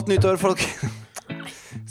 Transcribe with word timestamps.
Godt 0.00 0.08
nyttår, 0.08 0.38
folk. 0.40 0.62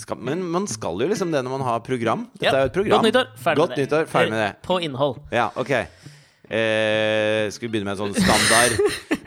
Skal, 0.01 0.17
men 0.17 0.39
man 0.49 0.63
skal 0.65 0.97
jo 0.97 1.05
liksom 1.11 1.29
det 1.29 1.43
når 1.45 1.51
man 1.59 1.63
har 1.67 1.83
program. 1.85 2.23
Dette 2.41 2.55
er 2.57 2.63
jo 2.63 2.69
et 2.71 2.73
program. 2.73 2.95
Godt 2.95 3.05
nyttår. 3.05 3.27
Ferdig 3.37 3.59
Godt 3.59 3.69
med 3.69 3.77
det. 3.77 3.83
nyttår, 3.83 4.07
ferdig 4.09 4.31
med 4.31 4.39
det. 4.41 4.47
Eh, 4.47 4.63
På 4.65 4.77
innhold. 4.81 5.19
Ja, 5.29 5.43
ok. 5.53 5.69
Eh, 6.49 7.43
skal 7.53 7.67
vi 7.67 7.69
begynne 7.75 7.85
med 7.85 7.93
en 7.93 7.99
sånn 7.99 8.15
standard 8.17 8.79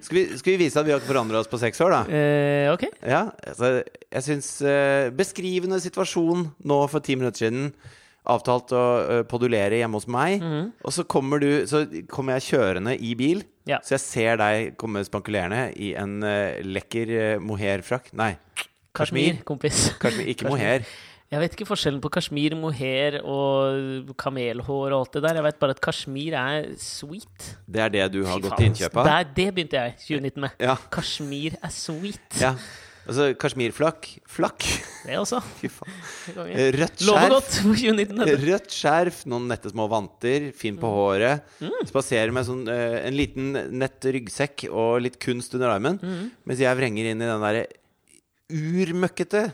Skal 0.02 0.16
vi, 0.16 0.24
skal 0.34 0.50
vi 0.50 0.56
vise 0.64 0.80
at 0.80 0.88
vi 0.88 0.90
har 0.90 0.98
ikke 0.98 1.12
forandra 1.12 1.38
oss 1.38 1.46
på 1.52 1.60
seks 1.62 1.78
år, 1.86 1.94
da? 1.94 2.00
Eh, 2.10 2.72
ok. 2.72 2.82
Ja, 3.06 3.20
altså, 3.52 3.70
jeg 3.86 4.26
syns 4.26 4.50
eh, 4.66 5.12
Beskrivende 5.14 5.78
situasjon 5.84 6.48
nå 6.66 6.82
for 6.90 7.06
ti 7.06 7.14
minutter 7.14 7.46
siden. 7.46 7.70
Avtalt 8.34 8.74
å 8.74 8.82
eh, 8.98 9.22
podulere 9.30 9.78
hjemme 9.78 10.02
hos 10.02 10.10
meg. 10.10 10.42
Og 10.82 10.98
så 10.98 11.06
kommer 11.06 11.38
du 11.38 11.68
Så 11.70 11.84
kommer 12.10 12.40
jeg 12.40 12.56
kjørende 12.56 12.98
i 12.98 13.14
bil. 13.14 13.46
Ja. 13.68 13.78
Så 13.86 13.94
jeg 13.94 14.02
ser 14.02 14.42
deg 14.42 14.74
komme 14.80 15.04
spankulerende 15.06 15.68
i 15.78 15.92
en 15.98 16.18
eh, 16.26 16.58
lekker 16.66 17.12
uh, 17.12 17.42
mohairfrakk. 17.42 18.10
Nei, 18.18 18.34
Kashmir, 18.96 19.40
kompis. 19.48 19.86
Kashmir, 20.02 20.28
ikke 20.34 20.50
mohair. 20.50 20.84
Jeg 21.32 21.40
vet 21.40 21.54
ikke 21.56 21.64
forskjellen 21.64 22.00
på 22.04 22.10
kasjmir, 22.12 22.52
mohair 22.60 23.14
og 23.24 24.10
kamelhår 24.20 24.92
og 24.92 24.96
alt 24.98 25.14
det 25.16 25.22
der. 25.24 25.38
Jeg 25.40 25.46
vet 25.46 25.58
bare 25.62 25.72
at 25.72 25.80
kasjmir 25.80 26.36
er 26.36 26.66
sweet. 26.76 27.46
Det 27.64 27.80
er 27.80 27.92
det 27.94 28.04
du 28.12 28.18
har 28.28 28.36
Fy 28.36 28.44
gått 28.44 28.58
til 28.60 28.68
innkjøp 28.68 28.98
av? 29.00 29.08
Det 29.32 29.46
begynte 29.56 29.80
jeg 29.80 29.94
2019 30.02 30.44
med. 30.44 30.58
Ja. 30.60 30.76
Kasjmir 30.92 31.56
er 31.56 31.72
sweet. 31.72 32.40
ja. 32.42 32.52
Altså 33.02 33.32
kasjmirflakk. 33.34 34.06
Flakk. 34.30 34.62
Det 35.08 35.16
også. 35.18 35.40
Fy 35.58 35.66
faen. 35.74 35.96
Rødt 36.76 37.00
skjerf. 37.02 37.32
godt 37.32 37.48
for 37.56 37.80
2019. 37.80 38.20
Rødt 38.44 38.76
skjerf, 38.76 39.24
noen 39.32 39.48
nette 39.50 39.72
små 39.72 39.88
vanter, 39.90 40.50
fin 40.54 40.76
på 40.78 40.86
håret. 40.92 41.48
Spaserer 41.88 42.30
med 42.36 42.46
sånn, 42.46 42.62
eh, 42.70 43.00
en 43.08 43.16
liten 43.18 43.56
nett 43.80 44.06
ryggsekk 44.06 44.68
og 44.70 45.00
litt 45.02 45.18
kunst 45.24 45.56
under 45.58 45.72
armen. 45.74 45.98
Mens 46.46 46.62
jeg 46.62 46.78
vrenger 46.78 47.10
inn 47.10 47.24
i 47.24 47.26
den 47.32 47.42
derre 47.42 47.64
urmøkkete 48.52 49.48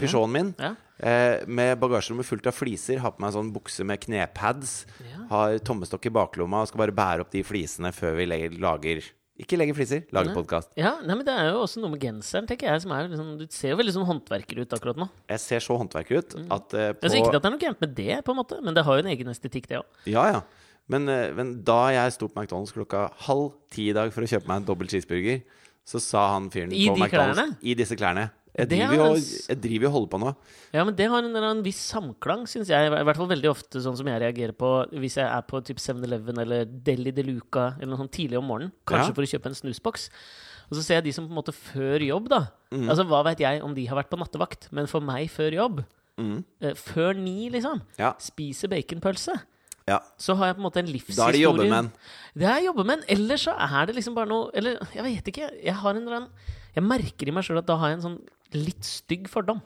Peugeoten 0.00 0.32
min. 0.32 0.54
Ja. 0.58 0.74
Eh, 1.00 1.46
med 1.48 1.78
bagasjerommet 1.80 2.28
fullt 2.28 2.48
av 2.50 2.56
fliser. 2.56 3.00
Har 3.00 3.14
på 3.14 3.22
meg 3.22 3.30
en 3.32 3.38
sånn 3.38 3.54
bukse 3.54 3.84
med 3.88 4.02
knepads. 4.02 4.74
Ja. 5.06 5.22
Har 5.30 5.56
tommestokk 5.64 6.08
i 6.10 6.12
baklomma 6.14 6.64
og 6.64 6.70
skal 6.70 6.84
bare 6.84 6.96
bære 6.96 7.24
opp 7.24 7.32
de 7.32 7.42
flisene 7.46 7.92
før 7.96 8.18
vi 8.20 8.28
lager 8.28 9.02
Ikke 9.40 9.56
legger 9.56 9.76
fliser, 9.76 10.02
lager 10.12 10.34
podkast. 10.36 10.72
Ja, 10.76 10.98
nei, 11.00 11.14
men 11.16 11.24
Det 11.24 11.32
er 11.32 11.46
jo 11.48 11.62
også 11.62 11.80
noe 11.80 11.94
med 11.94 12.02
genseren, 12.02 12.48
tenker 12.48 12.68
jeg. 12.68 12.82
Som 12.84 12.92
er 12.92 13.08
liksom, 13.08 13.30
du 13.40 13.46
ser 13.48 13.72
jo 13.72 13.78
veldig 13.80 13.94
sånn 13.96 14.08
håndverker 14.08 14.60
ut 14.60 14.74
akkurat 14.76 15.00
nå. 15.00 15.08
Jeg 15.32 15.40
ser 15.40 15.64
så 15.64 15.78
håndverker 15.80 16.20
ut 16.20 16.34
at 16.36 16.74
eh, 16.76 16.90
på 16.92 17.08
Altså, 17.08 17.16
ikke 17.16 17.32
at 17.32 17.38
det 17.38 17.48
er 17.48 17.54
noe 17.56 17.64
gærent 17.64 17.80
med 17.86 17.94
det, 17.96 18.18
på 18.26 18.34
en 18.34 18.40
måte, 18.42 18.60
men 18.60 18.76
det 18.76 18.84
har 18.84 18.98
jo 18.98 19.06
en 19.06 19.12
egen 19.14 19.32
estetikk, 19.32 19.70
det 19.70 19.80
òg. 19.80 20.02
Ja, 20.12 20.26
ja. 20.28 20.42
Men, 20.90 21.08
eh, 21.08 21.30
men 21.32 21.54
da 21.64 21.80
jeg 21.94 22.18
sto 22.18 22.28
på 22.28 22.42
McDonald's 22.42 22.74
klokka 22.76 23.06
halv 23.24 23.54
ti 23.72 23.88
i 23.88 23.96
dag 23.96 24.12
for 24.12 24.26
å 24.26 24.28
kjøpe 24.28 24.50
meg 24.50 24.60
en 24.60 24.68
dobbel 24.68 24.90
cheeseburger, 24.92 25.40
så 25.88 26.00
sa 26.02 26.26
han 26.34 26.50
fyren 26.52 26.74
I 26.76 26.84
på 26.90 26.98
McDonald's 26.98 27.38
klærne? 27.38 27.56
I 27.64 27.74
disse 27.78 27.96
klærne. 27.96 28.28
Jeg 28.58 28.66
driver, 28.68 28.92
er 28.92 28.98
jo, 29.14 29.20
jeg 29.48 29.58
driver 29.62 29.84
jo 29.84 29.88
og 29.88 29.94
holder 29.94 30.10
på 30.10 30.18
nå. 30.24 30.30
Ja, 30.74 30.82
men 30.84 30.94
det 30.98 31.06
har 31.08 31.22
en, 31.22 31.36
en 31.36 31.62
viss 31.62 31.78
samklang, 31.92 32.46
syns 32.50 32.68
jeg. 32.72 32.88
I 32.90 33.04
hvert 33.06 33.16
fall 33.20 33.28
veldig 33.30 33.50
ofte 33.52 33.78
sånn 33.84 33.96
som 33.96 34.08
jeg 34.10 34.20
reagerer 34.20 34.52
på 34.58 34.70
hvis 34.98 35.16
jeg 35.20 35.26
er 35.26 35.44
på 35.46 35.60
typ 35.64 35.78
7-Eleven 35.78 36.40
eller 36.42 36.64
Deli 36.66 37.12
de 37.14 37.22
Luca 37.28 37.76
eller 37.78 37.92
noe 37.92 38.00
sånt 38.02 38.12
tidlig 38.16 38.38
om 38.40 38.48
morgenen. 38.50 38.72
Kanskje 38.90 39.12
Ja. 39.12 39.14
for 39.14 39.22
å 39.22 39.30
kjøpe 39.30 39.46
en 39.52 39.54
snusboks. 39.60 40.08
Og 40.70 40.76
så 40.78 40.82
ser 40.86 40.94
jeg 41.00 41.04
de 41.04 41.12
som 41.12 41.26
på 41.26 41.32
en 41.34 41.38
måte 41.38 41.54
før 41.54 42.02
jobb, 42.06 42.28
da. 42.30 42.40
Mm. 42.74 42.88
Altså, 42.90 43.06
Hva 43.06 43.22
veit 43.26 43.38
jeg 43.42 43.62
om 43.62 43.72
de 43.74 43.86
har 43.86 43.96
vært 44.02 44.10
på 44.10 44.18
nattevakt, 44.18 44.68
men 44.72 44.86
for 44.90 45.00
meg 45.00 45.30
før 45.30 45.52
jobb 45.54 45.84
Mm. 46.20 46.44
eh, 46.60 46.74
Før 46.74 47.14
ni, 47.16 47.48
liksom. 47.48 47.80
Ja. 47.98 48.12
Spiser 48.20 48.68
baconpølse. 48.68 49.32
ja. 49.88 50.00
Så 50.18 50.34
har 50.36 50.46
jeg 50.50 50.56
på 50.56 50.60
en 50.60 50.66
måte 50.66 50.76
en 50.82 50.86
livshistorie. 50.90 51.16
Da 51.16 51.28
er 51.28 51.32
det 51.32 51.40
jobbemenn. 51.46 51.92
Det 52.36 52.46
er 52.50 52.60
jobbemenn. 52.66 53.04
Eller 53.08 53.36
så 53.40 53.54
er 53.56 53.86
det 53.86 53.94
liksom 53.96 54.14
bare 54.14 54.28
noe 54.28 54.50
Eller 54.52 54.76
jeg 54.94 55.02
vet 55.06 55.24
ikke. 55.32 55.48
Jeg 55.64 55.74
har 55.74 55.90
en 55.94 56.02
eller 56.02 56.16
annen 56.16 56.30
Jeg 56.76 56.84
merker 56.84 57.26
i 57.28 57.30
meg 57.32 57.42
sjøl 57.46 57.58
at 57.58 57.66
da 57.66 57.76
har 57.76 57.88
jeg 57.88 57.98
en 57.98 58.04
sånn 58.04 58.20
litt 58.54 58.84
stygg 58.86 59.28
fordom. 59.30 59.60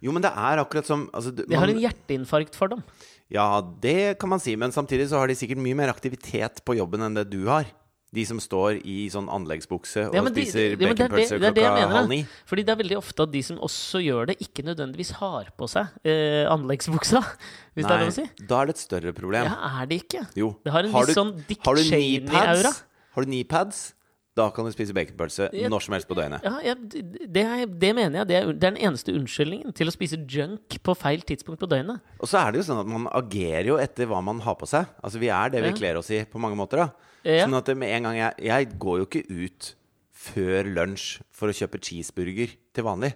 Jo, 0.00 0.12
men 0.12 0.22
det 0.24 0.30
er 0.32 0.62
akkurat 0.62 0.86
som 0.88 1.08
altså, 1.12 1.32
Jeg 1.48 1.58
har 1.58 1.68
en 1.68 1.80
hjerteinfarkt-fordom. 1.82 2.82
Ja, 3.30 3.60
det 3.82 4.18
kan 4.18 4.28
man 4.32 4.40
si, 4.42 4.56
men 4.58 4.72
samtidig 4.74 5.08
så 5.10 5.20
har 5.22 5.28
de 5.30 5.34
sikkert 5.38 5.60
mye 5.62 5.76
mer 5.78 5.92
aktivitet 5.92 6.64
på 6.66 6.74
jobben 6.78 7.02
enn 7.06 7.14
det 7.14 7.28
du 7.30 7.44
har. 7.46 7.68
De 8.10 8.24
som 8.26 8.40
står 8.42 8.80
i 8.90 9.04
sånn 9.06 9.28
anleggsbukse 9.30 10.08
og 10.08 10.14
Ja, 10.16 10.22
de- 10.26 10.32
spiser 10.34 10.72
ja, 10.72 10.76
men 10.80 10.96
det 10.98 11.04
er 11.04 11.12
baconpølse 11.12 11.36
det 11.38 11.46
er 11.46 11.52
det 11.54 11.62
jeg 11.62 11.70
klokka 11.70 11.76
mener, 11.84 11.94
halv 11.94 12.08
ni. 12.10 12.26
Fordi 12.50 12.62
det 12.66 12.72
er 12.74 12.80
veldig 12.80 12.96
ofte 12.98 13.22
at 13.22 13.30
de 13.30 13.42
som 13.46 13.60
også 13.62 14.00
gjør 14.02 14.26
det, 14.32 14.36
ikke 14.42 14.64
nødvendigvis 14.66 15.12
har 15.20 15.52
på 15.56 15.68
seg 15.70 15.86
eh, 16.02 16.42
anleggsbuksa. 16.50 17.22
Hvis 17.78 17.86
det 17.86 17.94
er 17.94 18.02
lov 18.02 18.10
å 18.10 18.16
si. 18.18 18.26
da 18.50 18.62
er 18.64 18.66
det 18.66 18.74
et 18.74 18.82
større 18.82 19.12
problem. 19.14 19.46
Ja, 19.46 19.54
er 19.78 19.86
det 19.86 20.00
ikke? 20.02 20.24
Jo. 20.34 20.56
Det 20.66 20.72
har 20.74 20.82
en 20.82 20.90
Har 20.90 21.06
viss 21.06 21.14
du- 21.14 21.20
sånn 21.20 21.32
Dick 21.46 21.62
har 21.64 21.74
du 21.78 21.82
Cheney-aura. 21.86 22.72
Har 23.14 23.22
du 23.22 23.30
kneepads? 23.30 23.94
Da 24.38 24.46
kan 24.54 24.64
du 24.64 24.70
spise 24.70 24.94
baconpølse 24.94 25.48
når 25.68 25.82
som 25.82 25.94
helst 25.96 26.06
på 26.08 26.14
døgnet. 26.14 26.44
Ja, 26.46 26.60
ja, 26.62 26.74
det, 26.78 27.42
er, 27.42 27.64
det 27.66 27.90
mener 27.98 28.20
jeg. 28.20 28.28
Det 28.30 28.36
er, 28.38 28.52
det 28.52 28.68
er 28.68 28.74
den 28.76 28.78
eneste 28.86 29.14
unnskyldningen 29.18 29.74
til 29.76 29.90
å 29.90 29.94
spise 29.94 30.20
junk 30.30 30.76
på 30.86 30.94
feil 30.96 31.24
tidspunkt 31.26 31.58
på 31.64 31.68
døgnet. 31.70 31.98
Og 32.22 32.30
så 32.30 32.38
er 32.44 32.52
det 32.54 32.60
jo 32.62 32.66
sånn 32.68 32.82
at 32.84 32.90
man 32.92 33.08
agerer 33.18 33.72
jo 33.72 33.78
etter 33.82 34.06
hva 34.10 34.20
man 34.22 34.38
har 34.46 34.54
på 34.60 34.68
seg. 34.70 34.86
Altså 35.02 35.18
Vi 35.22 35.32
er 35.34 35.50
det 35.50 35.64
vi 35.64 35.72
Ja. 35.72 35.78
kler 35.80 35.98
oss 35.98 36.10
i 36.14 36.22
på 36.24 36.38
mange 36.38 36.56
måter. 36.56 36.84
da. 36.84 36.90
Sånn 37.26 37.58
at 37.58 37.68
med 37.76 37.90
en 37.96 38.02
gang 38.08 38.16
jeg 38.16 38.46
Jeg 38.46 38.78
går 38.78 38.98
jo 39.02 39.06
ikke 39.10 39.26
ut 39.28 39.74
før 40.14 40.68
lunsj 40.78 41.20
for 41.32 41.48
å 41.50 41.56
kjøpe 41.56 41.80
cheeseburger 41.82 42.54
til 42.72 42.84
vanlig. 42.84 43.14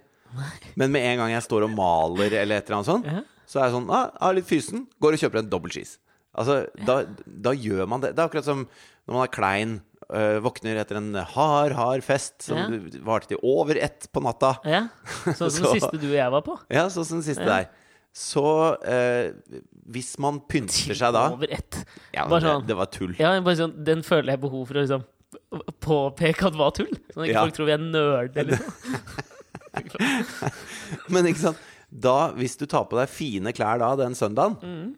Men 0.75 0.91
med 0.91 1.03
en 1.13 1.19
gang 1.23 1.31
jeg 1.37 1.45
står 1.47 1.69
og 1.69 1.77
maler 1.77 2.33
eller 2.43 2.59
et 2.59 2.67
eller 2.69 2.81
annet 2.81 2.91
sånt, 2.91 3.07
så 3.47 3.61
er 3.61 3.69
jeg 3.69 3.75
sånn 3.77 3.91
ah, 3.93 4.33
litt 4.35 4.49
fysen. 4.49 4.87
Går 5.01 5.15
og 5.15 5.23
kjøper 5.23 5.39
en 5.45 5.51
dobbel 5.53 5.71
cheese. 5.71 5.99
Altså, 6.35 6.65
da, 6.85 7.05
da 7.27 7.53
gjør 7.55 7.87
man 7.87 8.03
det. 8.03 8.17
Det 8.17 8.23
er 8.25 8.27
akkurat 8.29 8.45
som 8.49 8.65
når 9.07 9.15
man 9.15 9.23
er 9.29 9.35
klein. 9.37 9.75
Øh, 10.13 10.41
våkner 10.45 10.77
etter 10.83 10.97
en 11.01 11.15
hard, 11.15 11.73
hard 11.73 12.03
fest 12.05 12.43
som 12.43 12.57
Ja. 12.59 12.69
varte 13.05 13.29
til 13.29 13.39
over 13.43 13.77
ett 13.81 14.09
på 14.13 14.21
natta. 14.23 14.57
Ja, 14.65 14.89
Sånn 15.25 15.51
som 15.51 15.51
Så- 15.51 15.73
den 15.73 15.81
siste 15.81 16.01
du 16.01 16.07
og 16.11 16.19
jeg 16.19 16.31
var 16.31 16.43
på. 16.43 16.59
Ja, 16.71 16.87
sånn 16.89 17.05
som 17.09 17.21
den 17.23 17.27
siste 17.29 17.43
Ja. 17.47 17.63
der. 17.65 17.69
Så 18.15 18.45
uh, 18.79 19.33
hvis 19.91 20.13
man 20.23 20.39
pynter 20.47 20.95
seg 20.95 21.13
da 21.13 21.33
Over 21.33 21.49
ett. 21.51 21.81
ja, 22.15 22.29
Bare 22.29 22.41
det, 22.41 22.47
sånn. 22.53 22.67
det 22.69 22.77
var 22.79 22.87
tull. 22.87 23.15
Ja, 23.19 23.33
bare 23.41 23.57
sånn, 23.59 23.73
Den 23.85 24.03
føler 24.07 24.31
jeg 24.37 24.41
behov 24.41 24.69
for 24.69 24.75
å 24.75 24.85
liksom 24.85 25.05
påpeke 25.83 26.47
at 26.47 26.55
var 26.55 26.71
tull. 26.71 26.93
Sånn 27.11 27.25
at 27.25 27.29
ikke 27.29 27.35
Ja. 27.35 27.43
folk 27.43 27.55
tror 27.57 27.67
vi 27.67 27.73
er 27.73 27.79
nerder. 27.79 28.45
Liksom. 29.75 30.53
Men 31.11 31.27
ikke 31.27 31.43
sant 31.43 31.59
da, 31.91 32.31
hvis 32.35 32.57
du 32.59 32.67
tar 32.71 32.85
på 32.91 32.99
deg 32.99 33.09
fine 33.11 33.53
klær 33.55 33.79
da 33.83 33.93
den 33.99 34.15
søndagen, 34.15 34.57
Mm. 34.63 34.95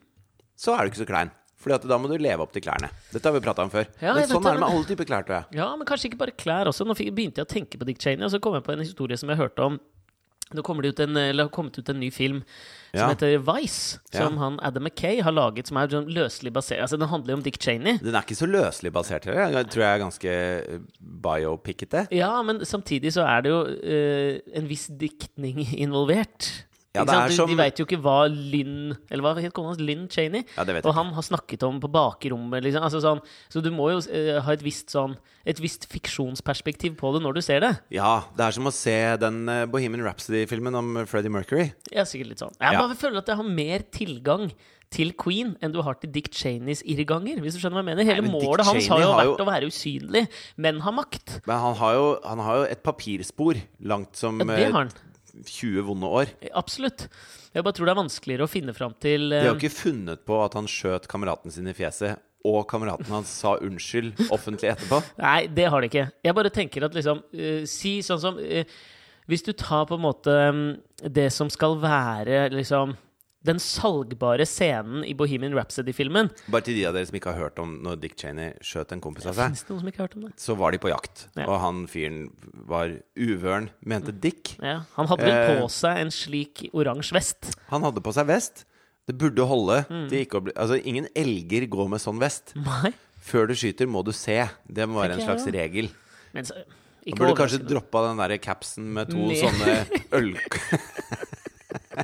så 0.57 0.75
er 0.77 0.85
du 0.85 0.91
ikke 0.91 1.05
så 1.05 1.09
klein. 1.09 1.31
Fordi 1.67 1.75
at 1.81 1.89
da 1.91 1.97
må 1.99 2.07
du 2.07 2.15
leve 2.23 2.45
opp 2.45 2.53
til 2.55 2.63
klærne. 2.63 2.93
Dette 3.11 3.27
har 3.27 3.35
vi 3.35 3.43
prata 3.43 3.65
om 3.67 3.73
før. 3.73 3.89
Ja, 3.99 4.13
men 4.15 4.29
sånn 4.31 4.45
er 4.47 4.55
det 4.55 4.63
med 4.63 4.71
alle 4.71 4.87
typer 4.87 5.09
klær, 5.09 5.27
tror 5.27 5.41
jeg. 5.41 5.59
Ja, 5.59 5.67
men 5.75 5.89
kanskje 5.89 6.13
ikke 6.13 6.21
bare 6.21 6.35
klær 6.39 6.71
også. 6.71 6.87
Nå 6.87 6.95
begynte 6.95 7.43
jeg 7.43 7.49
å 7.49 7.51
tenke 7.51 7.81
på 7.81 7.89
Dick 7.89 7.99
Cheney, 7.99 8.23
og 8.23 8.31
så 8.31 8.39
kom 8.39 8.55
jeg 8.55 8.63
på 8.63 8.77
en 8.77 8.85
historie 8.85 9.19
som 9.19 9.33
jeg 9.35 9.41
hørte 9.41 9.67
om. 9.67 9.81
Nå 10.55 10.63
kommer 10.63 10.87
det 10.87 10.93
ut 10.95 11.01
en, 11.03 11.17
eller 11.19 11.49
har 11.49 11.51
kommet 11.51 11.75
ut 11.75 11.89
en 11.91 11.99
ny 11.99 12.07
film 12.15 12.45
som 12.93 13.01
Ja. 13.01 13.09
heter 13.11 13.35
Vice, 13.43 13.99
som 14.15 14.37
Ja. 14.37 14.39
han 14.45 14.61
Adam 14.63 14.85
Mackay 14.87 15.19
har 15.21 15.33
laget, 15.35 15.67
som 15.67 15.77
er 15.77 15.89
sånn 15.89 16.07
løselig 16.07 16.53
basert 16.55 16.79
Altså, 16.85 16.97
Den 17.01 17.09
handler 17.09 17.33
jo 17.35 17.37
om 17.39 17.43
Dick 17.43 17.59
Cheney. 17.59 17.99
Den 17.99 18.15
er 18.15 18.23
ikke 18.23 18.39
så 18.39 18.47
løselig 18.47 18.93
basert 18.93 19.25
heller. 19.25 19.51
Jeg 19.51 19.67
tror 19.67 19.83
jeg 19.83 19.91
er 19.91 20.05
ganske 20.05 20.31
eh, 20.31 20.79
biopickete. 21.01 22.07
Ja, 22.13 22.31
men 22.43 22.61
samtidig 22.61 23.11
så 23.13 23.27
er 23.27 23.43
det 23.43 23.51
jo 23.51 23.61
uh, 23.67 24.39
en 24.55 24.69
viss 24.69 24.87
diktning 24.87 25.67
involvert. 25.77 26.65
Ja, 26.97 27.05
det 27.07 27.17
de, 27.31 27.37
som- 27.37 27.49
de 27.51 27.57
veit 27.59 27.79
jo 27.79 27.85
ikke 27.87 28.01
hva 28.03 28.17
Lynn 28.33 28.97
Eller 29.11 29.23
hva 29.23 29.35
het 29.41 29.53
kona 29.57 29.73
hans? 29.75 29.81
Lynn 29.81 30.09
Cheney? 30.13 30.45
Ja, 30.57 30.65
og 30.83 30.93
han 30.97 31.13
har 31.17 31.23
snakket 31.27 31.63
om 31.69 31.79
på 31.83 31.91
bakrommet, 31.93 32.65
liksom. 32.65 32.83
Altså 32.87 33.01
sånn, 33.05 33.21
så 33.53 33.63
du 33.63 33.71
må 33.71 33.91
jo 33.93 33.99
uh, 34.03 34.41
ha 34.43 34.53
et 34.57 34.65
visst 34.65 34.91
sånn 34.95 35.17
Et 35.47 35.59
visst 35.63 35.87
fiksjonsperspektiv 35.93 36.97
på 36.99 37.13
det 37.15 37.21
når 37.23 37.37
du 37.39 37.43
ser 37.45 37.61
det. 37.63 37.73
Ja, 37.95 38.25
det 38.37 38.49
er 38.49 38.55
som 38.57 38.67
å 38.67 38.73
se 38.75 38.97
den 39.23 39.45
uh, 39.49 39.65
Bohemian 39.71 40.03
Rhapsody-filmen 40.07 40.75
om 40.75 40.97
Freddie 41.07 41.31
Mercury. 41.31 41.69
Er 41.93 42.09
sikkert 42.09 42.33
litt 42.33 42.43
sånn. 42.43 42.57
Jeg 42.59 42.73
Ja. 42.75 42.81
bare 42.83 42.97
føler 42.99 43.19
at 43.23 43.27
jeg 43.31 43.37
har 43.39 43.47
mer 43.47 43.85
tilgang 43.95 44.51
til 44.91 45.13
Queen 45.19 45.57
enn 45.63 45.73
du 45.75 45.81
har 45.83 45.95
til 45.99 46.11
Dick 46.15 46.33
Cheneys 46.35 46.83
irrganger. 46.87 47.41
Hvis 47.43 47.55
du 47.57 47.61
skjønner 47.63 47.79
hva 47.79 47.83
jeg 47.85 47.91
mener. 47.97 48.05
Hele 48.07 48.23
Nei, 48.23 48.29
men 48.31 48.41
Dick 48.41 48.49
målet 48.49 48.67
hans 48.67 48.87
har 48.89 49.01
jo 49.03 49.09
har 49.13 49.19
vært 49.21 49.31
jo- 49.39 49.45
å 49.45 49.49
være 49.51 49.67
usynlig, 49.71 50.23
men 50.57 50.81
ha 50.81 50.93
makt. 50.95 51.41
Men 51.47 51.59
han 51.63 51.75
har 51.75 51.95
jo, 51.95 52.05
han 52.25 52.39
har 52.47 52.57
jo 52.57 52.63
et 52.71 52.83
papirspor 52.87 53.61
langt 53.83 54.17
som 54.17 54.39
Ja, 54.41 54.45
det 54.47 54.59
eh, 54.67 54.71
har 54.73 54.79
han. 54.87 54.91
20 55.45 55.87
vonde 55.89 56.11
år. 56.21 56.33
Absolutt. 56.57 57.07
Jeg 57.53 57.65
bare 57.65 57.77
tror 57.77 57.89
det 57.89 57.95
er 57.95 58.01
vanskeligere 58.01 58.47
å 58.47 58.51
finne 58.51 58.75
fram 58.77 58.95
til 59.03 59.31
De 59.33 59.41
eh, 59.41 59.49
har 59.49 59.59
ikke 59.59 59.73
funnet 59.73 60.25
på 60.29 60.41
at 60.45 60.57
han 60.59 60.69
skjøt 60.71 61.09
kameraten 61.11 61.55
sin 61.55 61.69
i 61.71 61.77
fjeset, 61.77 62.21
og 62.47 62.67
kameraten 62.71 63.09
hans 63.11 63.33
sa 63.43 63.57
unnskyld 63.59 64.29
offentlig 64.31 64.75
etterpå. 64.75 65.01
Nei, 65.25 65.47
det 65.53 65.71
har 65.73 65.83
de 65.83 65.91
ikke. 65.91 66.07
Jeg 66.27 66.39
bare 66.39 66.53
tenker 66.55 66.87
at 66.87 66.95
liksom 66.97 67.25
uh, 67.25 67.65
Si 67.71 67.99
sånn 68.07 68.23
som 68.23 68.39
uh, 68.39 68.77
Hvis 69.27 69.43
du 69.43 69.51
tar 69.57 69.89
på 69.89 69.99
en 69.99 70.05
måte 70.05 70.37
um, 70.53 70.63
det 71.03 71.31
som 71.35 71.51
skal 71.51 71.75
være 71.83 72.47
liksom 72.55 72.95
den 73.47 73.59
salgbare 73.63 74.47
scenen 74.49 75.05
i 75.07 75.13
Bohemian 75.15 75.55
Rhapsody-filmen 75.55 76.31
Bare 76.51 76.65
til 76.67 76.75
de 76.75 76.87
av 76.89 76.97
dere 76.97 77.07
som 77.07 77.15
ikke 77.19 77.31
har 77.35 77.45
hørt 77.47 77.61
om 77.63 77.77
når 77.85 78.01
Dick 78.03 78.17
Cheney 78.19 78.55
skjøt 78.65 78.95
en 78.97 79.03
kompis 79.05 79.27
av 79.31 79.37
seg, 79.39 79.55
så 80.41 80.57
var 80.59 80.75
de 80.75 80.81
på 80.83 80.91
jakt. 80.91 81.27
Ja. 81.37 81.47
Og 81.47 81.61
han 81.63 81.85
fyren 81.91 82.31
var 82.67 82.97
uvøren, 83.15 83.69
mente 83.87 84.13
Dick. 84.13 84.57
Ja, 84.63 84.81
Han 84.97 85.07
hadde 85.07 85.23
vel 85.29 85.37
Eh. 85.37 85.61
på 85.61 85.69
seg 85.71 85.99
en 86.01 86.11
slik 86.11 86.71
oransje 86.73 87.13
vest. 87.15 87.53
Han 87.71 87.83
hadde 87.87 88.03
på 88.03 88.13
seg 88.17 88.27
vest. 88.27 88.65
Det 89.07 89.15
burde 89.17 89.47
holde 89.47 89.85
Mm. 89.89 90.09
Det 90.11 90.29
bli 90.29 90.53
Altså, 90.57 90.83
ingen 90.85 91.07
elger 91.15 91.69
går 91.69 91.89
med 91.89 92.01
sånn 92.01 92.19
vest. 92.19 92.55
Nei. 92.57 92.93
Før 93.23 93.47
du 93.47 93.55
skyter, 93.55 93.87
må 93.87 94.05
du 94.05 94.13
se. 94.13 94.49
Det 94.67 94.89
må 94.89 95.01
være 95.03 95.15
en 95.21 95.27
slags 95.27 95.47
regel. 95.47 95.89
Men 96.33 96.45
så, 96.45 96.55
burde 97.15 97.37
kanskje 97.37 97.63
droppa 97.63 98.09
den 98.09 98.17
der 98.19 98.39
capsen 98.39 98.93
med 98.93 99.09
to 99.11 99.17
Nei. 99.17 99.37
sånne 99.37 99.87
øl... 100.13 100.35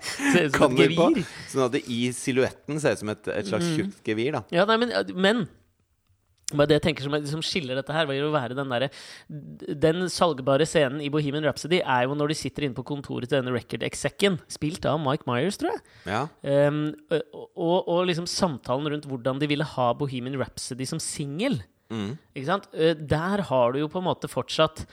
Ser 0.00 0.46
ut 0.48 0.56
som 0.56 0.76
et 0.76 0.84
gevir. 0.84 1.24
Sånn 1.52 1.66
at 1.66 1.74
det 1.76 1.82
i 1.92 2.04
silhuetten 2.16 2.80
ser 2.82 2.96
ut 2.96 3.02
som 3.02 3.12
et, 3.12 3.32
et 3.34 3.50
slags 3.50 3.74
tjukt 3.76 4.12
gevir, 4.12 4.38
da. 4.38 4.44
Ja, 4.54 4.68
nei, 4.68 4.78
men, 4.80 4.94
men 5.14 5.44
men 6.56 6.68
det 6.68 6.78
jeg 6.78 6.84
tenker 6.86 7.06
som, 7.06 7.14
som 7.28 7.42
skiller 7.44 7.78
dette 7.78 7.94
her, 7.94 8.06
vil 8.08 8.20
jo 8.20 8.30
være 8.34 8.56
den 8.56 8.72
derre 8.72 8.90
Den 9.84 10.06
salgbare 10.12 10.66
scenen 10.68 11.02
i 11.04 11.10
Bohemian 11.12 11.46
Rhapsody 11.46 11.80
er 11.80 12.06
jo 12.06 12.16
når 12.18 12.32
de 12.32 12.38
sitter 12.38 12.66
inne 12.66 12.76
på 12.76 12.84
kontoret 12.88 13.30
til 13.30 13.38
denne 13.38 13.54
record 13.54 13.84
execen, 13.86 14.38
spilt 14.52 14.86
av 14.88 15.00
Mike 15.02 15.28
Myers, 15.28 15.58
tror 15.60 15.72
jeg. 15.72 15.82
Ja. 16.12 16.22
Um, 16.68 16.84
og, 17.56 17.88
og 17.88 18.04
liksom 18.10 18.28
samtalen 18.30 18.92
rundt 18.92 19.08
hvordan 19.08 19.40
de 19.42 19.48
ville 19.50 19.66
ha 19.74 19.90
Bohemian 19.96 20.38
Rhapsody 20.40 20.88
som 20.88 21.00
singel. 21.02 21.60
Mm. 21.92 22.14
Ikke 22.34 22.48
sant? 22.48 22.68
Der 22.72 23.44
har 23.48 23.72
du 23.72 23.82
jo 23.82 23.90
på 23.92 24.00
en 24.00 24.06
måte 24.06 24.30
fortsatt 24.30 24.86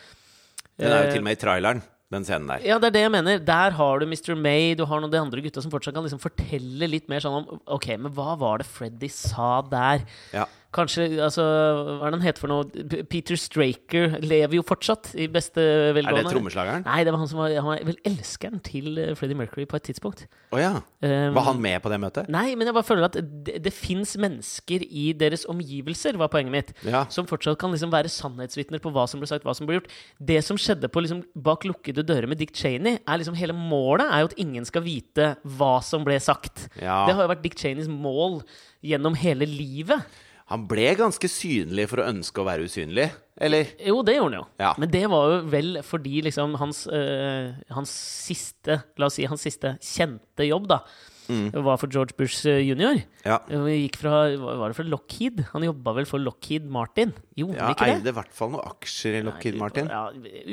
Den 0.75 0.91
er 0.91 1.05
jo 1.05 1.07
eh, 1.07 1.13
til 1.13 1.21
og 1.21 1.27
med 1.29 1.37
i 1.37 1.39
traileren, 1.39 1.83
den 2.13 2.25
scenen 2.25 2.49
der. 2.49 2.63
Ja, 2.65 2.77
det 2.81 2.89
er 2.89 2.95
det 2.95 3.03
jeg 3.05 3.13
mener. 3.13 3.41
Der 3.45 3.75
har 3.77 3.99
du 4.01 4.07
Mr. 4.09 4.33
May, 4.37 4.73
du 4.77 4.85
har 4.89 4.97
noen 4.97 5.09
av 5.11 5.13
de 5.13 5.21
andre 5.21 5.43
gutta 5.45 5.61
som 5.61 5.73
fortsatt 5.73 5.93
kan 5.93 6.05
liksom 6.07 6.21
fortelle 6.23 6.89
litt 6.89 7.09
mer 7.11 7.21
sånn 7.21 7.37
om 7.43 7.59
Ok, 7.69 7.91
men 8.01 8.13
hva 8.15 8.33
var 8.39 8.63
det 8.63 8.69
Freddy 8.69 9.11
sa 9.13 9.59
der? 9.69 10.01
Ja. 10.33 10.47
Kanskje, 10.69 11.07
altså 11.25 11.41
Hva 11.41 12.05
er 12.05 12.11
det 12.13 12.17
han 12.19 12.25
heter 12.27 12.43
for 12.43 12.51
noe? 12.51 12.83
Peter 13.09 13.37
Straker 13.39 14.19
lever 14.21 14.59
jo 14.59 14.63
fortsatt, 14.67 15.11
i 15.17 15.25
beste 15.31 15.63
velgående. 15.97 16.21
Er 16.21 16.27
det 16.27 16.33
trommeslageren? 16.35 16.83
Nei, 16.85 16.99
det 17.07 17.13
var 17.15 17.23
han 17.23 17.29
som 17.31 17.39
var, 17.41 17.55
han 17.57 17.69
var 17.71 17.81
vel 17.87 17.97
elskeren 18.05 18.61
til 18.65 18.99
eh, 19.01 19.15
Freddie 19.17 19.39
Mercury 19.39 19.65
på 19.69 19.79
et 19.79 19.87
tidspunkt. 19.89 20.27
Oh, 20.53 20.59
ja. 20.61 20.75
Um, 21.01 21.33
Var 21.33 21.47
han 21.47 21.63
med 21.63 21.81
på 21.81 21.89
det 21.89 21.99
møtet? 22.03 22.29
Nei, 22.29 22.53
men 22.53 22.69
jeg 22.69 22.77
bare 22.77 22.85
føler 22.85 23.07
at 23.09 23.17
det, 23.17 23.57
det 23.65 23.73
fins 23.73 24.13
mennesker 24.21 24.85
i 24.85 25.07
deres 25.17 25.47
omgivelser, 25.49 26.19
var 26.21 26.29
poenget 26.33 26.53
mitt, 26.53 26.71
Ja. 26.85 27.03
som 27.09 27.25
fortsatt 27.29 27.57
kan 27.61 27.73
liksom 27.73 27.89
være 27.93 28.13
sannhetsvitner 28.13 28.81
på 28.83 28.93
hva 28.93 29.07
som 29.09 29.21
ble 29.23 29.29
sagt, 29.31 29.47
hva 29.49 29.57
som 29.57 29.65
ble 29.69 29.79
gjort. 29.79 29.89
Det 30.21 30.39
som 30.45 30.57
skjedde 30.61 30.89
på 30.93 31.01
liksom 31.05 31.25
bak 31.33 31.65
lukkede 31.65 32.05
dører 32.05 32.29
med 32.29 32.37
Dick 32.41 32.53
Cheney, 32.53 32.99
er 33.01 33.21
liksom 33.21 33.37
hele 33.41 33.57
målet 33.57 34.05
er 34.05 34.21
jo 34.21 34.29
at 34.31 34.39
ingen 34.41 34.69
skal 34.69 34.85
vite 34.85 35.33
hva 35.57 35.79
som 35.85 36.05
ble 36.05 36.21
sagt. 36.21 36.67
Ja. 36.77 37.07
Det 37.09 37.17
har 37.17 37.25
jo 37.25 37.33
vært 37.33 37.45
Dick 37.45 37.57
Cheneys 37.57 37.89
mål 37.89 38.43
gjennom 38.85 39.17
hele 39.17 39.49
livet. 39.49 40.05
Han 40.49 40.65
ble 40.69 40.87
ganske 40.97 41.29
synlig 41.29 41.85
for 41.91 42.01
å 42.01 42.07
ønske 42.09 42.41
å 42.41 42.47
være 42.47 42.65
usynlig, 42.65 43.05
eller? 43.37 43.69
Jo, 43.85 43.99
det 44.05 44.15
gjorde 44.17 44.31
han 44.31 44.39
jo. 44.39 44.45
Ja. 44.61 44.71
Men 44.81 44.91
det 44.95 45.03
var 45.11 45.29
jo 45.29 45.37
vel 45.53 45.79
fordi 45.85 46.23
liksom 46.25 46.55
hans, 46.57 46.87
øh, 46.89 47.53
hans 47.75 47.93
siste 48.25 48.79
La 48.97 49.07
oss 49.07 49.19
si 49.19 49.27
hans 49.29 49.45
siste 49.45 49.75
kjente 49.77 50.47
jobb, 50.47 50.65
da, 50.71 50.81
var 51.29 51.77
for 51.77 51.91
George 51.91 52.15
Bush 52.17 52.47
øh, 52.49 52.59
jr. 52.65 53.01
Ja. 53.25 53.37
Gikk 53.47 53.99
fra, 54.01 54.21
var 54.39 54.71
det 54.71 54.77
fra 54.77 54.85
Lockheed? 54.87 55.43
Han 55.51 55.65
jobba 55.65 55.93
vel 55.99 56.07
for 56.09 56.21
Lockheed 56.21 56.65
Martin? 56.71 57.11
Gjorde 57.37 57.59
ja 57.59 57.69
ikke 57.73 57.85
det? 57.85 57.97
eide 57.99 58.11
i 58.11 58.15
hvert 58.17 58.33
fall 58.35 58.51
noen 58.53 58.65
aksjer 58.65 59.19
i 59.19 59.21
Lockheed 59.27 59.59
Martin. 59.59 59.89
Ja, 59.91 60.07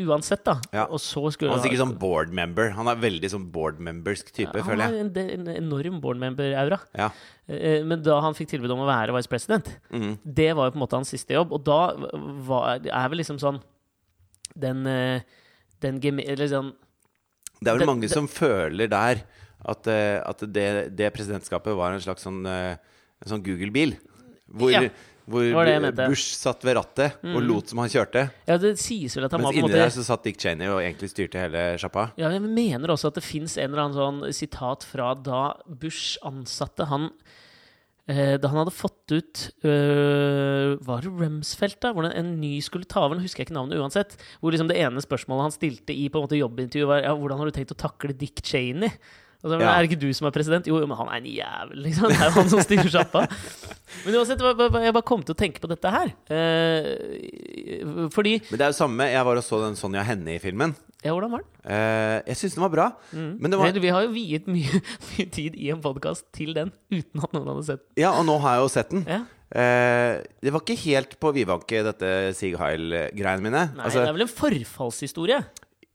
uansett, 0.05 0.43
da. 0.47 0.59
Ja. 0.75 0.85
Og 0.87 1.01
så 1.03 1.23
skulle 1.35 1.55
Han 1.55 1.63
er 1.63 1.67
sikkert 1.69 1.83
sånn 1.85 1.97
board 2.01 2.35
member. 2.37 2.73
Han 2.77 2.91
er 2.93 3.01
veldig 3.01 3.31
sånn 3.33 3.47
board 3.55 3.81
membersk 3.83 4.33
type, 4.33 4.53
han 4.53 4.69
føler 4.69 4.85
jeg. 4.85 5.07
en, 5.07 5.13
har 5.17 5.33
en 5.39 5.49
enorm 5.57 6.01
board 6.05 6.21
member-aura. 6.23 6.81
Ja. 6.99 7.09
Eh, 7.49 7.81
Men 7.87 8.05
da 8.05 8.19
han 8.25 8.37
fikk 8.37 8.53
tilbud 8.53 8.75
om 8.77 8.85
å 8.85 8.91
være 8.91 9.17
vice 9.17 9.33
president, 9.33 9.71
mm. 9.91 10.13
det 10.25 10.51
var 10.59 10.69
jo 10.69 10.77
på 10.77 10.81
en 10.81 10.85
måte 10.85 11.01
hans 11.01 11.15
siste 11.15 11.37
jobb. 11.37 11.57
Og 11.57 11.65
da 11.67 11.81
var, 12.51 12.85
er 12.85 13.09
vel 13.13 13.23
liksom 13.23 13.41
sånn 13.43 13.63
Den, 14.57 14.85
den, 15.83 15.99
den 16.01 16.21
Eller 16.23 16.49
sånn 16.49 16.71
Det 17.61 17.69
er 17.69 17.75
vel 17.75 17.83
den, 17.85 17.91
mange 17.91 18.09
som 18.09 18.29
føler 18.31 18.89
der 18.89 19.25
at, 19.65 19.89
eh, 19.91 20.19
at 20.21 20.45
det, 20.53 20.69
det 20.97 21.11
presidentskapet 21.15 21.77
var 21.77 21.95
en 21.95 22.03
slags 22.03 22.27
sånn, 22.27 22.43
eh, 22.47 22.77
sånn 23.27 23.45
Google-bil. 23.45 23.97
Hvor, 24.47 24.71
Ja, 24.71 24.87
hvor. 25.27 25.43
Mm. 25.43 25.89
Bush 26.07 26.37
satt 26.39 26.63
ved 26.63 26.77
rattet 26.79 27.17
og 27.27 27.41
lot 27.43 27.73
som 27.73 27.81
han 27.83 27.91
kjørte. 27.91 28.29
Ja, 28.47 28.59
det 28.63 28.77
sies 28.79 29.17
vel 29.19 29.27
at 29.27 29.35
han 29.35 29.43
Mens 29.43 29.49
var 29.49 29.57
på 29.57 29.59
en 29.59 29.65
inni 29.65 29.75
måte 29.75 29.83
der 29.83 29.95
så 29.97 30.05
satt 30.07 30.23
Dick 30.23 30.39
Cheney 30.39 30.71
og 30.71 30.79
egentlig 30.85 31.11
styrte 31.11 31.41
hele 31.43 31.65
sjappa. 31.83 32.13
Ja, 32.21 32.31
jeg 32.31 32.45
mener 32.47 32.95
også 32.95 33.11
at 33.11 33.19
det 33.19 33.25
fins 33.27 33.57
en 33.59 33.73
eller 33.73 33.89
annen 33.89 33.99
sånn 33.99 34.37
sitat 34.37 34.87
fra 34.87 35.15
da 35.19 35.41
Bush 35.67 36.15
ansatte 36.27 36.87
han 36.87 37.11
eh, 38.07 38.37
Da 38.39 38.53
han 38.53 38.61
hadde 38.63 38.75
fått 38.75 39.11
ut 39.11 39.43
øh, 39.67 40.79
Var 40.87 41.03
det 41.03 41.11
Rumsfeldt, 41.11 41.81
da? 41.83 41.91
Hvor 41.97 42.07
en 42.07 42.33
ny 42.39 42.55
skulle 42.63 42.87
ta 42.87 43.09
over? 43.09 43.19
Husker 43.19 43.43
jeg 43.43 43.51
ikke 43.51 43.59
navnet 43.59 43.83
uansett. 43.83 44.15
Hvor 44.39 44.55
liksom 44.55 44.71
det 44.71 44.79
ene 44.79 45.03
spørsmålet 45.03 45.49
han 45.49 45.59
stilte 45.59 45.97
i 45.97 46.07
på 46.07 46.23
en 46.23 46.29
måte 46.29 46.39
jobbintervjuet, 46.39 46.93
var 46.93 47.03
ja, 47.03 47.19
hvordan 47.19 47.43
har 47.43 47.51
du 47.51 47.59
tenkt 47.59 47.75
å 47.75 47.83
takle 47.83 48.15
Dick 48.15 48.47
Cheney? 48.47 48.95
Og 49.43 49.51
så, 49.51 49.55
men 49.59 49.61
Ja. 49.67 49.75
Er 49.77 49.83
det 49.85 49.91
ikke 49.93 50.01
du 50.01 50.13
som 50.17 50.27
er 50.27 50.35
president? 50.35 50.67
Jo, 50.67 50.79
men 50.87 50.97
han 50.97 51.09
er 51.13 51.19
en 51.21 51.27
jævel, 51.31 51.83
liksom. 51.85 52.09
Det 52.11 52.17
er 52.21 52.31
jo 52.31 52.37
han 52.41 52.49
som 52.51 52.61
styrer 52.65 52.91
sjappa. 52.91 53.27
Men 54.05 54.15
uansett, 54.19 54.41
jeg 54.43 54.93
bare- 54.93 55.03
kom 55.07 55.23
til 55.23 55.35
å 55.35 55.39
tenke 55.39 55.61
på 55.63 55.69
dette 55.71 55.89
her. 55.91 56.11
Eh, 56.29 58.09
fordi 58.13 58.41
Men 58.51 58.59
det 58.59 58.65
er 58.67 58.73
jo 58.73 58.79
samme. 58.81 59.07
Jeg 59.13 59.25
var 59.29 59.39
og 59.39 59.45
så 59.47 59.61
den 59.63 59.77
Sonja 59.79 60.03
Henne-filmen. 60.07 60.75
Ja, 61.05 61.13
hvordan 61.15 61.31
var 61.37 61.45
den? 61.45 61.51
Eh, 61.71 62.23
jeg 62.33 62.37
syns 62.41 62.57
den 62.57 62.65
var 62.67 62.73
bra. 62.75 62.87
Mm. 63.13 63.31
Men 63.41 63.51
det 63.55 63.59
var, 63.61 63.71
Vel, 63.71 63.81
vi 63.85 63.93
har 63.95 64.03
jo 64.07 64.13
viet 64.17 64.49
mye, 64.51 64.81
mye 65.13 65.27
tid 65.31 65.55
i 65.61 65.71
en 65.75 65.81
podkast 65.85 66.27
til 66.35 66.53
den 66.57 66.73
uten 66.91 67.23
at 67.23 67.33
noen 67.37 67.47
hadde 67.53 67.67
sett 67.69 67.83
den. 67.85 68.03
ja, 68.03 68.11
og 68.19 68.27
nå 68.29 68.39
har 68.43 68.57
jeg 68.59 68.65
jo 68.67 68.73
sett 68.75 68.91
den. 68.95 69.05
Ja. 69.07 69.21
Eh, 69.47 70.17
det 70.43 70.51
var 70.53 70.65
ikke 70.65 70.79
helt 70.83 71.15
på 71.23 71.31
vidvanke, 71.37 71.85
dette 71.87 72.11
Sig 72.35 72.57
Heil-greiene 72.59 73.45
mine. 73.45 73.69
Nei, 73.77 73.85
Altså, 73.87 74.03
det 74.03 74.11
er 74.11 74.17
vel 74.19 74.27
en 74.27 74.35
forfallshistorie? 74.35 75.45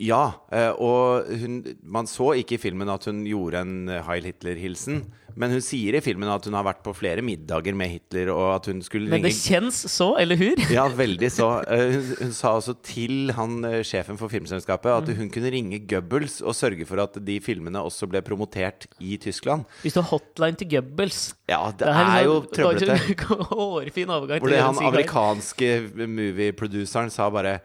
Ja, 0.01 0.23
eh, 0.51 0.71
og 0.81 1.27
hun, 1.41 1.61
man 1.85 2.07
så 2.09 2.31
ikke 2.41 2.57
i 2.57 2.61
filmen 2.63 2.89
at 2.89 3.05
hun 3.05 3.23
gjorde 3.29 3.61
en 3.61 3.75
Heil 4.07 4.25
Hitler-hilsen. 4.31 5.03
Men 5.39 5.53
hun 5.53 5.61
sier 5.63 5.95
i 5.95 6.01
filmen 6.03 6.27
at 6.27 6.43
hun 6.43 6.55
har 6.57 6.65
vært 6.67 6.81
på 6.83 6.91
flere 6.91 7.21
middager 7.23 7.71
med 7.79 7.87
Hitler, 7.93 8.33
og 8.33 8.49
at 8.57 8.65
hun 8.67 8.81
skulle 8.83 9.07
Men 9.13 9.23
det 9.23 9.31
kjennes 9.31 9.77
så, 9.93 10.09
eller 10.19 10.35
hur? 10.35 10.59
Ja, 10.75 10.83
veldig 10.91 11.29
så. 11.31 11.47
Eh, 11.71 11.93
Hun, 11.93 12.09
hun 12.19 12.33
sa 12.35 12.51
også 12.57 12.73
til 12.83 13.31
han 13.37 13.61
eh, 13.69 13.77
sjefen 13.87 14.19
for 14.19 14.27
filmselskapet 14.33 14.89
Mm. 14.91 14.97
at 14.97 15.13
hun 15.21 15.29
kunne 15.31 15.51
ringe 15.53 15.79
Goebbels 15.87 16.41
og 16.43 16.51
sørge 16.57 16.83
for 16.89 16.99
at 17.05 17.15
de 17.23 17.37
filmene 17.39 17.79
også 17.79 18.09
ble 18.11 18.19
promotert 18.27 18.89
i 18.99 19.15
Tyskland. 19.23 19.63
Hvis 19.85 19.95
du 19.95 20.01
har 20.01 20.09
hotline 20.11 20.59
til 20.59 20.67
Goebbels 20.73 21.21
Ja, 21.47 21.61
det 21.79 21.87
er 21.87 22.25
jo 22.27 22.41
trøblete. 22.51 22.97
liksom 23.07 23.45
Hårfin 23.53 24.11
overgang 24.11 24.43
Hvor 24.43 24.51
det 24.51 24.59
han 24.65 24.83
amerikanske 24.91 25.71
movie-produceren 26.11 27.11
sa 27.13 27.29
bare 27.31 27.61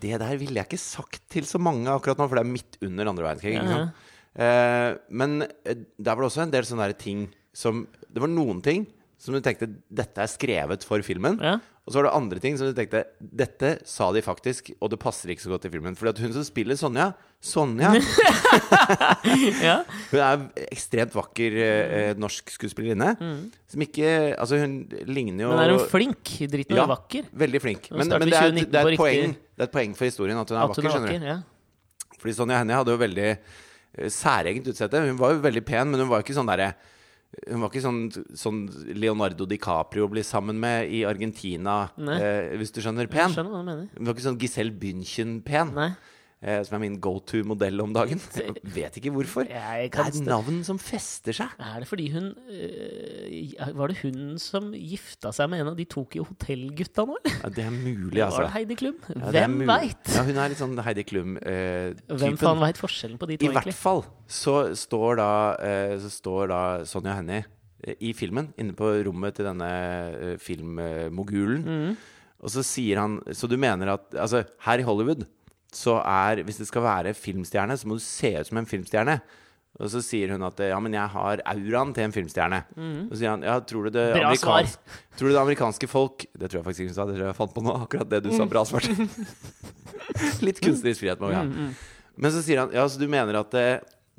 Det 0.00 0.18
der 0.22 0.38
ville 0.40 0.60
jeg 0.60 0.68
ikke 0.68 0.80
sagt 0.80 1.22
til 1.32 1.46
så 1.48 1.60
mange 1.62 1.90
akkurat 1.92 2.20
nå, 2.20 2.28
for 2.28 2.38
det 2.38 2.44
er 2.46 2.54
midt 2.54 2.78
under 2.86 3.10
andre 3.10 3.26
verdenskrig. 3.26 3.58
ikke? 3.60 3.82
Eh, 4.40 4.90
men 5.10 5.42
eh, 5.42 5.84
der 5.98 6.14
var 6.14 6.22
det 6.22 6.30
også 6.30 6.44
en 6.46 6.54
del 6.54 6.66
sånne 6.68 6.92
ting 6.94 7.26
som 7.50 7.80
Det 8.06 8.22
var 8.22 8.30
noen 8.30 8.60
ting 8.62 8.84
som 9.20 9.34
du 9.36 9.40
tenkte 9.44 9.66
Dette 9.92 10.22
er 10.24 10.30
skrevet 10.32 10.84
for 10.88 11.02
filmen. 11.04 11.36
Ja. 11.44 11.58
Og 11.84 11.92
så 11.92 11.98
var 12.00 12.06
det 12.06 12.12
andre 12.16 12.40
ting 12.40 12.54
som 12.56 12.68
du 12.70 12.76
tenkte 12.76 13.02
Dette 13.20 13.74
sa 13.88 14.06
de 14.14 14.22
faktisk, 14.24 14.70
og 14.80 14.92
det 14.92 14.98
passer 15.02 15.32
ikke 15.34 15.44
så 15.44 15.52
godt 15.52 15.66
i 15.68 15.72
filmen. 15.74 15.96
Fordi 15.98 16.12
at 16.14 16.22
hun 16.24 16.32
som 16.36 16.44
spiller 16.46 16.78
Sonja 16.80 17.10
Sonja 17.44 17.90
ja. 19.68 19.76
Hun 20.10 20.20
er 20.20 20.44
ekstremt 20.70 21.14
vakker 21.16 21.56
eh, 21.64 22.10
norsk 22.20 22.52
skuespillerinne. 22.56 23.12
Som 23.70 23.84
ikke 23.84 24.10
Altså, 24.40 24.60
hun 24.62 24.78
ligner 25.08 25.44
jo 25.46 25.50
Mm. 25.50 25.56
Men 25.56 25.64
er 25.66 25.76
hun 25.76 25.88
flink? 25.90 26.34
Dritten 26.52 26.76
Ja. 26.76 26.84
er 26.84 26.92
vakker. 26.94 27.28
Veldig 27.32 27.60
flink. 27.64 27.90
Men, 27.90 28.08
men 28.08 28.28
det, 28.28 28.36
er, 28.36 28.50
det, 28.56 28.80
er 28.80 28.96
poeng, 28.96 29.34
det 29.34 29.64
er 29.64 29.68
et 29.68 29.74
poeng 29.74 29.96
for 29.98 30.04
historien 30.08 30.38
at 30.40 30.48
hun 30.48 30.58
er 30.58 30.62
At 30.64 30.76
hun 30.76 30.84
vakker. 30.84 30.88
er 30.88 30.96
skjønner 30.96 31.18
du 31.20 31.26
ja. 31.32 31.38
Fordi 32.20 32.34
Sonja 32.36 32.58
Hennie 32.60 32.76
hadde 32.76 32.92
jo 32.94 33.00
veldig 33.00 33.28
eh, 33.32 34.08
særegent 34.12 34.68
utseende. 34.72 35.04
Hun 35.08 35.18
var 35.20 35.34
jo 35.34 35.42
veldig 35.44 35.64
pen, 35.64 35.90
men 35.90 36.00
hun 36.04 36.08
var 36.10 36.20
jo 36.20 36.28
ikke 36.28 36.36
sånn 36.36 36.50
derre 36.50 36.72
hun 37.46 37.62
var 37.62 37.70
ikke 37.70 37.82
sånn, 37.84 38.00
sånn 38.34 38.60
Leonardo 38.98 39.46
DiCaprio 39.46 40.08
blir 40.10 40.26
sammen 40.26 40.58
med 40.60 40.90
i 40.90 41.04
Argentina, 41.06 41.90
eh, 41.96 42.56
hvis 42.58 42.72
du 42.74 42.80
skjønner, 42.82 43.06
pen. 43.10 43.30
skjønner. 43.30 43.88
Hun 43.96 44.08
var 44.08 44.16
ikke 44.16 44.26
sånn 44.26 44.40
Giselle 44.40 44.74
Bündchen-pen, 44.74 45.74
Nei. 45.76 45.92
Som 46.40 46.76
er 46.78 46.80
min 46.80 46.94
go 47.02 47.18
to-modell 47.20 47.82
om 47.84 47.90
dagen. 47.92 48.20
Jeg 48.40 48.54
vet 48.64 48.94
ikke 48.96 49.10
hvorfor. 49.12 49.44
Det 49.44 49.60
er 49.60 50.20
navn 50.24 50.62
som 50.64 50.78
fester 50.80 51.36
seg. 51.36 51.52
Er 51.60 51.82
det 51.82 51.88
fordi 51.90 52.06
hun 52.14 52.30
øh, 52.32 53.74
Var 53.76 53.92
det 53.92 53.98
hun 54.00 54.38
som 54.40 54.70
gifta 54.72 55.34
seg 55.36 55.50
med 55.52 55.60
en 55.60 55.72
av 55.72 55.76
de 55.76 55.84
Tokyo 55.90 56.24
Hotell-gutta 56.30 57.04
nå, 57.08 57.18
eller? 57.20 57.36
Ja, 57.42 57.50
det 57.58 57.66
er 57.66 57.74
mulig, 57.74 58.16
Var 58.16 58.26
altså. 58.30 58.46
det 58.46 58.54
Heidi 58.56 58.78
Klum? 58.80 58.96
Ja, 59.12 59.32
Hvem 59.36 59.58
veit? 59.68 60.12
Ja, 60.14 60.24
hun 60.24 60.40
er 60.40 60.52
litt 60.54 60.62
sånn 60.62 60.80
Heidi 60.86 61.04
Klum-typen. 61.10 62.20
Hvem 62.24 62.38
faen 62.40 62.62
veit 62.64 62.80
forskjellen 62.80 63.20
på 63.20 63.28
de 63.30 63.36
to, 63.40 63.44
I 63.44 63.52
hvert 63.52 63.68
egentlig? 63.68 63.76
fall 63.80 64.04
så 64.30 64.54
står 64.78 65.18
da, 65.20 65.30
eh, 65.66 65.96
så 66.00 66.10
står 66.12 66.50
da 66.52 66.60
Sonja 66.88 67.16
Hennie 67.18 67.42
eh, 67.84 67.96
i 68.00 68.14
filmen 68.16 68.52
inne 68.60 68.76
på 68.78 68.88
rommet 69.06 69.36
til 69.36 69.48
denne 69.50 69.70
eh, 70.14 70.36
filmmogulen. 70.40 71.66
Mm. 71.66 72.00
Og 72.40 72.48
så 72.54 72.62
sier 72.64 72.96
han 72.96 73.18
Så 73.36 73.44
du 73.50 73.58
mener 73.60 73.90
at 73.92 74.14
Altså, 74.16 74.38
her 74.64 74.80
i 74.80 74.84
Hollywood 74.86 75.26
så 75.76 75.98
er 76.02 76.42
Hvis 76.46 76.58
det 76.58 76.66
skal 76.70 76.82
være 76.82 77.14
filmstjerne, 77.14 77.76
så 77.78 77.86
må 77.88 77.94
du 77.98 78.02
se 78.04 78.32
ut 78.40 78.48
som 78.48 78.58
en 78.58 78.66
filmstjerne. 78.66 79.20
Og 79.80 79.88
så 79.88 80.00
sier 80.02 80.32
hun 80.34 80.42
at 80.44 80.58
ja, 80.66 80.76
men 80.82 80.92
jeg 80.92 81.08
har 81.12 81.40
auraen 81.46 81.92
til 81.94 82.04
en 82.04 82.12
filmstjerne. 82.12 82.58
Og 83.06 83.12
så 83.14 83.20
sier 83.20 83.30
han 83.30 83.44
ja, 83.46 83.54
tror 83.62 83.86
du 83.86 83.90
det 83.94 84.08
Mm. 84.18 84.80
Tror 85.20 85.28
du 85.28 85.34
det 85.34 85.40
amerikanske 85.40 85.86
folk 85.88 86.24
Det 86.34 86.48
tror 86.50 86.58
jeg 86.60 86.64
faktisk 86.64 86.80
ikke 86.80 86.90
hun 86.90 86.96
sa, 86.96 87.04
det 87.06 87.14
tror 87.14 87.24
jeg 87.24 87.30
jeg 87.30 87.38
fant 87.38 87.54
på 87.54 87.62
nå. 87.64 87.76
Akkurat 87.86 88.10
det 88.10 88.20
du 88.24 88.30
sa. 88.34 88.44
Bra 88.50 88.64
svart. 88.66 88.88
Litt 90.46 90.60
kunstnerisk 90.64 91.04
frihet 91.04 91.22
må 91.22 91.30
vi 91.30 91.38
ha. 91.38 91.44
Mm, 91.46 91.72
Men 92.20 92.34
så 92.34 92.42
sier 92.44 92.64
han 92.64 92.74
ja, 92.74 92.84
så 92.90 93.00
du 93.00 93.06
mener 93.10 93.38
at 93.40 93.54
det, 93.54 93.66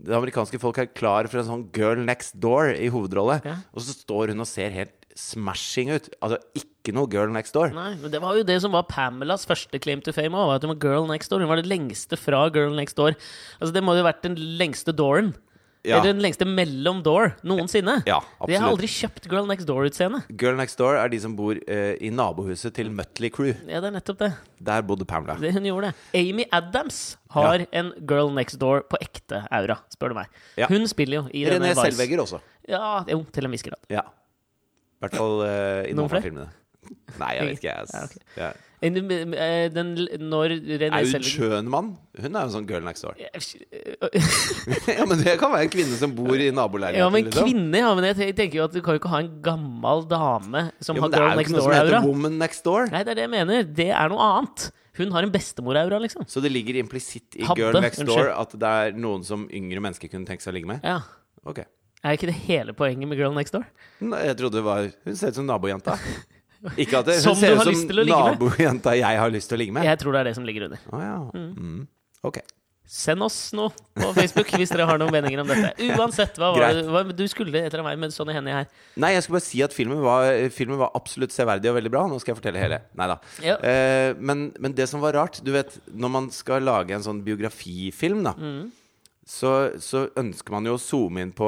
det 0.01 0.15
amerikanske 0.17 0.59
folk 0.61 0.79
er 0.81 0.89
klar 0.89 1.27
for 1.29 1.41
en 1.41 1.49
sånn 1.49 1.67
girl 1.75 1.99
next 2.07 2.37
door 2.41 2.71
i 2.71 2.87
hovedrolle. 2.93 3.41
Ja. 3.45 3.59
Og 3.75 3.83
så 3.85 3.93
står 3.97 4.31
hun 4.33 4.41
og 4.45 4.49
ser 4.49 4.73
helt 4.73 4.95
smashing 5.19 5.91
ut. 5.93 6.09
Altså 6.21 6.39
ikke 6.57 6.95
noe 6.95 7.09
Girl 7.11 7.31
Next 7.33 7.53
Door. 7.53 7.73
Nei, 7.75 7.93
men 8.01 8.13
det 8.13 8.21
var 8.23 8.37
jo 8.39 8.45
det 8.47 8.57
som 8.63 8.73
var 8.75 8.87
Pamelas 8.89 9.45
første 9.49 9.79
claim 9.83 10.01
to 10.01 10.13
fame 10.15 10.33
Også, 10.37 10.57
At 10.57 10.65
hun 10.65 10.73
var 10.75 10.81
Girl 10.81 11.07
Next 11.11 11.31
Door. 11.31 11.43
Hun 11.43 11.51
var 11.51 11.61
det 11.61 11.69
lengste 11.69 12.17
fra 12.19 12.47
Girl 12.53 12.75
Next 12.77 12.97
Door. 12.97 13.15
Altså 13.59 13.73
Det 13.75 13.83
må 13.85 13.95
jo 13.97 14.03
ha 14.03 14.11
vært 14.11 14.25
den 14.25 14.39
lengste 14.59 14.95
dooren. 14.95 15.33
Ja. 15.81 15.97
Eller 15.97 16.11
den 16.13 16.21
lengste 16.21 16.45
mellom 16.45 16.99
door 17.01 17.31
noensinne. 17.47 17.95
Ja, 18.05 18.19
absolutt. 18.21 18.51
De 18.51 18.57
har 18.61 18.67
aldri 18.69 18.89
kjøpt 18.91 19.25
Girl 19.31 19.47
Next 19.49 19.65
Door-utseende. 19.65 20.19
Girl 20.37 20.59
Next 20.59 20.77
Door 20.77 20.99
er 20.99 21.09
de 21.09 21.17
som 21.23 21.33
bor 21.37 21.57
eh, 21.57 21.95
i 21.97 22.11
nabohuset 22.13 22.75
til 22.77 22.91
Mutley 22.93 23.31
Crew. 23.33 23.55
Ja, 23.65 23.81
det 23.81 23.89
er 23.89 23.95
nettopp 23.95 24.19
det. 24.21 24.29
Der 24.61 24.85
bodde 24.85 25.07
Pamela. 25.09 25.39
det. 25.41 25.55
Hun 25.55 25.65
gjorde 25.65 25.89
det. 25.89 26.21
Amy 26.21 26.45
Adams 26.53 27.01
har 27.33 27.65
en 27.71 27.93
Girl 27.97 28.29
Next 28.35 28.61
Door 28.61 28.85
på 28.91 29.01
ekte 29.01 29.41
aura, 29.49 29.79
spør 29.89 30.13
du 30.13 30.19
meg. 30.21 30.41
Ja. 30.61 30.69
Hun 30.69 30.85
spiller 30.91 31.23
jo 31.23 31.27
i 31.33 31.47
René. 31.49 31.73
Selvegger 31.81 32.21
også. 32.27 32.43
Ja, 32.69 33.01
jo, 33.09 33.23
til 33.33 33.49
en 33.49 33.57
viss 33.57 33.65
grad. 33.65 33.81
Ja. 33.89 34.05
I 35.01 35.07
hvert 35.07 35.15
fall 35.17 35.39
uh, 35.41 35.81
i 35.81 35.95
Noen 35.97 36.05
noen 36.05 36.19
av 36.19 36.27
filmene. 36.27 36.49
Nei, 37.21 37.31
jeg 37.37 37.47
vet 37.47 37.57
ikke. 37.57 37.71
Jeg, 37.73 37.87
Ja, 37.91 38.03
okay. 38.05 38.21
ja. 38.37 38.51
Eh, 38.81 39.69
Den, 39.69 39.91
når 40.25 40.55
René 40.81 41.01
Aud 41.03 41.25
Schønmann, 41.25 41.91
hun 42.17 42.37
er 42.37 42.47
jo 42.47 42.53
sånn 42.55 42.65
Girl 42.69 42.85
Next 42.85 43.05
Door. 43.05 43.19
ja, 43.21 43.29
ja, 44.97 45.05
men 45.05 45.21
det 45.21 45.35
kan 45.41 45.53
være 45.53 45.67
en 45.67 45.73
kvinne 45.73 45.97
som 45.99 46.13
bor 46.17 46.33
i 46.33 46.49
naboleiligheten. 46.49 47.13
men 47.13 47.27
liksom. 47.27 47.45
kvinne, 47.45 47.81
ja, 47.83 47.91
men 47.97 48.09
jeg 48.09 48.33
tenker 48.39 48.57
jo 48.57 48.65
at 48.65 48.73
du 48.73 48.81
kan 48.81 48.97
jo 48.97 49.03
ikke 49.03 49.11
ha 49.13 49.21
en 49.21 49.33
gammel 49.45 50.05
dame 50.09 50.63
som 50.81 50.97
Ja, 50.97 51.03
har 51.03 51.09
men 51.09 51.13
det 51.13 51.21
er 51.21 51.29
jo 51.29 51.45
ikke 51.45 51.55
noe 51.57 51.65
som 51.67 51.75
heter 51.77 52.07
Woman 52.07 52.39
Next 52.41 52.65
Door. 52.65 52.89
Nei, 52.93 53.03
det 53.05 53.13
er 53.13 53.21
det 53.21 53.27
jeg 53.27 53.33
mener. 53.35 53.69
Det 53.81 53.89
er 53.93 54.13
noe 54.13 54.29
annet. 54.31 54.71
Hun 54.97 55.13
har 55.15 55.23
en 55.23 55.31
bestemor-aura, 55.31 56.01
liksom. 56.03 56.25
Så 56.27 56.41
det 56.43 56.49
ligger 56.51 56.81
implisitt 56.81 57.37
i 57.37 57.45
Hadde, 57.45 57.61
Girl 57.61 57.77
Next 57.85 58.01
unnskyld. 58.01 58.17
Door 58.17 58.33
at 58.33 58.57
det 58.65 58.73
er 58.81 58.97
noen 58.97 59.21
som 59.27 59.45
yngre 59.53 59.85
mennesker 59.85 60.09
kunne 60.11 60.25
tenke 60.27 60.43
seg 60.43 60.55
å 60.55 60.57
ligge 60.57 60.73
med? 60.73 60.81
Ja. 60.83 60.99
Ok. 61.45 61.61
Er 62.03 62.17
ikke 62.17 62.29
det 62.31 62.37
hele 62.47 62.73
poenget 62.73 63.07
med 63.09 63.19
Girl 63.19 63.33
Next 63.35 63.53
Door? 63.53 63.65
Nei, 64.01 64.23
Jeg 64.25 64.37
trodde 64.39 64.57
det 64.57 64.63
var 64.65 64.87
Hun 65.05 65.15
ser 65.19 65.33
ut 65.33 65.37
som 65.41 65.45
nabojenta. 65.49 65.97
Ikke 66.81 66.99
at 66.99 67.07
det, 67.09 67.19
Som 67.23 67.33
hun 67.33 67.41
ser 67.41 67.55
du 67.57 67.61
ut 67.61 67.77
som 67.81 68.09
nabojenta 68.09 68.93
jeg 68.97 69.17
har 69.17 69.31
lyst 69.33 69.49
til 69.49 69.57
å 69.57 69.61
ligge 69.63 69.73
med. 69.73 69.85
Jeg 69.89 69.97
tror 70.01 70.13
det 70.13 70.19
er 70.23 70.27
det 70.29 70.33
som 70.37 70.45
ligger 70.45 70.67
under. 70.67 70.81
Å 70.93 70.99
ja. 71.01 71.15
Mm. 71.33 71.85
Ok. 72.29 72.41
Send 72.91 73.23
oss 73.23 73.37
noe 73.55 73.71
på 73.95 74.09
Facebook 74.17 74.49
hvis 74.59 74.69
dere 74.73 74.83
har 74.89 74.97
noen 74.99 75.13
meninger 75.15 75.39
om 75.41 75.47
dette. 75.47 75.69
Uansett, 75.95 76.35
hva 76.41 76.49
var 76.51 76.73
det 76.75 76.81
hva, 76.91 77.03
Du 77.15 77.23
skulle 77.31 77.61
Etter 77.63 77.79
en 77.79 77.87
vei 77.87 77.93
med 78.01 78.11
sånne 78.11 78.33
hender 78.35 78.57
her. 78.57 78.67
Nei, 78.99 79.13
jeg 79.15 79.23
skulle 79.23 79.39
bare 79.39 79.45
si 79.47 79.61
at 79.63 79.73
filmen 79.77 80.01
var, 80.03 80.27
filmen 80.51 80.77
var 80.81 80.91
absolutt 80.99 81.31
severdig 81.33 81.71
og 81.71 81.77
veldig 81.77 81.91
bra. 81.93 82.03
Nå 82.11 82.19
skal 82.19 82.33
jeg 82.33 82.41
fortelle 82.41 82.59
hele. 82.65 82.81
Nei 82.99 83.07
da. 83.13 83.15
Ja. 83.45 83.55
Eh, 83.63 84.11
men, 84.19 84.49
men 84.59 84.75
det 84.75 84.89
som 84.91 85.01
var 85.05 85.15
rart 85.15 85.39
Du 85.45 85.53
vet, 85.55 85.77
når 85.93 86.13
man 86.17 86.27
skal 86.35 86.65
lage 86.67 86.97
en 86.97 87.05
sånn 87.05 87.23
biografifilm, 87.25 88.25
da, 88.27 88.35
Mm. 88.41 88.67
så, 89.25 89.53
så 89.79 90.09
ønsker 90.19 90.51
man 90.59 90.67
jo 90.67 90.75
å 90.75 90.81
zoome 90.81 91.23
inn 91.23 91.31
på 91.37 91.47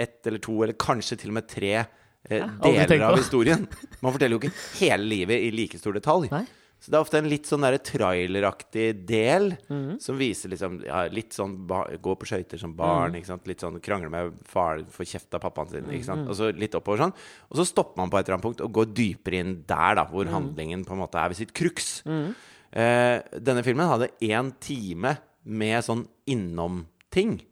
ett 0.00 0.26
eller 0.26 0.38
to, 0.42 0.56
eller 0.64 0.76
kanskje 0.80 1.18
til 1.20 1.30
og 1.32 1.38
med 1.40 1.48
tre 1.50 1.74
eh, 1.80 2.46
deler 2.64 3.04
av 3.08 3.18
historien. 3.20 3.66
Man 4.00 4.12
forteller 4.14 4.36
jo 4.36 4.40
ikke 4.42 4.56
hele 4.80 5.04
livet 5.08 5.44
i 5.46 5.52
like 5.54 5.78
stor 5.80 5.92
detalj. 5.96 6.30
Nei. 6.32 6.46
Så 6.80 6.88
det 6.88 6.96
er 6.96 7.02
ofte 7.04 7.18
en 7.20 7.26
litt 7.28 7.44
sånn 7.44 7.64
traileraktig 7.84 9.04
del 9.04 9.50
Mm. 9.68 9.98
som 10.00 10.16
viser 10.16 10.48
liksom 10.48 10.78
ja, 10.86 11.02
litt 11.12 11.34
sånn 11.36 11.66
Gå 12.00 12.14
på 12.16 12.24
skøyter 12.28 12.58
som 12.58 12.72
barn, 12.74 13.12
Mm. 13.12 13.18
ikke 13.20 13.26
sant? 13.28 13.46
litt 13.46 13.60
sånn 13.60 13.76
krangle 13.84 14.08
med 14.10 14.32
far, 14.48 14.78
få 14.88 15.04
kjeft 15.04 15.34
av 15.36 15.42
pappaen 15.44 15.68
sin, 15.70 15.84
ikke 15.92 16.04
sant? 16.08 16.26
Og 16.28 16.34
så 16.36 16.48
litt 16.56 16.72
oppover 16.72 16.98
sånn. 17.04 17.12
Og 17.50 17.56
så 17.60 17.66
stopper 17.68 17.98
man 18.00 18.08
på 18.08 18.18
et 18.18 18.24
eller 18.26 18.38
annet 18.38 18.46
punkt 18.48 18.62
og 18.64 18.72
går 18.72 18.94
dypere 18.96 19.40
inn 19.42 19.64
der, 19.66 19.94
da, 19.94 20.04
Mm. 20.06 20.10
hvor 20.10 20.24
handlingen 20.32 20.84
på 20.86 20.92
en 20.96 21.02
måte 21.04 21.20
er 21.20 21.28
ved 21.28 21.36
sitt 21.36 21.52
crux. 21.52 22.02
Eh, 22.06 23.20
denne 23.38 23.62
filmen 23.62 23.86
hadde 23.86 24.08
én 24.22 24.52
time 24.60 25.18
med 25.44 25.84
sånn 25.84 26.06
innom-ting 26.26 27.42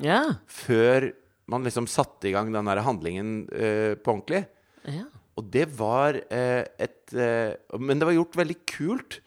Ja. 0.00 0.34
før 0.48 1.12
man 1.48 1.64
liksom 1.66 1.86
satte 1.90 2.28
i 2.28 2.34
gang 2.34 2.52
den 2.52 2.68
der 2.68 2.84
handlingen 2.86 3.30
uh, 3.52 3.94
på 3.96 4.12
ordentlig. 4.14 4.42
ja. 4.88 5.04
Og 5.38 5.44
det 5.54 5.68
var 5.78 6.16
uh, 6.18 6.64
et 6.82 7.12
uh, 7.14 7.54
Men 7.78 8.00
det 8.00 8.06
var 8.08 8.16
gjort 8.16 8.38
veldig 8.40 8.56
kult. 8.66 9.20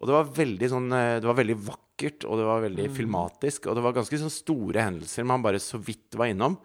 Og 0.00 0.08
det 0.08 0.14
var 0.16 0.30
veldig 0.32 0.68
sånn 0.72 0.88
Det 0.88 1.28
var 1.28 1.36
veldig 1.36 1.58
vakkert, 1.60 2.24
og 2.24 2.40
det 2.40 2.46
var 2.48 2.62
veldig 2.64 2.86
filmatisk. 2.96 3.68
Og 3.68 3.76
det 3.76 3.84
var 3.84 3.92
ganske 3.98 4.20
sånn 4.22 4.32
store 4.32 4.80
hendelser 4.86 5.28
man 5.28 5.44
bare 5.44 5.60
så 5.60 5.76
vidt 5.76 6.16
var 6.16 6.32
innom. 6.32 6.56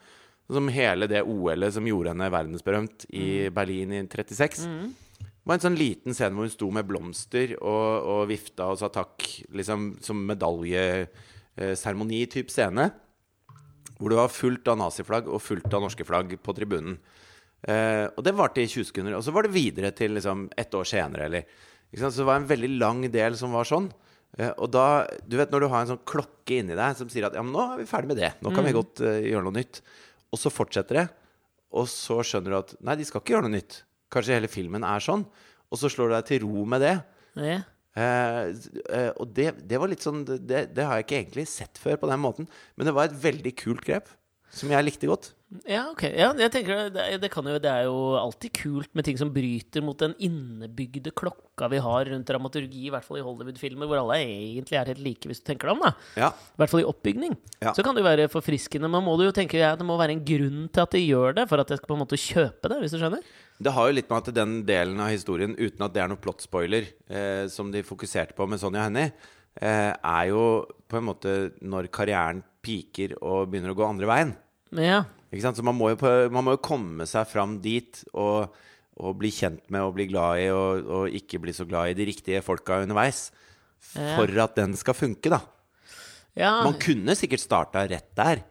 Som 0.47 0.71
hele 0.71 1.11
det 1.11 1.27
OL-et 1.27 1.75
som 1.75 1.83
gjorde 1.89 2.13
henne 2.13 2.31
verdensberømt 2.31 3.03
i 3.11 3.51
Berlin 3.51 3.91
i 3.97 3.99
36. 4.07 4.63
Det 5.19 5.43
var 5.43 5.59
en 5.59 5.65
sånn 5.67 5.77
liten 5.77 6.15
scene 6.15 6.33
hvor 6.33 6.47
hun 6.47 6.55
sto 6.55 6.71
med 6.73 6.87
blomster 6.89 7.53
og, 7.59 8.07
og 8.07 8.29
vifta 8.31 8.63
og 8.71 8.79
sa 8.79 8.87
takk, 8.93 9.19
liksom 9.53 9.99
som 10.05 10.17
medaljeseremoni-type 10.31 12.51
scene. 12.53 12.85
Hvor 13.99 14.11
det 14.11 14.19
var 14.19 14.33
fullt 14.33 14.67
av 14.71 14.79
naziflagg 14.81 15.29
og 15.31 15.43
fullt 15.43 15.71
av 15.71 15.85
norske 15.85 16.05
flagg 16.07 16.33
på 16.43 16.55
tribunen. 16.57 16.97
Eh, 17.65 18.05
og 18.11 18.21
det 18.25 18.35
varte 18.37 18.61
i 18.61 18.69
20 18.69 18.89
sekunder. 18.89 19.15
Og 19.17 19.23
så 19.25 19.33
var 19.33 19.45
det 19.45 19.55
videre 19.55 19.93
til 19.95 20.13
liksom 20.17 20.49
ett 20.57 20.73
år 20.75 20.87
senere, 20.89 21.29
eller? 21.29 21.47
Så 21.95 22.11
det 22.11 22.27
var 22.27 22.41
en 22.41 22.49
veldig 22.49 22.71
lang 22.75 23.05
del 23.11 23.37
som 23.39 23.55
var 23.55 23.67
sånn. 23.69 23.87
Eh, 24.37 24.51
og 24.59 24.67
da 24.73 25.07
Du 25.23 25.37
vet 25.39 25.51
når 25.53 25.63
du 25.63 25.69
har 25.71 25.83
en 25.83 25.93
sånn 25.93 26.03
klokke 26.07 26.59
inni 26.59 26.75
deg 26.75 26.97
som 26.99 27.09
sier 27.11 27.29
at 27.29 27.37
ja, 27.37 27.43
men 27.45 27.55
nå 27.55 27.63
er 27.63 27.81
vi 27.81 27.89
ferdig 27.89 28.11
med 28.11 28.19
det. 28.19 28.33
Nå 28.43 28.51
kan 28.55 28.67
vi 28.67 28.75
godt 28.75 29.01
uh, 29.05 29.15
gjøre 29.23 29.47
noe 29.47 29.55
nytt. 29.55 29.81
Og 30.33 30.41
så 30.41 30.51
fortsetter 30.51 31.01
det. 31.01 31.05
Og 31.75 31.87
så 31.91 32.19
skjønner 32.23 32.53
du 32.53 32.59
at 32.59 32.75
nei, 32.85 32.97
de 32.99 33.07
skal 33.07 33.23
ikke 33.23 33.37
gjøre 33.37 33.47
noe 33.47 33.55
nytt. 33.57 33.79
Kanskje 34.11 34.37
hele 34.37 34.51
filmen 34.51 34.85
er 34.87 35.03
sånn. 35.03 35.25
Og 35.71 35.79
så 35.79 35.89
slår 35.91 36.11
du 36.11 36.17
deg 36.17 36.27
til 36.29 36.45
ro 36.45 36.67
med 36.69 36.83
det. 36.85 36.97
ja. 37.55 37.63
Eh, 37.95 38.51
eh, 38.91 39.11
og 39.15 39.31
det, 39.35 39.53
det 39.63 39.79
var 39.79 39.91
litt 39.91 40.03
sånn 40.03 40.25
det, 40.27 40.65
det 40.75 40.83
har 40.83 40.99
jeg 40.99 41.07
ikke 41.07 41.19
egentlig 41.21 41.47
sett 41.47 41.79
før 41.79 42.01
på 42.01 42.11
den 42.11 42.21
måten. 42.23 42.49
Men 42.75 42.89
det 42.89 42.95
var 42.97 43.09
et 43.09 43.19
veldig 43.23 43.55
kult 43.61 43.85
grep 43.87 44.11
som 44.55 44.71
jeg 44.71 44.87
likte 44.87 45.09
godt. 45.09 45.33
Ja, 45.69 45.85
ok. 45.91 46.03
Ja, 46.09 46.29
jeg 46.39 46.51
tenker 46.51 46.89
det, 46.91 47.03
det, 47.21 47.29
kan 47.31 47.47
jo, 47.47 47.57
det 47.61 47.69
er 47.69 47.85
jo 47.87 48.15
alltid 48.17 48.53
kult 48.55 48.89
med 48.97 49.05
ting 49.07 49.17
som 49.19 49.31
bryter 49.35 49.83
mot 49.85 49.99
den 49.99 50.15
innebygde 50.23 51.13
klokka 51.15 51.69
vi 51.71 51.79
har 51.83 52.09
rundt 52.09 52.27
dramaturgi, 52.27 52.87
i 52.87 52.91
hvert 52.93 53.05
fall 53.05 53.19
i 53.19 53.23
Hollywood-filmer, 53.23 53.87
hvor 53.87 54.01
alle 54.01 54.17
egentlig 54.23 54.79
er 54.79 54.91
helt 54.91 55.03
like, 55.03 55.29
hvis 55.29 55.43
du 55.43 55.47
tenker 55.51 55.69
deg 55.69 55.77
om. 55.77 55.85
da. 55.85 55.93
Ja. 56.25 56.31
I 56.55 56.63
hvert 56.63 56.73
fall 56.73 56.83
i 56.83 56.89
oppbygning. 56.89 57.37
Ja. 57.61 57.75
Så 57.77 57.85
kan 57.85 57.95
det 57.95 58.03
jo 58.03 58.09
være 58.09 58.29
forfriskende. 58.31 58.89
Men 58.91 59.05
må 59.05 59.15
du 59.19 59.27
jo 59.27 59.35
tenke 59.35 59.61
ja, 59.61 59.75
det 59.79 59.87
må 59.87 59.99
være 59.99 60.17
en 60.17 60.25
grunn 60.27 60.65
til 60.67 60.85
at 60.85 60.97
de 60.97 61.03
gjør 61.03 61.39
det, 61.39 61.47
for 61.51 61.63
at 61.63 61.71
jeg 61.71 61.81
skal 61.81 61.91
på 61.91 61.97
en 61.99 62.03
måte 62.03 62.21
kjøpe 62.21 62.71
det, 62.71 62.81
hvis 62.81 62.95
du 62.95 62.99
skjønner? 63.01 63.33
Det 63.55 63.71
har 63.71 63.87
jo 63.87 63.95
litt 63.95 64.09
med 64.11 64.19
at 64.19 64.35
den 64.35 64.55
delen 64.67 64.99
av 64.99 65.13
historien, 65.13 65.55
uten 65.55 65.85
at 65.85 65.93
det 65.95 66.01
er 66.03 66.09
noen 66.11 66.19
plot-spoiler, 66.21 66.89
eh, 67.07 67.45
som 67.51 67.69
de 67.71 67.85
fokuserte 67.87 68.35
på 68.35 68.47
med 68.51 68.59
Sonja 68.59 68.83
Hennie, 68.83 69.13
eh, 69.61 69.93
er 69.95 70.25
jo 70.27 70.65
på 70.91 70.99
en 70.99 71.07
måte 71.07 71.35
når 71.63 71.87
karrieren 71.93 72.43
piker 72.65 73.15
og 73.21 73.47
begynner 73.51 73.71
å 73.71 73.77
gå 73.77 73.87
andre 73.87 74.09
veien. 74.09 74.33
Ja. 74.75 75.05
Ikke 75.31 75.45
sant? 75.45 75.59
Så 75.59 75.63
man 75.63 75.77
må, 75.77 75.93
jo 75.93 75.99
på, 76.01 76.11
man 76.33 76.47
må 76.47 76.55
jo 76.57 76.63
komme 76.65 77.07
seg 77.07 77.29
fram 77.31 77.57
dit 77.63 78.01
og, 78.11 78.51
og 78.99 79.17
bli 79.21 79.31
kjent 79.31 79.63
med 79.71 79.87
og 79.87 79.95
bli 79.95 80.09
glad 80.11 80.43
i, 80.43 80.49
og, 80.51 80.91
og 80.97 81.15
ikke 81.15 81.39
bli 81.43 81.55
så 81.55 81.67
glad 81.69 81.93
i 81.93 81.97
de 81.97 82.09
riktige 82.11 82.43
folka 82.43 82.81
underveis. 82.83 83.29
Ja. 83.93 84.17
For 84.17 84.41
at 84.43 84.59
den 84.59 84.75
skal 84.75 84.97
funke, 84.97 85.31
da. 85.31 85.39
ja. 86.35 86.57
Man 86.65 86.75
kunne 86.81 87.15
sikkert 87.15 87.43
starta 87.43 87.85
rett 87.87 88.11
der. 88.17 88.43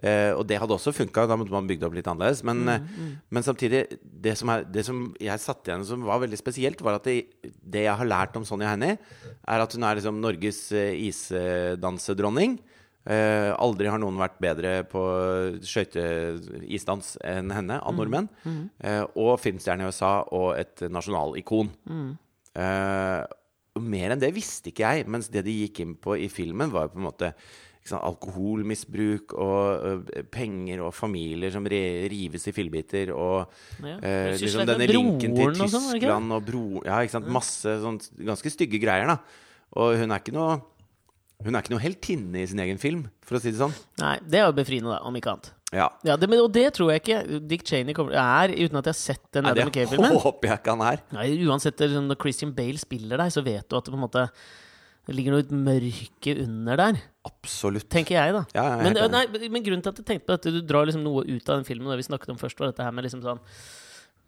Eh, 0.00 0.32
og 0.32 0.46
det 0.48 0.56
hadde 0.60 0.72
også 0.72 0.94
funka, 0.96 1.26
da 1.28 1.36
måtte 1.36 1.52
man 1.52 1.68
bygd 1.68 1.84
opp 1.84 1.96
litt 1.96 2.08
annerledes. 2.08 2.42
Men, 2.46 2.64
Mm, 2.64 2.88
mm. 2.88 3.12
men 3.30 3.42
samtidig, 3.44 3.82
det 4.00 4.36
som, 4.38 4.48
er, 4.48 4.64
det 4.64 4.84
som 4.86 5.14
jeg 5.20 5.42
satt 5.42 5.66
igjen 5.68 5.84
som 5.84 6.04
var 6.08 6.22
veldig 6.22 6.38
spesielt, 6.40 6.80
var 6.80 6.96
at 6.96 7.04
det, 7.04 7.26
det 7.44 7.84
jeg 7.84 7.96
har 8.00 8.08
lært 8.08 8.36
om 8.36 8.44
Sonja 8.48 8.72
Hennie, 8.72 8.98
er 9.44 9.60
at 9.60 9.72
hun 9.76 9.84
er 9.84 9.98
liksom 10.00 10.20
Norges 10.20 10.72
eh, 10.72 10.94
isdansedronning. 11.08 12.58
Eh, 13.08 13.50
aldri 13.56 13.88
har 13.88 14.00
noen 14.00 14.18
vært 14.20 14.40
bedre 14.44 14.72
på 14.88 15.00
skøyte-isdans 15.64 17.14
enn 17.24 17.52
henne, 17.54 17.78
av 17.80 17.96
nordmenn. 17.96 18.28
Eh, 18.84 19.04
og 19.16 19.38
filmstjerne 19.40 19.86
i 19.86 19.90
USA, 19.92 20.12
og 20.36 20.52
et 20.60 20.84
nasjonalikon. 20.92 21.72
Eh, 22.60 23.20
mer 23.80 24.12
enn 24.12 24.20
det 24.20 24.32
visste 24.36 24.72
ikke 24.72 24.84
jeg, 24.96 25.08
mens 25.08 25.30
det 25.32 25.44
de 25.46 25.54
gikk 25.62 25.80
inn 25.84 25.96
på 25.96 26.16
i 26.18 26.28
filmen, 26.32 26.72
var 26.74 26.90
på 26.92 27.00
en 27.00 27.08
måte 27.08 27.32
sant, 27.88 28.02
alkoholmisbruk 28.04 29.32
og 29.40 29.84
uh, 29.86 30.24
penger 30.32 30.82
og 30.84 30.92
familier 30.94 31.52
som 31.54 31.64
re 31.70 31.80
rives 32.12 32.44
i 32.50 32.54
fillebiter, 32.56 33.12
og 33.14 33.48
Ja. 33.82 33.96
liksom 34.36 34.66
denne 34.68 34.88
linken 34.90 35.34
til 35.36 35.54
sånn, 35.56 35.88
det 35.94 36.00
det? 36.00 36.00
Tyskland 36.02 36.32
og 36.36 36.44
broren 36.46 36.84
Ja, 36.86 37.00
ikke 37.00 37.16
sant. 37.16 37.30
Masse 37.32 37.78
sånt 37.82 38.10
ganske 38.18 38.52
stygge 38.52 38.80
greier, 38.82 39.06
da. 39.08 39.18
Og 39.80 39.96
hun 39.96 40.10
er 40.10 40.18
ikke 40.22 40.34
noe 40.34 40.60
Hun 41.40 41.54
er 41.56 41.62
ikke 41.62 41.72
noe 41.72 41.80
heltinne 41.80 42.42
i 42.42 42.46
sin 42.46 42.58
egen 42.60 42.76
film, 42.76 43.06
for 43.24 43.38
å 43.38 43.40
si 43.40 43.48
det 43.48 43.56
sånn. 43.56 43.72
Nei, 43.96 44.18
det 44.20 44.42
er 44.42 44.44
jo 44.44 44.52
befriende, 44.58 44.90
da, 44.92 44.98
om 45.08 45.14
ikke 45.16 45.30
annet. 45.32 45.46
Ja. 45.72 45.86
Ja, 46.04 46.16
det, 46.20 46.28
men, 46.28 46.42
og 46.44 46.50
det 46.52 46.66
tror 46.76 46.90
jeg 46.92 47.00
ikke 47.00 47.40
Dick 47.48 47.62
Cheney 47.64 47.94
kommer, 47.96 48.12
er, 48.12 48.52
uten 48.52 48.76
at 48.76 48.90
jeg 48.90 48.92
har 48.92 48.98
sett 48.98 49.22
den 49.32 49.46
Nei, 49.46 49.54
Adam 49.54 49.70
det 49.70 49.72
McKay-filmen. 49.72 50.18
håper 50.26 50.50
jeg 50.50 50.60
ikke 50.60 50.74
han 50.74 50.84
er. 50.84 51.00
Nei, 51.16 51.28
uansett, 51.48 51.78
det 51.80 51.88
sånn, 51.94 52.10
når 52.12 52.18
Christian 52.20 52.52
Bale 52.52 52.82
spiller 52.82 53.22
deg, 53.22 53.32
så 53.32 53.40
vet 53.46 53.64
du 53.70 53.78
at 53.78 53.88
det 53.88 53.94
på 53.94 53.96
en 53.96 54.04
måte 54.04 54.26
det 55.06 55.16
ligger 55.16 55.32
noe 55.38 55.62
mørke 55.64 56.34
under 56.44 56.76
der, 56.82 57.00
Absolutt. 57.28 57.88
tenker 57.92 58.16
jeg, 58.16 58.32
da. 58.32 58.46
Ja, 58.56 58.64
jeg 58.78 58.94
Men, 58.94 59.12
nei, 59.12 59.48
men 59.52 59.64
grunnen 59.66 59.84
til 59.84 59.92
at 59.92 60.00
jeg 60.00 60.08
tenkte 60.08 60.26
på 60.26 60.36
dette, 60.38 60.54
du 60.54 60.62
drar 60.64 60.88
liksom 60.88 61.04
noe 61.04 61.26
ut 61.26 61.50
av 61.50 61.58
den 61.58 61.68
filmen, 61.68 61.90
det 61.92 62.00
vi 62.00 62.08
snakket 62.08 62.32
om 62.32 62.40
først, 62.40 62.58
var 62.60 62.72
dette 62.72 62.86
her 62.86 62.94
med 62.96 63.04
liksom 63.04 63.24
sånn 63.24 63.42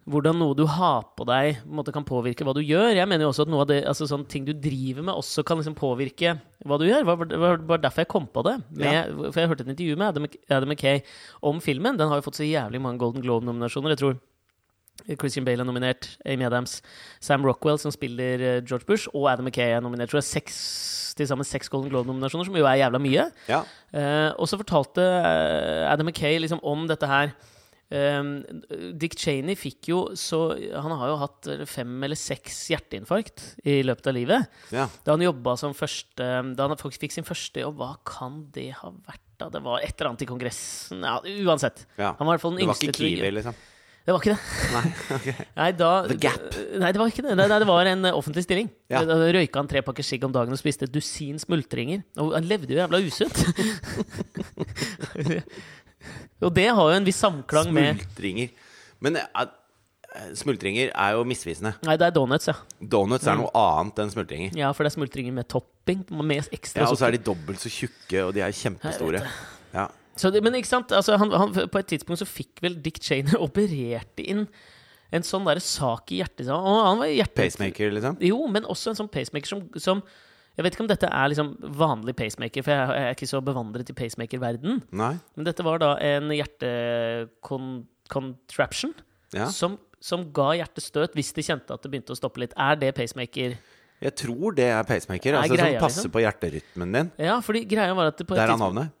hvordan 0.09 0.35
noe 0.35 0.55
du 0.57 0.65
har 0.67 1.05
på 1.15 1.23
deg, 1.27 1.61
på 1.61 1.69
en 1.69 1.77
måte 1.79 1.93
kan 1.95 2.03
påvirke 2.03 2.43
hva 2.43 2.51
du 2.55 2.59
gjør. 2.59 2.91
Jeg 2.91 3.07
mener 3.07 3.23
jo 3.23 3.29
også 3.31 3.45
at 3.45 3.51
noe 3.53 3.63
av 3.63 3.69
det, 3.69 3.79
altså 3.87 4.07
sånne 4.09 4.27
ting 4.31 4.43
du 4.43 4.51
driver 4.51 5.05
med, 5.05 5.15
også 5.15 5.45
kan 5.47 5.61
liksom 5.61 5.77
påvirke 5.79 6.35
hva 6.67 6.79
du 6.79 6.83
gjør. 6.89 7.05
Det 7.23 7.39
var, 7.39 7.63
var, 7.69 7.81
derfor 7.85 8.03
jeg 8.03 8.11
kom 8.11 8.27
på 8.27 8.43
det. 8.49 8.57
Med, 8.81 9.13
For 9.29 9.39
jeg 9.39 9.51
hørte 9.53 9.63
et 9.63 9.71
intervju 9.71 9.95
med 9.95 10.09
Adam, 10.09 10.27
Adam 10.49 10.73
McKay 10.73 10.99
om 11.47 11.63
filmen. 11.63 11.99
Den 11.99 12.11
har 12.11 12.19
jo 12.19 12.27
fått 12.27 12.41
så 12.41 12.47
jævlig 12.47 12.83
mange 12.83 12.99
Golden 12.99 13.23
Globe-nominasjoner. 13.23 13.95
Jeg 13.95 14.03
tror 14.03 14.19
Christian 15.19 15.45
Bale 15.45 15.63
er 15.63 15.67
nominert, 15.67 16.07
Amy 16.25 16.45
Adams, 16.47 16.77
Sam 17.23 17.43
Rockwell, 17.45 17.79
som 17.81 17.91
spiller 17.91 18.39
eh, 18.39 18.59
George 18.63 18.87
Bush, 18.87 19.09
og 19.13 19.27
Adam 19.31 19.49
McKay 19.49 19.75
er 19.75 19.81
nominert. 19.83 20.11
Tror 20.13 20.21
jeg 20.21 20.29
seks, 20.29 20.59
til 21.17 21.27
sammen 21.29 21.47
seks 21.47 21.71
Golden 21.71 21.91
Globe-nominasjoner, 21.91 22.47
som 22.47 22.57
jo 22.57 22.67
er 22.69 22.79
jævla 22.81 23.01
mye. 23.03 23.25
Ja. 23.49 23.63
Uh, 23.93 24.29
og 24.41 24.47
så 24.49 24.57
fortalte 24.61 25.03
eh, 25.03 25.89
Adam 25.91 26.07
McKay 26.09 26.39
liksom 26.41 26.63
om 26.63 26.87
dette 26.89 27.09
her. 27.09 27.33
Um, 27.93 28.39
Dick 28.97 29.13
Cheney 29.19 29.53
fikk 29.59 29.89
jo 29.91 29.97
så 30.17 30.55
Han 30.81 30.95
har 30.97 31.11
jo 31.11 31.17
hatt 31.19 31.49
fem 31.69 31.91
eller 32.07 32.17
seks 32.17 32.55
hjerteinfarkt 32.71 33.43
i 33.69 33.75
løpet 33.85 34.07
av 34.09 34.15
livet. 34.17 34.55
ja. 34.73 34.87
Da 35.05 35.13
han 35.13 35.21
jobba 35.21 35.53
som 35.59 35.75
første 35.77 36.29
Da 36.57 36.65
han 36.65 36.79
faktisk 36.79 37.03
fikk 37.03 37.13
sin 37.13 37.27
første 37.27 37.61
jobb, 37.61 37.77
hva 37.83 37.91
kan 38.07 38.47
det 38.55 38.71
ha 38.79 38.89
vært? 38.89 39.21
da? 39.37 39.51
Det 39.53 39.61
var 39.67 39.83
et 39.83 39.93
eller 39.93 40.13
annet 40.13 40.25
i 40.25 40.29
Kongressen 40.31 41.05
Ja, 41.05 41.19
uansett. 41.43 41.85
ja. 41.99 42.15
Han 42.17 42.25
var 42.25 42.33
i 42.33 42.35
hvert 42.39 42.45
fall 42.47 42.55
den 42.57 42.63
Det 42.63 42.71
var 42.71 42.81
ikke 42.81 42.97
Kiwi, 42.97 43.31
liksom? 43.37 43.61
Det 44.03 44.11
var 44.11 44.19
ikke 44.19 44.33
det. 44.33 44.41
Nei. 44.73 44.81
okay. 45.15 45.33
Nei, 45.61 45.67
da, 45.79 45.89
The 46.09 46.17
Gap. 46.19 46.57
Nei, 46.81 46.89
det 46.91 46.99
var 46.99 47.07
ikke 47.13 47.23
det. 47.23 47.37
Nei, 47.39 47.45
det 47.63 47.67
var 47.69 47.87
en 47.87 48.03
eh, 48.09 48.17
offentlig 48.17 48.43
stilling. 48.43 48.67
Ja. 48.91 48.99
Røyka 49.07 49.61
han 49.61 49.69
tre 49.71 49.79
pakker 49.87 50.03
sigg 50.03 50.25
om 50.27 50.33
dagen 50.35 50.51
og 50.51 50.59
spiste 50.59 50.89
et 50.89 50.93
dusin 50.93 51.39
smultringer. 51.39 52.03
Og 52.19 52.33
han 52.35 52.43
levde 52.49 52.75
jo 52.75 52.81
jævla 52.81 52.99
usunt. 52.99 53.39
og 56.43 56.51
det 56.55 56.67
har 56.67 56.83
jo 56.91 56.97
en 56.99 57.07
viss 57.07 57.21
samklang 57.23 57.71
med 57.75 57.95
Smultringer. 58.03 58.51
Men 59.03 59.17
eh, 59.23 59.47
smultringer 60.37 60.91
er 60.91 61.15
jo 61.17 61.23
misvisende. 61.27 61.71
Nei, 61.87 61.95
det 61.99 62.05
er 62.09 62.13
donuts, 62.19 62.47
ja. 62.51 62.55
Donuts 62.79 63.23
Mm. 63.27 63.31
er 63.33 63.37
noe 63.39 63.51
annet 63.63 63.95
enn 64.03 64.11
smultringer. 64.13 64.49
Ja, 64.59 64.67
for 64.75 64.83
det 64.83 64.91
er 64.91 64.97
smultringer 64.99 65.33
med 65.39 65.47
topping. 65.51 65.99
Med 66.11 66.43
ekstra 66.51 66.83
Ja, 66.83 66.87
Og 66.91 66.97
så 66.99 67.07
er 67.07 67.11
de 67.15 67.23
dobbelt 67.23 67.59
så 67.63 67.71
tjukke, 67.71 68.25
og 68.27 68.31
de 68.35 68.39
er 68.43 68.51
kjempestore. 68.51 69.23
Ja. 69.73 69.87
Så 70.15 70.29
det, 70.31 70.43
men 70.45 70.53
ikke 70.59 70.67
sant, 70.69 70.91
altså, 70.93 71.15
han, 71.17 71.31
han, 71.31 71.53
på 71.53 71.79
et 71.79 71.87
tidspunkt 71.89 72.19
så 72.21 72.25
fikk 72.29 72.59
vel 72.61 72.75
Dick 72.85 72.99
Cheney 73.01 73.33
operert 73.47 74.19
inn 74.21 74.43
en 75.13 75.21
sånn 75.25 75.45
der 75.45 75.59
sak 75.61 76.11
i 76.11 76.15
hjertet. 76.21 76.45
så- 76.47 76.57
Og 76.57 76.85
han 76.87 76.97
var 77.01 77.07
hjerte... 77.09 77.35
Pacemaker, 77.37 77.91
liksom. 77.93 78.17
Jo, 78.21 78.47
men 78.49 78.63
også 78.65 78.89
en 78.93 78.97
sånn 79.01 79.09
pacemaker 79.13 79.47
som, 79.47 79.61
som 79.77 80.01
Jeg 80.57 80.63
vet 80.65 80.73
ikke 80.75 80.83
om 80.85 80.89
dette 80.89 81.07
er 81.09 81.27
liksom 81.33 81.55
vanlig 81.77 82.13
pacemaker, 82.15 82.61
for 82.65 82.71
jeg, 82.73 82.89
er 83.01 83.11
ikke 83.15 83.27
så 83.29 83.39
bevandret 83.41 83.89
i 83.89 83.93
pacemaker-verden. 83.97 84.81
Men 84.93 85.43
dette 85.47 85.63
var 85.65 85.77
da 85.81 85.95
en 85.97 86.29
hjertecontraption 86.29 88.93
Ja. 89.33 89.47
som, 89.49 89.77
som 90.03 90.27
ga 90.33 90.51
hjertestøt 90.59 91.13
hvis 91.17 91.31
de 91.33 91.41
kjente 91.45 91.73
at 91.73 91.81
det 91.81 91.89
begynte 91.93 92.13
å 92.13 92.17
stoppe 92.19 92.39
litt. 92.43 92.53
Er 92.59 92.75
det 92.77 92.91
pacemaker? 92.97 93.55
Jeg 94.03 94.13
tror 94.19 94.51
det 94.57 94.65
er 94.69 94.83
pacemaker. 94.85 95.33
Er 95.33 95.37
Altså 95.41 95.55
greia, 95.57 95.79
Som 95.79 95.85
passer 95.87 96.01
liksom? 96.03 96.11
på 96.13 96.21
hjerterytmen 96.25 96.89
din. 96.97 97.09
Ja, 97.23 97.37
fordi 97.41 97.63
greia 97.69 97.93
var 97.95 98.05
at 98.11 98.17
det 98.19 98.27
på 98.27 98.33
et 98.35 98.39
Der 98.43 98.51
er 98.53 98.57
navnet. 98.59 98.91
navnet. 98.91 98.93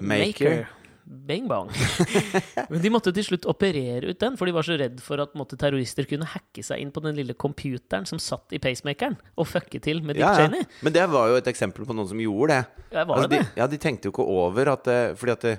Pacemaker. 0.00 0.68
Bang 1.10 1.48
bang. 1.50 1.70
Men 2.70 2.82
de 2.84 2.90
måtte 2.92 3.10
til 3.14 3.24
slutt 3.26 3.46
operere 3.50 4.12
ut 4.12 4.20
den, 4.20 4.36
for 4.38 4.46
de 4.46 4.54
var 4.54 4.66
så 4.66 4.76
redd 4.78 5.00
for 5.02 5.18
at 5.24 5.32
måtte, 5.38 5.58
terrorister 5.58 6.06
kunne 6.06 6.28
hacke 6.28 6.62
seg 6.62 6.82
inn 6.84 6.92
på 6.94 7.02
den 7.02 7.16
lille 7.18 7.34
computeren 7.34 8.06
som 8.06 8.20
satt 8.22 8.54
i 8.54 8.60
pacemakeren, 8.62 9.16
og 9.34 9.48
fucke 9.50 9.80
til 9.82 10.04
med 10.04 10.14
Dick 10.14 10.22
Ja, 10.22 10.36
ja. 10.36 10.46
Cheney. 10.46 10.68
Men 10.86 10.94
det 10.94 11.08
var 11.10 11.32
jo 11.32 11.40
et 11.40 11.50
eksempel 11.50 11.88
på 11.88 11.96
noen 11.98 12.06
som 12.12 12.22
gjorde 12.22 12.60
det. 12.60 12.84
Ja, 12.94 13.02
var 13.02 13.16
Altså, 13.16 13.30
det 13.32 13.40
de, 13.40 13.48
ja, 13.58 13.66
de 13.72 13.80
tenkte 13.82 14.06
jo 14.06 14.14
ikke 14.14 14.28
over 14.30 14.70
at 14.76 14.86
det, 14.86 15.00
Fordi 15.18 15.34
at 15.34 15.48
det, 15.48 15.56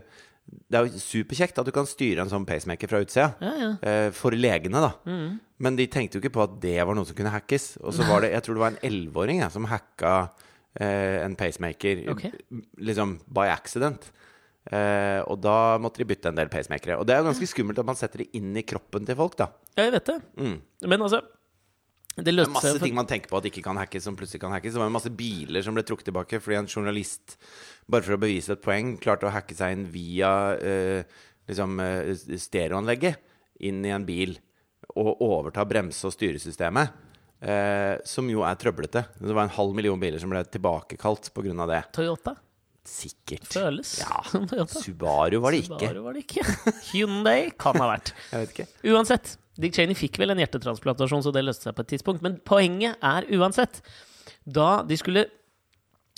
det 0.71 0.79
er 0.79 0.87
jo 0.87 1.03
superkjekt 1.03 1.59
at 1.59 1.67
du 1.67 1.73
kan 1.75 1.89
styre 1.89 2.23
en 2.23 2.31
sånn 2.31 2.47
pacemaker 2.47 2.91
fra 2.91 3.03
utsida. 3.03 3.27
Ja, 3.43 3.51
ja. 3.59 3.73
Eh, 3.83 4.07
for 4.15 4.35
legene, 4.35 4.85
da. 4.87 4.93
Mm. 5.03 5.35
Men 5.67 5.77
de 5.77 5.89
tenkte 5.91 6.17
jo 6.17 6.23
ikke 6.23 6.37
på 6.39 6.45
at 6.47 6.55
det 6.63 6.79
var 6.79 6.95
noe 6.95 7.07
som 7.07 7.17
kunne 7.17 7.33
hackes. 7.33 7.73
Og 7.83 7.91
så 7.97 8.07
var 8.07 8.23
det 8.23 8.31
Jeg 8.37 8.47
tror 8.47 8.55
det 8.55 8.63
var 8.63 8.73
en 8.73 8.81
elleveåring 8.87 9.43
som 9.51 9.67
hacka 9.67 10.15
eh, 10.79 11.19
en 11.25 11.35
pacemaker 11.35 12.07
okay. 12.15 12.31
liksom 12.79 13.19
by 13.27 13.51
accident. 13.51 14.13
Eh, 14.69 15.19
og 15.25 15.39
da 15.41 15.79
måtte 15.81 16.03
de 16.03 16.07
bytte 16.11 16.29
en 16.29 16.37
del 16.37 16.51
pacemakere. 16.53 16.99
Og 17.01 17.07
det 17.07 17.15
er 17.15 17.21
jo 17.21 17.29
ganske 17.31 17.49
skummelt 17.49 17.79
at 17.81 17.87
man 17.87 17.97
setter 17.97 18.23
det 18.23 18.29
inn 18.37 18.51
i 18.57 18.65
kroppen 18.67 19.07
til 19.07 19.17
folk, 19.17 19.37
da. 19.39 19.49
Ja, 19.73 19.87
jeg 19.87 19.95
vet 19.97 20.11
det. 20.11 20.17
Mm. 20.37 20.57
Men 20.91 21.05
altså 21.07 21.21
Det 22.11 22.25
Det 22.27 22.35
er 22.43 22.51
masse 22.51 22.75
for... 22.75 22.83
ting 22.83 22.95
man 22.95 23.07
tenker 23.09 23.31
på 23.31 23.39
at 23.39 23.47
ikke 23.47 23.63
kan 23.65 23.79
hackes, 23.79 24.03
som 24.05 24.17
plutselig 24.19 24.43
kan 24.43 24.53
hackes. 24.53 24.75
Det 24.75 24.81
var 24.83 24.89
jo 24.91 24.97
masse 24.97 25.13
biler 25.15 25.65
som 25.65 25.77
ble 25.77 25.85
trukket 25.87 26.11
tilbake 26.11 26.41
fordi 26.43 26.59
en 26.59 26.69
journalist, 26.69 27.37
bare 27.89 28.05
for 28.05 28.17
å 28.17 28.21
bevise 28.21 28.53
et 28.53 28.63
poeng, 28.63 28.97
klarte 29.01 29.29
å 29.29 29.33
hacke 29.33 29.55
seg 29.57 29.77
inn 29.77 29.85
via 29.93 30.31
eh, 30.59 31.21
liksom, 31.49 31.79
eh, 31.79 32.11
stereoanlegget 32.37 33.29
inn 33.63 33.79
i 33.85 33.93
en 33.95 34.05
bil 34.05 34.35
og 34.97 35.21
overta 35.23 35.63
bremse- 35.65 36.05
og 36.09 36.13
styresystemet. 36.13 37.07
Eh, 37.41 37.97
som 38.05 38.27
jo 38.29 38.43
er 38.45 38.57
trøblete. 38.59 39.01
Det 39.17 39.33
var 39.33 39.47
en 39.47 39.55
halv 39.55 39.73
million 39.73 39.97
biler 39.97 40.21
som 40.21 40.29
ble 40.29 40.43
tilbakekalt 40.45 41.31
pga. 41.33 41.65
det. 41.65 41.83
Toyota. 41.95 42.35
Sikkert. 42.87 43.45
Føles 43.53 43.99
Ja. 44.01 44.21
Subaru 44.83 45.41
var 45.43 45.53
det 45.53 45.65
ikke. 45.65 45.77
Subaru 45.77 46.05
var 46.07 46.17
det 46.17 46.23
ikke. 46.25 46.45
Hyundai 46.91 47.51
kan 47.59 47.77
ha 47.77 47.91
vært. 47.93 48.13
Jeg 48.31 48.45
vet 48.45 48.55
ikke. 48.55 48.67
Uansett. 48.93 49.35
Dick 49.61 49.75
Cheney 49.75 49.97
fikk 49.97 50.17
vel 50.21 50.33
en 50.33 50.39
hjertetransplantasjon, 50.41 51.21
så 51.25 51.33
det 51.35 51.43
løste 51.43 51.67
seg 51.67 51.75
på 51.77 51.85
et 51.85 51.91
tidspunkt. 51.93 52.23
Men 52.25 52.39
poenget 52.47 52.97
er 53.03 53.27
uansett 53.35 53.83
Da 54.47 54.81
de 54.87 54.97
skulle 54.97 55.27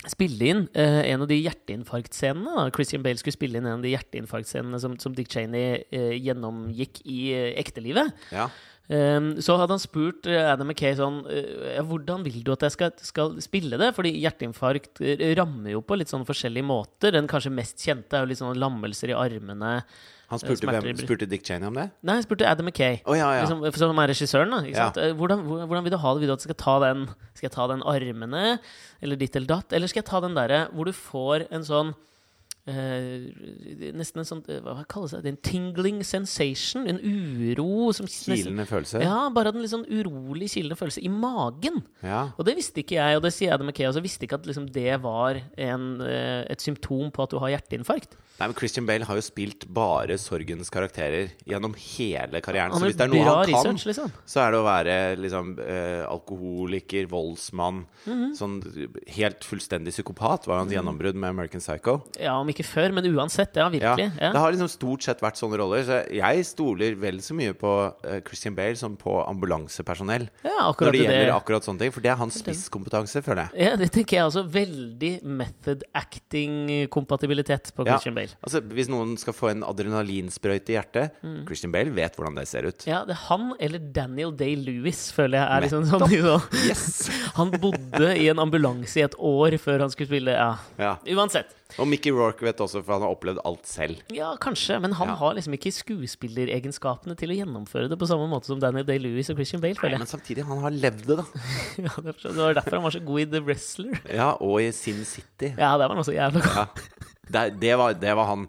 spille 0.08 0.48
inn 0.52 0.62
uh, 0.76 1.00
en 1.04 1.24
av 1.24 1.28
de 1.28 1.36
hjerteinfarktscenene 1.40 2.56
da. 2.56 2.64
Christian 2.76 3.04
Bale 3.04 3.20
skulle 3.20 3.36
spille 3.36 3.60
inn 3.60 3.68
en 3.68 3.78
av 3.78 3.84
de 3.84 3.92
hjerteinfarktscenene 3.94 4.80
som, 4.80 4.96
som 5.00 5.14
Dick 5.16 5.30
Cheney 5.32 5.80
uh, 5.92 6.12
gjennomgikk 6.12 7.00
i 7.08 7.20
uh, 7.32 7.50
ektelivet. 7.60 8.12
Ja. 8.32 8.50
Um, 8.84 9.30
så 9.40 9.54
hadde 9.56 9.72
han 9.72 9.80
spurt 9.80 10.26
eh, 10.28 10.42
Adam 10.44 10.68
McKay 10.68 10.92
sånn 10.98 11.22
eh, 11.32 11.78
Hvordan 11.88 12.20
vil 12.20 12.42
du 12.44 12.50
at 12.52 12.66
jeg 12.66 12.74
skal, 12.74 12.90
skal 13.00 13.30
spille 13.40 13.78
det? 13.80 13.88
Fordi 13.96 14.10
hjerteinfarkt 14.20 15.00
eh, 15.00 15.30
rammer 15.38 15.72
jo 15.72 15.80
på 15.80 15.96
litt 15.96 16.12
sånn 16.12 16.26
forskjellige 16.28 16.68
måter. 16.68 17.14
Den 17.16 17.30
kanskje 17.30 17.54
mest 17.56 17.80
kjente 17.80 18.18
er 18.18 18.26
jo 18.26 18.32
litt 18.34 18.42
sånn 18.42 18.60
lammelser 18.60 19.14
i 19.14 19.16
armene. 19.16 19.78
Han 20.28 20.42
spurte, 20.42 20.68
hvem, 20.68 20.90
spurte 21.00 21.28
Dick 21.30 21.46
Cheney 21.48 21.70
om 21.70 21.80
det? 21.80 21.86
Nei, 22.04 22.18
han 22.18 22.26
spurte 22.26 22.44
Adam 22.48 22.68
McKay. 22.68 23.00
Oh, 23.08 23.16
ja, 23.16 23.30
ja. 23.38 23.46
Liksom, 23.46 23.64
som 23.80 24.04
er 24.04 24.12
regissøren, 24.12 24.52
da. 24.52 24.60
Ja. 24.68 24.90
hvordan, 25.16 25.46
hvordan 25.64 25.84
vil 25.86 25.94
du 25.94 26.00
ha 26.04 26.12
det? 26.12 26.24
Vil 26.24 26.32
du 26.32 26.36
at 26.36 26.44
jeg 26.44 26.50
skal 26.50 26.60
ta 26.60 26.78
den 26.84 27.06
Skal 27.32 27.48
jeg 27.48 27.56
ta 27.56 27.70
den 27.72 27.84
armene? 27.88 28.46
Eller 29.00 29.20
ditt 29.20 29.36
eller 29.40 29.54
datt? 29.56 29.72
Eller 29.72 29.88
skal 29.88 30.04
jeg 30.04 30.10
ta 30.12 30.20
den 30.24 30.36
derre 30.36 30.66
hvor 30.74 30.90
du 30.90 30.92
får 30.96 31.48
en 31.48 31.64
sånn 31.64 31.96
eh, 32.70 33.92
Nesten 33.94 34.22
en 34.22 34.28
sånn 34.28 34.42
eh, 34.48 34.60
Hva 34.64 34.84
kalles 34.90 35.14
det? 35.16 35.32
En 35.32 35.38
tingling 35.44 36.02
sensation? 36.06 36.86
En 36.90 37.00
uro 37.00 37.92
som 37.96 38.08
Kilende 38.10 38.66
følelse? 38.68 39.02
Ja, 39.04 39.28
bare 39.34 39.52
en 39.52 39.60
litt 39.62 39.72
sånn 39.72 39.86
urolig, 39.88 40.50
kilende 40.54 40.78
følelse 40.78 41.02
i 41.04 41.10
magen. 41.12 41.82
Ja. 42.04 42.26
Og 42.38 42.46
det 42.48 42.56
visste 42.58 42.82
ikke 42.84 42.98
jeg, 42.98 43.18
og 43.18 43.24
det 43.26 43.34
sier 43.36 43.52
jeg 43.52 43.62
det 43.62 43.68
med 43.68 43.76
Kea, 43.78 43.90
også. 43.92 44.04
Visste 44.04 44.28
ikke 44.28 44.40
at 44.40 44.48
liksom, 44.48 44.68
det 44.74 44.98
var 45.04 45.40
en, 45.56 45.88
eh, 46.04 46.44
et 46.52 46.64
symptom 46.64 47.10
på 47.14 47.26
at 47.26 47.34
du 47.34 47.40
har 47.42 47.54
hjerteinfarkt. 47.56 48.16
Nei, 48.34 48.48
men 48.50 48.56
Christian 48.58 48.86
Bale 48.88 49.06
har 49.06 49.14
jo 49.14 49.22
spilt 49.22 49.68
bare 49.70 50.16
sorgens 50.18 50.72
karakterer 50.74 51.30
gjennom 51.46 51.76
hele 51.78 52.40
karrieren. 52.42 52.74
Så 52.74 52.88
hvis 52.88 52.96
det 52.98 53.06
er 53.06 53.12
noe 53.12 53.22
han 53.22 53.44
kan, 53.46 53.52
research, 53.54 53.84
liksom. 53.86 54.10
så 54.26 54.40
er 54.42 54.50
det 54.50 54.58
å 54.58 54.66
være 54.66 54.96
liksom 55.22 55.52
eh, 55.62 56.02
alkoholiker, 56.10 57.06
voldsmann 57.12 57.84
Mhm. 58.04 58.34
Sånn 58.36 58.58
helt 59.16 59.44
fullstendig 59.46 59.94
psykopat 59.94 60.46
var 60.48 60.58
hans 60.60 60.72
gjennombrudd 60.74 61.16
med 61.16 61.30
American 61.30 61.62
Psycho. 61.62 62.02
Ja, 62.20 62.34
om 62.40 62.50
ikke 62.54 62.64
før, 62.66 62.92
men 62.96 63.04
uansett. 63.12 63.56
Ja, 63.58 63.68
virkelig. 63.68 64.06
Ja. 64.20 64.30
Det 64.32 64.40
har 64.40 64.52
liksom 64.54 64.70
stort 64.72 65.02
sett 65.04 65.20
vært 65.24 65.36
sånne 65.40 65.58
roller. 65.60 65.82
Så 65.84 65.98
jeg 66.14 66.46
stoler 66.48 66.94
vel 67.02 67.18
så 67.24 67.34
mye 67.36 67.52
på 67.58 67.72
eh, 68.06 68.20
Christian 68.26 68.54
Bale 68.56 68.76
som 68.80 68.94
på 68.96 69.18
ambulansepersonell. 69.28 70.28
Ja, 70.46 70.70
Når 70.72 70.92
det 70.92 70.92
det. 70.92 71.02
gjelder 71.04 71.34
akkurat 71.36 71.66
sånne 71.66 71.82
ting. 71.84 71.92
For 71.94 72.00
det 72.04 72.12
er 72.14 72.20
hans 72.22 72.38
spisskompetanse, 72.40 73.20
føler 73.26 73.48
jeg. 73.50 73.66
Ja, 73.66 73.74
det 73.80 73.90
tenker 73.94 74.16
jeg 74.20 74.30
også. 74.30 74.46
Veldig 74.54 75.12
method 75.26 75.82
acting-kompatibilitet 75.94 77.72
på. 77.76 77.84
Christian 77.86 78.14
Bale. 78.16 78.32
Altså, 78.44 78.60
Hvis 78.74 78.88
noen 78.92 79.16
skal 79.20 79.34
få 79.36 79.50
en 79.52 79.64
adrenalinsprøyte 79.66 80.72
i 80.72 80.78
hjertet 80.78 81.10
Mm. 81.24 81.44
Christian 81.48 81.72
Bale 81.72 81.90
vet 81.94 82.16
hvordan 82.16 82.34
det 82.36 82.46
ser 82.48 82.66
ut. 82.68 82.84
Ja, 82.86 83.02
det 83.04 83.14
er 83.16 83.22
han 83.28 83.54
eller 83.60 83.78
Daniel 83.92 84.32
Day-Lewis, 84.36 85.12
føler 85.14 85.38
jeg 85.40 85.48
er 85.48 85.64
liksom 85.64 85.86
sånn. 85.88 86.50
Yes! 86.68 87.08
Han 87.38 87.50
bodde 87.50 88.10
i 88.18 88.28
en 88.30 88.38
ambulanse 88.38 89.00
i 89.00 89.02
et 89.04 89.14
år 89.18 89.56
før 89.58 89.80
han 89.84 89.90
skulle 89.90 90.06
spille 90.10 90.34
Ja, 90.36 90.56
Ja. 90.78 90.96
uansett. 91.16 91.50
Og 91.78 91.88
Mickey 91.90 92.12
Rourke 92.14 92.44
vet 92.46 92.60
også, 92.62 92.80
for 92.84 92.94
han 92.94 93.02
har 93.02 93.10
opplevd 93.14 93.40
alt 93.44 93.66
selv. 93.66 93.98
Ja, 94.14 94.34
kanskje, 94.40 94.76
men 94.80 94.92
han 94.94 95.08
Ja. 95.08 95.14
har 95.18 95.34
liksom 95.34 95.54
ikke 95.56 95.72
skuespilleregenskapene 95.74 97.16
til 97.18 97.32
å 97.32 97.36
gjennomføre 97.38 97.88
det 97.90 97.98
på 97.98 98.06
samme 98.08 98.28
måte 98.30 98.46
som 98.50 98.60
Daniel 98.62 98.84
Day-Lewis 98.86 99.30
og 99.32 99.36
Christian 99.40 99.62
Bale, 99.62 99.74
føler 99.78 99.96
jeg. 99.96 100.04
men 100.04 100.10
samtidig, 100.10 100.44
han 100.46 100.58
har 100.62 100.70
levd 100.70 101.06
det, 101.08 101.16
da. 101.18 101.24
Ja, 101.84 101.94
det 102.04 102.36
var 102.36 102.54
derfor 102.60 102.78
han 102.78 102.86
var 102.86 102.94
så 102.94 103.02
god 103.04 103.20
i 103.20 103.26
The 103.32 103.40
Wrestler. 103.42 103.98
Ja, 104.12 104.30
Og 104.40 104.60
i 104.62 104.70
Sin 104.72 105.04
City. 105.04 105.50
Ja, 105.58 105.74
der 105.78 105.86
var 105.88 105.94
han 105.96 106.02
også 106.04 106.14
jævla 106.14 106.40
god. 106.44 106.54
Ja. 106.56 106.66
Det, 107.24 107.44
det, 107.60 107.74
var, 107.80 107.94
det 107.96 108.12
var 108.18 108.26
han 108.28 108.42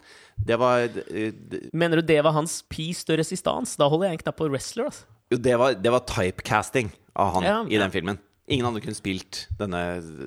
Det 0.48 0.58
var 0.60 0.82
eh, 0.84 1.32
det, 1.32 1.62
Mener 1.74 2.02
du 2.02 2.02
det 2.10 2.18
var 2.26 2.34
hans 2.36 2.58
piece 2.70 3.06
de 3.08 3.16
resistance? 3.18 3.78
Da 3.80 3.88
holder 3.88 4.10
jeg 4.10 4.18
en 4.18 4.24
knapp 4.26 4.36
på 4.42 4.50
Wrestler, 4.52 4.90
altså. 4.92 5.06
jo, 5.32 5.38
det, 5.40 5.54
var, 5.58 5.74
det 5.80 5.92
var 5.96 6.04
typecasting 6.12 6.92
av 7.16 7.34
han 7.38 7.44
Ja, 7.48 7.58
i 7.72 7.80
den 7.80 7.92
filmen. 7.94 8.20
Ingen 8.48 8.68
andre 8.68 8.82
kunne 8.84 8.94
spilt 8.94 9.40
denne, 9.58 9.80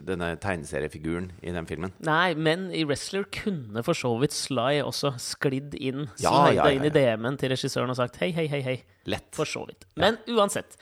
denne 0.02 0.32
tegneseriefiguren 0.42 1.28
i 1.46 1.52
den 1.54 1.68
filmen. 1.70 1.92
Nei, 2.02 2.32
men 2.34 2.64
i 2.74 2.80
Wrestler 2.88 3.22
kunne 3.30 3.84
for 3.86 3.94
så 3.94 4.10
vidt 4.18 4.34
Sly 4.34 4.80
også 4.82 5.12
sklidd 5.22 5.76
inn, 5.78 6.08
Ja, 6.18 6.32
slida 6.32 6.56
ja, 6.56 6.64
ja, 6.66 6.72
inn 6.74 6.88
i. 6.88 6.90
DM-en 6.96 7.38
til 7.38 7.52
regissøren 7.54 7.94
og 7.94 7.98
sagt 8.00 8.18
hei, 8.18 8.32
hei, 8.34 8.48
hei, 8.50 8.58
hei. 8.66 8.76
Lett. 9.06 9.28
For 9.38 9.46
så 9.46 9.62
vidt. 9.68 9.86
Men 10.02 10.18
uansett. 10.34 10.74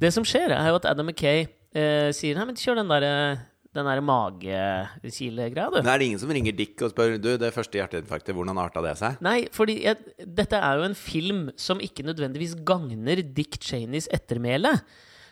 Det 0.00 0.14
som 0.16 0.24
skjer, 0.24 0.54
er 0.56 0.72
jo 0.72 0.78
at 0.80 0.88
Adam 0.88 1.10
McKay 1.12 1.44
eh, 1.76 2.08
sier 2.16 2.40
nei, 2.40 2.48
men 2.48 2.56
kjør 2.56 2.80
den 2.80 2.88
der, 2.94 3.04
eh, 3.10 3.48
Den 3.72 3.86
derre 3.88 4.02
magekilegreia, 4.04 5.68
du. 5.72 5.78
Men 5.78 5.86
er 5.92 6.00
det 6.00 6.08
ingen 6.10 6.20
som 6.20 6.32
ringer 6.32 6.52
Dick 6.56 6.80
og 6.84 6.90
spør 6.92 7.14
Du, 7.20 7.30
det 7.40 7.52
første 7.54 7.78
hjerteinfarktet, 7.80 8.34
hvordan 8.36 8.58
arta 8.60 8.82
det 8.84 8.96
seg? 9.00 9.20
Nei, 9.24 9.38
fordi 9.52 9.78
jeg, 9.84 9.96
dette 10.24 10.56
er 10.60 10.80
jo 10.80 10.88
en 10.88 10.96
film 10.98 11.46
som 11.56 11.80
ikke 11.80 12.04
nødvendigvis 12.04 12.56
gagner 12.68 13.22
Dick 13.36 13.56
Cheneys 13.64 14.08
ettermæle. 14.12 14.74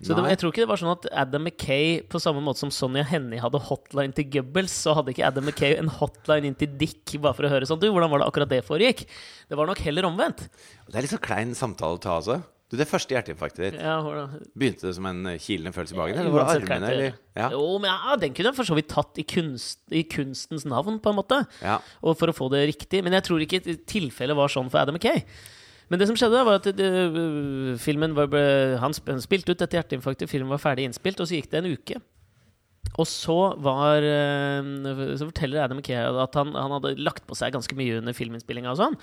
Så 0.01 0.15
det, 0.17 0.23
jeg 0.33 0.39
tror 0.41 0.53
ikke 0.53 0.63
det 0.63 0.69
var 0.71 0.81
sånn 0.81 0.93
at 0.95 1.09
Adam 1.23 1.43
Mackay, 1.45 1.89
på 2.09 2.21
samme 2.23 2.41
måte 2.45 2.63
som 2.63 2.71
Sonja 2.73 3.03
Hennie 3.05 3.41
hadde 3.43 3.61
hotline 3.67 4.15
til 4.17 4.31
Goebbels, 4.33 4.73
så 4.87 4.95
hadde 4.97 5.13
ikke 5.13 5.27
Adam 5.29 5.45
Mackay 5.45 5.75
en 5.77 5.91
hotline 5.93 6.49
inn 6.49 6.57
til 6.57 6.73
Dick 6.81 7.17
bare 7.21 7.37
for 7.37 7.45
å 7.45 7.51
høre 7.53 7.69
sånn 7.69 7.83
Du, 7.83 7.91
hvordan 7.93 8.09
var 8.13 8.23
det 8.23 8.31
akkurat 8.31 8.53
det 8.55 8.63
foregikk? 8.65 9.05
Det 9.51 9.59
var 9.61 9.69
nok 9.69 9.83
heller 9.85 10.09
omvendt. 10.09 10.47
Det 10.89 10.97
er 10.97 11.05
litt 11.05 11.13
sånn 11.13 11.23
klein 11.27 11.53
samtale 11.59 11.99
å 11.99 12.01
ta, 12.01 12.17
altså. 12.23 12.39
Du, 12.71 12.77
det 12.79 12.87
første 12.87 13.17
hjerteinfarktet 13.17 13.63
ditt, 13.65 13.79
Ja, 13.83 13.97
begynte 14.55 14.87
det 14.87 14.95
som 14.95 15.07
en 15.11 15.25
eh, 15.27 15.41
kilende 15.43 15.73
følelse 15.75 15.97
i 15.97 15.99
magen? 15.99 16.21
Eller 16.23 16.31
var 16.31 16.47
det 16.47 16.59
armene, 16.61 16.91
eller? 16.95 17.17
Ja. 17.35 17.49
Jo, 17.51 17.65
men 17.83 17.91
ja, 17.91 18.17
den 18.23 18.37
kunne 18.37 18.53
jeg 18.53 18.59
for 18.61 18.69
så 18.69 18.77
vidt 18.79 18.93
tatt 18.93 19.19
i, 19.19 19.25
kunst, 19.27 19.81
i 19.91 20.05
kunstens 20.07 20.65
navn, 20.71 21.01
på 21.03 21.11
en 21.11 21.19
måte. 21.19 21.41
ja. 21.65 21.81
Og 22.07 22.15
for 22.21 22.31
å 22.31 22.37
få 22.37 22.47
det 22.55 22.63
riktig. 22.71 23.03
Men 23.03 23.19
jeg 23.19 23.27
tror 23.27 23.43
ikke 23.43 23.61
tilfellet 23.91 24.39
var 24.39 24.55
sånn 24.55 24.71
for 24.71 24.81
Adam 24.85 24.95
Mackay. 24.97 25.25
Men 25.91 25.99
det 25.99 26.07
som 26.07 26.17
skjedde, 26.19 26.45
var 26.47 26.61
at 26.61 26.69
det, 26.79 26.87
øh, 26.87 27.75
filmen 27.83 28.15
var, 28.15 28.31
han 28.79 28.95
spilte 28.95 29.51
ut 29.53 29.59
dette 29.59 29.75
hjerteinfarktet, 29.75 30.31
filmen 30.31 30.53
var 30.53 30.63
ferdig 30.63 30.87
innspilt, 30.87 31.19
og 31.21 31.27
så 31.27 31.35
gikk 31.35 31.51
det 31.51 31.65
en 31.65 31.73
uke. 31.75 31.99
Og 32.99 33.07
så 33.07 33.37
var 33.63 34.03
øh, 34.03 35.17
Så 35.19 35.29
forteller 35.29 35.63
Adam 35.65 35.79
McKay 35.79 35.99
at 35.99 36.35
han, 36.35 36.55
han 36.55 36.73
hadde 36.79 36.97
lagt 36.99 37.27
på 37.29 37.37
seg 37.39 37.53
ganske 37.55 37.77
mye 37.79 37.99
under 38.01 38.17
filminnspillinga 38.17 38.73
sånn. 38.79 38.97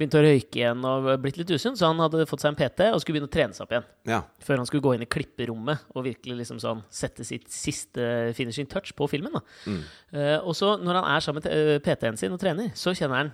Begynte 0.00 0.20
å 0.20 0.24
røyke 0.24 0.56
igjen 0.56 0.84
og 0.88 1.08
blitt 1.20 1.36
litt 1.36 1.50
usunn, 1.52 1.74
så 1.76 1.90
han 1.90 1.98
hadde 2.00 2.24
fått 2.30 2.40
seg 2.40 2.54
en 2.54 2.56
PT 2.56 2.86
og 2.88 3.02
skulle 3.02 3.18
begynne 3.18 3.28
å 3.28 3.34
trene 3.34 3.56
seg 3.56 3.66
opp 3.66 3.74
igjen. 3.74 3.88
ja. 4.08 4.20
Før 4.46 4.62
han 4.62 4.68
skulle 4.68 4.84
gå 4.86 4.94
inn 4.96 5.04
i 5.04 5.08
klipperommet 5.10 5.82
og 5.92 6.06
virkelig 6.06 6.38
liksom 6.38 6.60
sånn 6.62 6.80
sette 6.88 7.26
sitt 7.28 7.50
siste 7.52 8.32
finishing 8.38 8.68
touch 8.70 8.94
på 8.96 9.08
filmen. 9.12 9.34
da 9.36 9.42
Mm. 9.68 9.82
Uh, 10.14 10.38
Og 10.48 10.56
så, 10.56 10.76
når 10.80 11.02
han 11.02 11.10
er 11.16 11.20
sammen 11.20 11.44
med 11.44 11.52
eh, 11.52 11.78
PT-en 11.84 12.16
sin 12.16 12.32
og 12.32 12.40
trener, 12.40 12.72
så 12.74 12.94
kjenner 12.96 13.16
han 13.16 13.32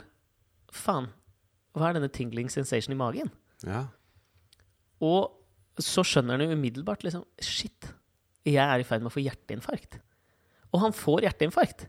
Faen, 0.73 1.07
hva 1.81 1.91
er 1.91 1.99
denne 1.99 2.13
tingling 2.13 2.51
sensation 2.53 2.95
i 2.95 3.01
magen? 3.01 3.33
ja. 3.67 3.87
Og 5.05 5.37
så 5.83 6.01
skjønner 6.07 6.39
han 6.39 6.47
jo 6.47 6.57
umiddelbart 6.57 7.03
liksom 7.05 7.27
Shit, 7.43 7.91
jeg 8.49 8.63
er 8.63 8.81
i 8.81 8.87
ferd 8.87 9.03
med 9.05 9.11
å 9.11 9.17
få 9.17 9.21
hjerteinfarkt. 9.21 9.99
Og 10.73 10.81
han 10.81 10.95
får 10.97 11.27
hjerteinfarkt. 11.27 11.87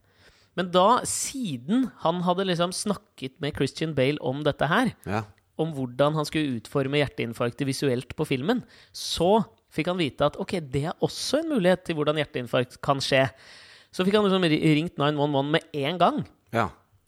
Men 0.58 0.72
da, 0.74 1.00
siden 1.08 1.86
han 2.02 2.24
hadde 2.26 2.48
liksom 2.50 2.74
snakket 2.76 3.38
med 3.44 3.56
Christian 3.56 3.94
Bale 3.98 4.20
om 4.26 4.42
dette 4.44 4.68
her, 4.68 4.92
ja. 5.06 5.22
om 5.62 5.72
hvordan 5.76 6.18
han 6.18 6.28
skulle 6.28 6.58
utforme 6.58 7.00
hjerteinfarktet 7.00 7.70
visuelt 7.70 8.16
på 8.18 8.26
filmen, 8.28 8.64
så 8.92 9.46
fikk 9.74 9.92
han 9.92 10.02
vite 10.02 10.28
at 10.28 10.40
ok, 10.42 10.58
det 10.66 10.88
er 10.90 11.06
også 11.06 11.44
en 11.44 11.54
mulighet 11.54 11.86
til 11.86 12.00
hvordan 12.00 12.20
hjerteinfarkt 12.24 12.80
kan 12.84 13.00
skje. 13.04 13.28
Så 13.94 14.04
fikk 14.04 14.18
han 14.18 14.26
liksom 14.28 14.50
ringt 14.50 14.98
911 14.98 15.54
med 15.56 15.80
en 15.86 16.02
gang. 16.02 16.20
ja. 16.56 16.68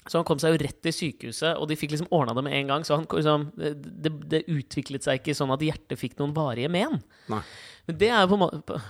Så 0.09 0.17
han 0.17 0.25
kom 0.25 0.39
seg 0.41 0.55
jo 0.55 0.61
rett 0.63 0.79
til 0.81 0.95
sykehuset, 0.95 1.53
og 1.55 1.69
de 1.69 1.77
fikk 1.77 1.93
liksom 1.93 2.09
ordna 2.15 2.33
det 2.37 2.43
med 2.47 2.55
en 2.57 2.71
gang. 2.73 2.85
Så 2.87 2.97
han, 2.97 3.05
liksom, 3.05 3.49
det, 3.55 4.13
det 4.31 4.45
utviklet 4.49 5.05
seg 5.05 5.21
ikke 5.21 5.37
sånn 5.37 5.53
at 5.53 5.63
hjertet 5.65 6.01
fikk 6.01 6.17
noen 6.19 6.33
varige 6.33 6.71
men. 6.73 6.97
Nei. 7.29 7.43
Men 7.89 7.99
det 8.01 8.09
er 8.09 8.23
jo 8.23 8.31
på 8.33 8.39
en 8.39 8.45
måte 8.47 8.81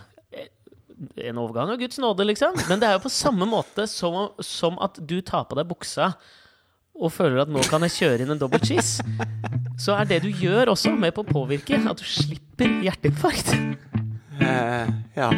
En 1.23 1.37
overgang 1.39 1.69
av 1.71 1.77
Guds 1.79 1.99
nåde, 2.03 2.25
liksom. 2.27 2.57
Men 2.67 2.81
det 2.81 2.89
er 2.89 2.97
jo 2.97 3.05
på 3.05 3.11
samme 3.13 3.45
måte 3.47 3.85
som, 3.87 4.33
som 4.43 4.79
at 4.83 4.99
du 4.99 5.21
tar 5.23 5.45
på 5.47 5.55
deg 5.55 5.69
buksa 5.69 6.13
og 6.99 7.13
føler 7.15 7.45
at 7.45 7.51
nå 7.51 7.61
kan 7.69 7.85
jeg 7.87 7.95
kjøre 7.95 8.25
inn 8.25 8.33
en 8.33 8.41
double 8.41 8.59
cheese. 8.59 8.99
Så 9.79 9.95
er 9.95 10.09
det 10.09 10.17
du 10.25 10.29
gjør 10.35 10.73
også 10.73 10.91
med 10.99 11.13
på 11.15 11.23
å 11.23 11.29
påvirke 11.29 11.79
at 11.79 12.01
du 12.01 12.03
slipper 12.03 12.81
hjerteinfarkt. 12.83 13.53
Eh, 14.43 14.91
ja. 15.15 15.29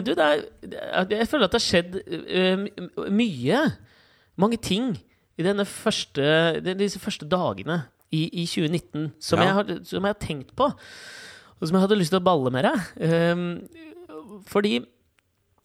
Men 0.00 0.08
du, 0.08 0.12
er, 0.16 0.42
jeg 1.12 1.28
føler 1.28 1.46
at 1.46 1.52
det 1.54 1.60
har 1.60 1.66
skjedd 1.66 1.98
øh, 2.08 2.66
mye. 3.12 3.62
Mange 4.40 4.56
ting 4.60 4.94
i 5.40 5.44
første, 5.64 6.24
disse 6.76 7.00
første 7.00 7.28
dagene 7.28 7.82
i, 8.12 8.26
i 8.42 8.46
2019 8.46 9.12
som, 9.20 9.38
Ja. 9.40 9.44
jeg 9.46 9.54
har, 9.54 9.70
som 9.84 10.04
jeg 10.04 10.14
har 10.14 10.20
tenkt 10.20 10.54
på, 10.56 10.66
og 11.60 11.68
som 11.68 11.76
jeg 11.76 11.84
hadde 11.84 11.96
lyst 12.00 12.12
til 12.12 12.20
å 12.20 12.24
balle 12.24 12.50
med 12.52 12.66
deg. 12.66 12.80
Fordi 14.50 14.74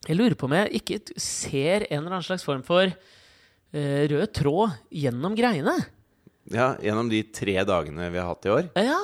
jeg 0.06 0.16
lurer 0.16 0.36
på 0.38 0.46
om 0.46 0.54
jeg 0.54 0.80
ikke 0.80 1.00
ser 1.20 1.86
en 1.90 1.98
eller 2.04 2.14
annen 2.18 2.26
slags 2.26 2.44
form 2.46 2.62
for 2.66 2.86
eh, 2.86 4.02
rød 4.10 4.26
tråd 4.36 4.76
gjennom 4.94 5.34
greiene. 5.38 5.74
ja. 6.52 6.74
Gjennom 6.80 7.08
de 7.10 7.22
tre 7.34 7.56
dagene 7.66 8.10
vi 8.12 8.20
har 8.20 8.28
hatt 8.30 8.46
i 8.46 8.52
år? 8.54 8.68
Ja, 8.78 9.00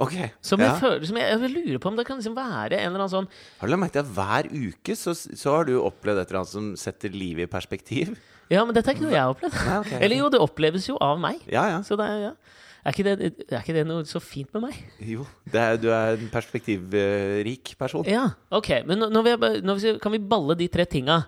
Ok. 0.00 0.14
som, 0.40 0.62
ja. 0.62 0.70
jeg, 0.70 0.80
føler, 0.80 1.06
som 1.10 1.18
jeg, 1.20 1.34
jeg 1.34 1.52
lurer 1.52 1.80
på 1.82 1.90
om 1.90 1.96
det 1.98 2.06
kan 2.08 2.20
liksom 2.20 2.36
være 2.38 2.78
en 2.78 2.86
eller 2.88 3.02
annen 3.02 3.12
sånn 3.12 3.26
Har 3.60 3.68
du 3.68 3.72
lagt 3.74 3.82
merke 3.82 3.96
til 3.98 4.04
at 4.06 4.12
hver 4.16 4.48
uke 4.48 4.96
så, 4.96 5.12
så 5.12 5.56
har 5.58 5.68
du 5.68 5.74
opplevd 5.82 6.22
et 6.22 6.30
eller 6.30 6.40
annet 6.40 6.54
som 6.54 6.70
setter 6.80 7.12
livet 7.12 7.44
i 7.44 7.50
perspektiv? 7.52 8.14
Ja, 8.50 8.64
men 8.66 8.74
dette 8.74 8.90
er 8.90 8.96
ikke 8.96 9.04
noe 9.06 9.14
jeg 9.14 9.22
har 9.22 9.34
opplevd. 9.34 9.58
Nei, 9.62 9.76
okay. 9.84 10.00
Eller 10.02 10.18
jo, 10.18 10.30
det 10.32 10.40
oppleves 10.42 10.88
jo 10.88 10.96
av 11.04 11.20
meg. 11.22 11.38
Ja, 11.52 11.68
ja. 11.70 11.82
Så 11.86 11.94
det 12.00 12.08
er, 12.10 12.22
ja. 12.24 12.30
er, 12.82 12.96
ikke 12.96 13.04
det, 13.06 13.28
er 13.46 13.60
ikke 13.60 13.76
det 13.76 13.84
noe 13.86 14.06
så 14.10 14.22
fint 14.24 14.50
med 14.56 14.64
meg? 14.64 14.80
Jo. 15.06 15.26
Det 15.46 15.60
er, 15.62 15.78
du 15.78 15.86
er 15.94 16.16
en 16.16 16.32
perspektivrik 16.32 17.76
person. 17.78 18.08
Ja, 18.10 18.24
ok. 18.50 18.72
Men 18.88 19.06
nå, 19.06 19.22
vi, 19.22 19.36
jeg- 19.36 20.00
kan 20.02 20.16
vi 20.16 20.22
balle 20.32 20.56
de 20.58 20.66
tre 20.72 20.88
tinga. 20.90 21.20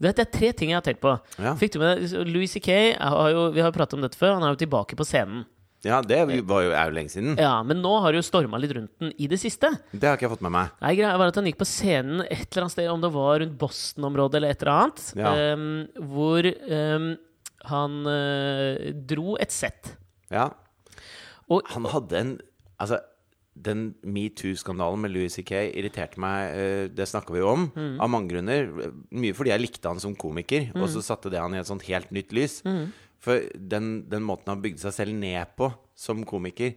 Det 0.00 0.14
er 0.18 0.26
tre 0.26 0.50
ting 0.56 0.72
jeg 0.72 0.78
har 0.80 0.86
tenkt 0.86 1.02
på. 1.04 1.12
Ja. 1.38 1.52
Fikk 1.58 1.76
du 1.76 1.82
med 1.84 2.00
Louis 2.26 2.50
C.K. 2.50 2.96
har 2.98 3.28
jo, 3.30 3.44
Vi 3.54 3.60
har 3.62 3.68
jo 3.70 3.76
pratet 3.76 3.98
om 3.98 4.02
dette 4.02 4.18
før. 4.18 4.38
Han 4.38 4.48
er 4.48 4.56
jo 4.56 4.62
tilbake 4.64 4.96
på 4.98 5.06
scenen. 5.06 5.44
Ja, 5.84 6.00
det 6.02 6.18
var 6.48 6.62
jo, 6.64 6.70
er 6.72 6.88
jo 6.90 6.94
lenge 6.96 7.12
siden. 7.12 7.36
Ja, 7.38 7.62
Men 7.62 7.82
nå 7.84 7.92
har 8.00 8.12
det 8.12 8.22
jo 8.22 8.26
storma 8.30 8.58
litt 8.60 8.72
rundt 8.76 8.90
den 9.00 9.12
i 9.20 9.26
det 9.28 9.38
siste. 9.42 9.68
Det 9.92 10.08
har 10.08 10.16
ikke 10.16 10.26
jeg 10.28 10.34
fått 10.36 10.44
med 10.46 10.52
meg. 10.56 10.70
Nei, 10.80 10.94
greia 10.96 11.18
var 11.20 11.28
at 11.28 11.34
Han 11.40 11.44
gikk 11.50 11.58
på 11.60 11.68
scenen 11.68 12.22
et 12.24 12.48
eller 12.50 12.64
annet 12.66 12.72
sted, 12.76 12.88
om 12.90 13.00
det 13.04 13.12
var 13.12 13.38
rundt 13.44 13.58
Boston-området 13.60 14.40
eller 14.40 14.50
et 14.54 14.62
eller 14.62 14.72
annet, 14.80 15.04
Ja. 15.16 15.34
um, 15.54 15.86
hvor 16.14 16.48
um, 16.48 17.08
han 17.70 17.98
uh, 18.06 18.92
dro 19.08 19.36
et 19.40 19.50
sett. 19.52 19.94
Ja. 20.30 20.50
Og- 21.50 21.66
han 21.74 21.84
hadde 21.92 22.16
en 22.20 22.34
Altså, 22.80 22.98
den 23.54 23.94
metoo-skandalen 24.02 24.98
med 25.04 25.12
Louis 25.14 25.32
C.K. 25.32 25.52
irriterte 25.78 26.18
meg. 26.18 26.50
uh, 26.56 26.88
Det 26.90 27.06
snakka 27.06 27.32
vi 27.32 27.38
jo 27.38 27.48
om, 27.52 27.68
Mm. 27.70 28.00
av 28.02 28.10
mange 28.10 28.28
grunner. 28.32 28.66
Mye 29.12 29.32
fordi 29.32 29.50
jeg 29.54 29.60
likte 29.62 29.86
han 29.88 30.00
som 30.00 30.16
komiker, 30.16 30.72
og 30.74 30.88
så 30.90 31.00
satte 31.00 31.30
det 31.30 31.38
han 31.38 31.54
i 31.54 31.58
et 31.60 31.66
sånt 31.66 31.82
helt 31.86 32.10
nytt 32.10 32.32
lys. 32.32 32.62
Mm. 32.66 32.92
For 33.24 33.40
den, 33.56 34.04
den 34.12 34.24
måten 34.26 34.52
han 34.52 34.60
bygde 34.64 34.82
seg 34.84 34.92
selv 34.98 35.16
ned 35.16 35.54
på 35.56 35.70
som 35.96 36.24
komiker, 36.28 36.74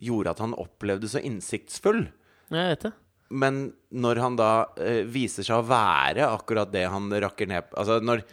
gjorde 0.00 0.32
at 0.32 0.40
han 0.40 0.54
opplevde 0.56 1.08
så 1.12 1.20
innsiktsfull. 1.26 2.06
Jeg 2.50 2.70
vet 2.72 2.86
det. 2.88 2.92
Men 3.30 3.58
når 3.94 4.18
han 4.24 4.36
da 4.38 4.46
eh, 4.82 5.04
viser 5.06 5.44
seg 5.46 5.60
å 5.60 5.66
være 5.68 6.24
akkurat 6.32 6.72
det 6.72 6.86
han 6.90 7.04
rakker 7.22 7.46
ned 7.46 7.68
på 7.70 7.76
Altså 7.78 8.00
når, 8.02 8.24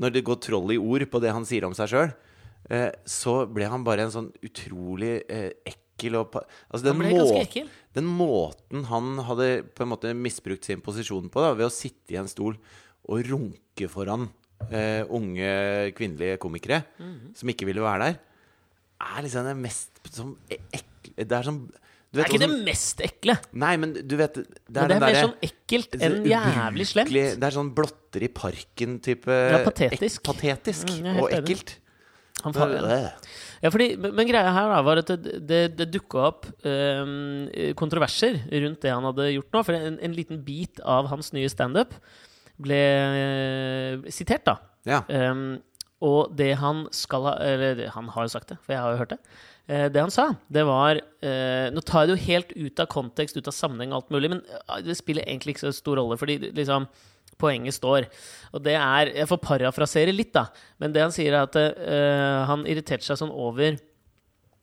når 0.00 0.14
det 0.14 0.22
går 0.24 0.38
troll 0.46 0.72
i 0.72 0.78
ord 0.80 1.04
på 1.12 1.20
det 1.20 1.34
han 1.36 1.44
sier 1.44 1.66
om 1.68 1.74
seg 1.76 1.90
sjøl, 1.92 2.14
eh, 2.72 2.86
så 3.04 3.34
ble 3.52 3.68
han 3.68 3.84
bare 3.84 4.06
en 4.06 4.14
sånn 4.14 4.30
utrolig 4.48 5.18
eh, 5.28 5.50
ekkel 5.68 6.16
og 6.22 6.38
Altså 6.40 6.86
den, 6.86 6.96
må- 7.02 7.36
ekkel. 7.42 7.68
den 7.98 8.08
måten 8.08 8.86
han 8.88 9.12
hadde 9.28 9.50
på 9.76 9.84
en 9.84 9.92
måte 9.92 10.14
misbrukt 10.16 10.64
sin 10.70 10.80
posisjon 10.84 11.28
på, 11.28 11.42
da, 11.44 11.52
ved 11.58 11.68
å 11.68 11.74
sitte 11.76 12.16
i 12.16 12.20
en 12.22 12.30
stol 12.32 12.56
og 13.06 13.28
runke 13.28 13.90
foran 13.92 14.30
eh, 14.70 15.02
unge 15.08 15.92
kvinnelige 15.96 16.38
komikere 16.42 16.82
Mhm. 16.98 17.34
som 17.34 17.48
ikke 17.52 17.66
ville 17.68 17.82
være 17.84 17.98
der, 18.06 18.18
er 19.00 19.22
liksom 19.22 19.44
det 19.44 19.56
mest 19.56 19.90
sånn 20.10 20.36
ekle 20.50 21.12
Det 21.16 21.32
er 21.32 21.42
sånn 21.46 21.66
du 22.12 22.22
Det 22.22 22.24
er 22.24 22.30
ikke 22.32 22.46
det 22.48 22.64
mest 22.64 23.00
ekle. 23.04 23.34
Nei, 23.52 23.76
men 23.76 23.92
du 23.92 24.14
vet 24.16 24.34
Det 24.34 24.46
Men 24.70 24.84
er 24.84 24.88
det 24.88 24.96
er 24.96 25.00
mer 25.00 25.12
der, 25.12 25.26
sånn 25.26 25.34
ekkelt 25.42 25.96
enn 26.00 26.14
jævlig 26.24 26.86
slemt. 26.86 27.10
Det 27.12 27.42
er 27.44 27.50
sånn 27.56 27.74
blotter 27.74 28.22
i 28.22 28.28
parken-type 28.28 29.26
Ja, 29.50 29.58
patetisk. 29.66 30.22
patetisk 30.22 30.86
Mm, 30.88 31.20
og 31.20 31.30
ekkelt. 31.30 31.74
Han 32.44 32.52
fa- 32.54 33.12
Ja, 33.62 33.70
fordi, 33.70 33.96
men 33.98 34.26
greia 34.28 34.52
her 34.52 34.68
da 34.68 34.82
var 34.82 34.98
at 34.98 35.06
det, 35.06 35.46
det, 35.46 35.76
det 35.76 35.90
dukka 35.90 36.18
opp 36.28 36.46
um, 36.64 37.48
kontroverser 37.74 38.38
rundt 38.52 38.80
det 38.84 38.90
han 38.92 39.02
hadde 39.08 39.32
gjort 39.34 39.50
nå. 39.52 39.62
For 39.64 39.72
en, 39.74 39.98
en 40.00 40.14
liten 40.14 40.42
bit 40.44 40.80
av 40.84 41.08
hans 41.08 41.32
nye 41.32 41.48
standup 41.48 41.92
ble 42.62 42.76
eh, 42.76 44.10
sitert, 44.14 44.46
da. 44.48 44.58
Ja. 44.86 45.02
Um, 45.10 45.58
og 46.04 46.36
det 46.36 46.52
han 46.60 46.84
skal 46.94 47.24
ha 47.24 47.32
Eller 47.42 47.86
han 47.94 48.10
har 48.12 48.26
jo 48.26 48.30
sagt 48.34 48.50
det, 48.52 48.58
for 48.62 48.74
jeg 48.74 48.82
har 48.84 48.92
jo 48.92 49.00
hørt 49.00 49.14
det. 49.14 49.20
Eh, 49.66 49.86
det 49.90 50.02
han 50.02 50.12
sa, 50.14 50.28
det 50.52 50.62
var 50.68 51.00
eh, 51.00 51.66
Nå 51.74 51.82
tar 51.82 52.04
jeg 52.04 52.10
det 52.10 52.14
jo 52.14 52.26
helt 52.26 52.52
ut 52.54 52.82
av 52.84 52.90
kontekst, 52.92 53.38
ut 53.38 53.50
av 53.50 53.56
sammenheng 53.56 53.90
og 53.94 54.02
alt 54.02 54.12
mulig, 54.14 54.30
men 54.34 54.42
det 54.86 54.94
spiller 54.98 55.26
egentlig 55.26 55.56
ikke 55.56 55.64
så 55.64 55.74
stor 55.74 55.98
rolle, 55.98 56.18
fordi 56.20 56.38
liksom 56.54 56.88
Poenget 57.36 57.74
står. 57.76 58.06
Og 58.56 58.62
det 58.64 58.78
er 58.80 59.10
Jeg 59.12 59.28
får 59.28 59.42
parafrasere 59.44 60.14
litt, 60.14 60.30
da. 60.32 60.46
Men 60.80 60.94
det 60.94 61.02
han 61.02 61.12
sier, 61.12 61.34
er 61.34 61.44
at 61.44 61.58
uh, 61.58 62.46
han 62.48 62.62
irriterte 62.64 63.04
seg 63.04 63.18
sånn 63.20 63.34
over 63.34 63.76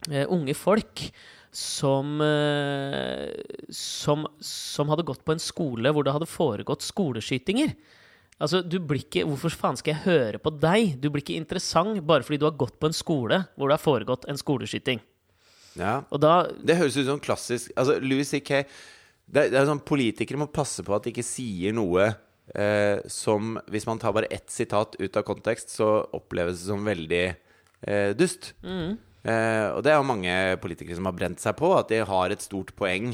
uh, 0.10 0.24
unge 0.34 0.56
folk 0.58 1.04
som, 1.54 2.20
eh, 2.22 3.30
som 3.70 4.28
Som 4.42 4.90
hadde 4.90 5.06
gått 5.06 5.24
på 5.26 5.36
en 5.36 5.42
skole 5.42 5.92
hvor 5.94 6.04
det 6.04 6.14
hadde 6.16 6.30
foregått 6.30 6.82
skoleskytinger. 6.82 7.76
Altså, 8.42 8.64
du 8.66 8.80
blir 8.82 9.04
ikke, 9.04 9.24
Hvorfor 9.30 9.54
faen 9.54 9.78
skal 9.78 9.94
jeg 9.94 10.06
høre 10.08 10.42
på 10.42 10.52
deg? 10.58 10.98
Du 11.00 11.10
blir 11.10 11.24
ikke 11.24 11.38
interessant 11.38 12.02
bare 12.06 12.26
fordi 12.26 12.42
du 12.42 12.48
har 12.50 12.58
gått 12.58 12.80
på 12.82 12.90
en 12.90 12.98
skole 12.98 13.44
hvor 13.56 13.70
det 13.70 13.78
har 13.78 13.86
foregått 13.86 14.28
en 14.28 14.40
skoleskyting. 14.40 15.00
Ja. 15.80 16.02
Da 16.12 16.50
Det 16.54 16.78
høres 16.78 16.98
ut 16.98 17.08
som 17.08 17.22
klassisk 17.22 17.72
Altså, 17.78 17.98
Louis 18.02 18.30
C.K. 18.30 18.64
Det, 19.26 19.48
det 19.54 19.58
er 19.58 19.70
sånn 19.70 19.82
Politikere 19.86 20.42
må 20.42 20.50
passe 20.52 20.84
på 20.86 20.94
at 20.94 21.06
de 21.06 21.14
ikke 21.14 21.26
sier 21.26 21.74
noe 21.74 22.12
eh, 22.54 23.00
som 23.10 23.56
Hvis 23.72 23.88
man 23.90 24.02
tar 24.02 24.14
bare 24.14 24.30
ett 24.34 24.52
sitat 24.54 24.98
ut 25.00 25.18
av 25.18 25.26
kontekst, 25.26 25.74
så 25.78 26.04
oppleves 26.14 26.60
det 26.60 26.70
som 26.70 26.86
veldig 26.86 27.24
eh, 27.30 28.12
dust. 28.18 28.54
Eh, 28.66 28.94
og 29.76 29.84
det 29.86 29.92
er 29.94 30.00
jo 30.02 30.04
mange 30.10 30.34
politikere 30.60 30.98
som 31.00 31.06
har 31.08 31.16
brent 31.16 31.40
seg 31.40 31.56
på 31.56 31.70
at 31.78 31.88
de 31.94 32.02
har 32.10 32.34
et 32.36 32.42
stort 32.44 32.74
poeng. 32.76 33.14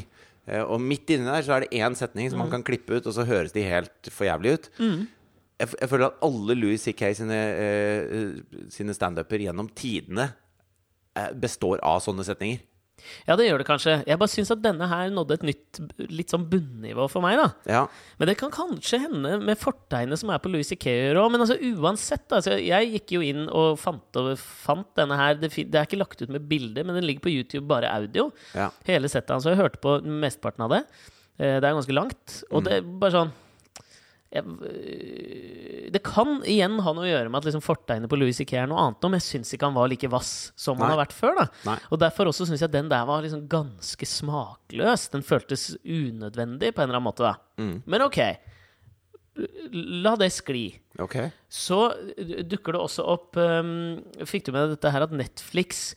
Eh, 0.49 0.63
og 0.63 0.81
midt 0.81 1.11
inni 1.13 1.27
der 1.29 1.43
så 1.45 1.53
er 1.59 1.65
det 1.67 1.75
én 1.77 1.93
setning 1.97 2.29
som 2.31 2.39
man 2.41 2.49
kan 2.49 2.63
klippe 2.65 2.97
ut, 2.97 3.05
og 3.05 3.13
så 3.13 3.25
høres 3.29 3.53
de 3.53 3.61
helt 3.67 4.09
for 4.09 4.25
jævlig 4.25 4.55
ut. 4.57 4.69
Jeg, 5.59 5.67
f- 5.67 5.75
jeg 5.81 5.89
føler 5.91 6.07
at 6.07 6.21
alle 6.23 6.55
Louis 6.55 6.81
C.K. 6.81 7.13
sine, 7.19 7.35
eh, 7.35 8.65
sine 8.73 8.93
standuper 8.95 9.37
gjennom 9.43 9.67
tidene 9.75 10.29
eh, 11.19 11.29
består 11.35 11.81
av 11.83 11.99
sånne 12.01 12.23
setninger. 12.25 12.63
Ja, 13.27 13.35
det 13.39 13.47
gjør 13.47 13.61
det 13.61 13.67
kanskje. 13.67 13.95
Jeg 14.07 14.19
bare 14.21 14.31
syns 14.31 14.51
at 14.53 14.61
denne 14.63 14.87
her 14.91 15.09
nådde 15.13 15.37
et 15.39 15.45
nytt 15.49 15.79
litt 16.09 16.33
sånn 16.33 16.47
bunnivå 16.51 17.07
for 17.11 17.23
meg, 17.25 17.37
da. 17.39 17.47
Ja. 17.69 17.81
Men 18.19 18.31
det 18.31 18.37
kan 18.39 18.51
kanskje 18.53 19.01
hende 19.05 19.35
med 19.43 19.59
fortegnet 19.61 20.19
som 20.21 20.31
er 20.33 20.41
på 20.43 20.51
Louis 20.53 20.71
Ikea 20.75 21.13
òg. 21.19 21.31
Men 21.33 21.45
altså 21.45 21.57
uansett, 21.59 22.27
altså, 22.35 22.57
jeg 22.59 22.91
gikk 22.95 23.15
jo 23.17 23.21
inn 23.25 23.45
og 23.49 23.77
fant, 23.81 24.07
og 24.21 24.31
fant 24.39 24.89
denne 24.99 25.17
her. 25.19 25.37
Det, 25.41 25.51
det 25.69 25.79
er 25.81 25.87
ikke 25.89 26.01
lagt 26.01 26.21
ut 26.23 26.29
med 26.33 26.47
bilde, 26.49 26.83
men 26.85 26.95
den 26.99 27.07
ligger 27.07 27.25
på 27.27 27.33
YouTube, 27.33 27.67
bare 27.69 27.91
audio. 27.93 28.29
Ja. 28.55 28.69
Hele 28.87 29.09
settet 29.11 29.35
hans. 29.35 29.45
Og 29.47 29.53
jeg 29.55 29.61
hørte 29.63 29.81
på 29.83 29.99
mesteparten 30.05 30.65
av 30.67 30.73
det. 30.77 30.83
Eh, 31.39 31.59
Det 31.59 31.67
er 31.69 31.77
ganske 31.77 31.95
langt. 31.95 32.39
Og 32.51 32.65
det 32.65 32.79
er 32.79 32.89
bare 32.99 33.15
sånn 33.15 33.31
jeg, 34.29 34.45
øh, 34.45 35.89
Det 35.93 36.01
kan 36.05 36.37
igjen 36.45 36.77
ha 36.85 36.93
noe 36.93 37.07
å 37.07 37.09
gjøre 37.09 37.31
med 37.31 37.39
at 37.41 37.47
liksom 37.49 37.63
fortegnet 37.65 38.11
på 38.11 38.19
Louis 38.19 38.37
C.K. 38.37 38.53
er 38.61 38.69
noe 38.69 38.81
annet 38.83 39.01
nå, 39.01 39.09
men 39.09 39.21
jeg 39.21 39.27
syns 39.27 39.55
ikke 39.55 39.69
han 39.69 39.77
var 39.77 39.89
like 39.89 40.11
vass 40.11 40.51
som 40.59 40.77
han 40.77 40.93
har 40.93 41.01
vært 41.01 41.15
før. 41.17 41.41
Og 41.89 41.97
derfor 42.01 42.29
også 42.29 42.45
syns 42.49 42.61
jeg 42.61 42.73
den 42.73 42.91
der 42.91 43.07
var 43.09 43.25
liksom 43.25 43.47
ganske 43.49 44.05
smakløs. 44.05 45.07
Den 45.15 45.25
føltes 45.25 45.71
unødvendig 45.81 46.75
på 46.75 46.83
en 46.83 46.89
eller 46.89 46.99
annen 46.99 47.09
måte. 47.09 47.33
Mm. 47.57 47.75
Men 47.89 48.05
ok, 48.05 48.19
la 50.05 50.13
det 50.19 50.29
skli. 50.35 50.67
Okay. 50.99 51.31
Så 51.49 51.79
dukker 52.49 52.75
det 52.75 52.81
også 52.83 53.05
opp 53.07 53.37
um, 53.39 54.01
Fikk 54.27 54.49
du 54.49 54.51
med 54.51 54.65
deg 54.65 54.73
dette 54.75 54.91
her 54.91 55.05
at 55.05 55.13
Netflix 55.15 55.93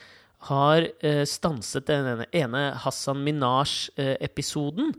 har 0.49 0.87
uh, 0.87 1.25
stanset 1.29 1.89
den 1.91 2.07
ene, 2.15 2.27
ene 2.33 2.63
Hassan 2.85 3.21
Minaj-episoden 3.27 4.95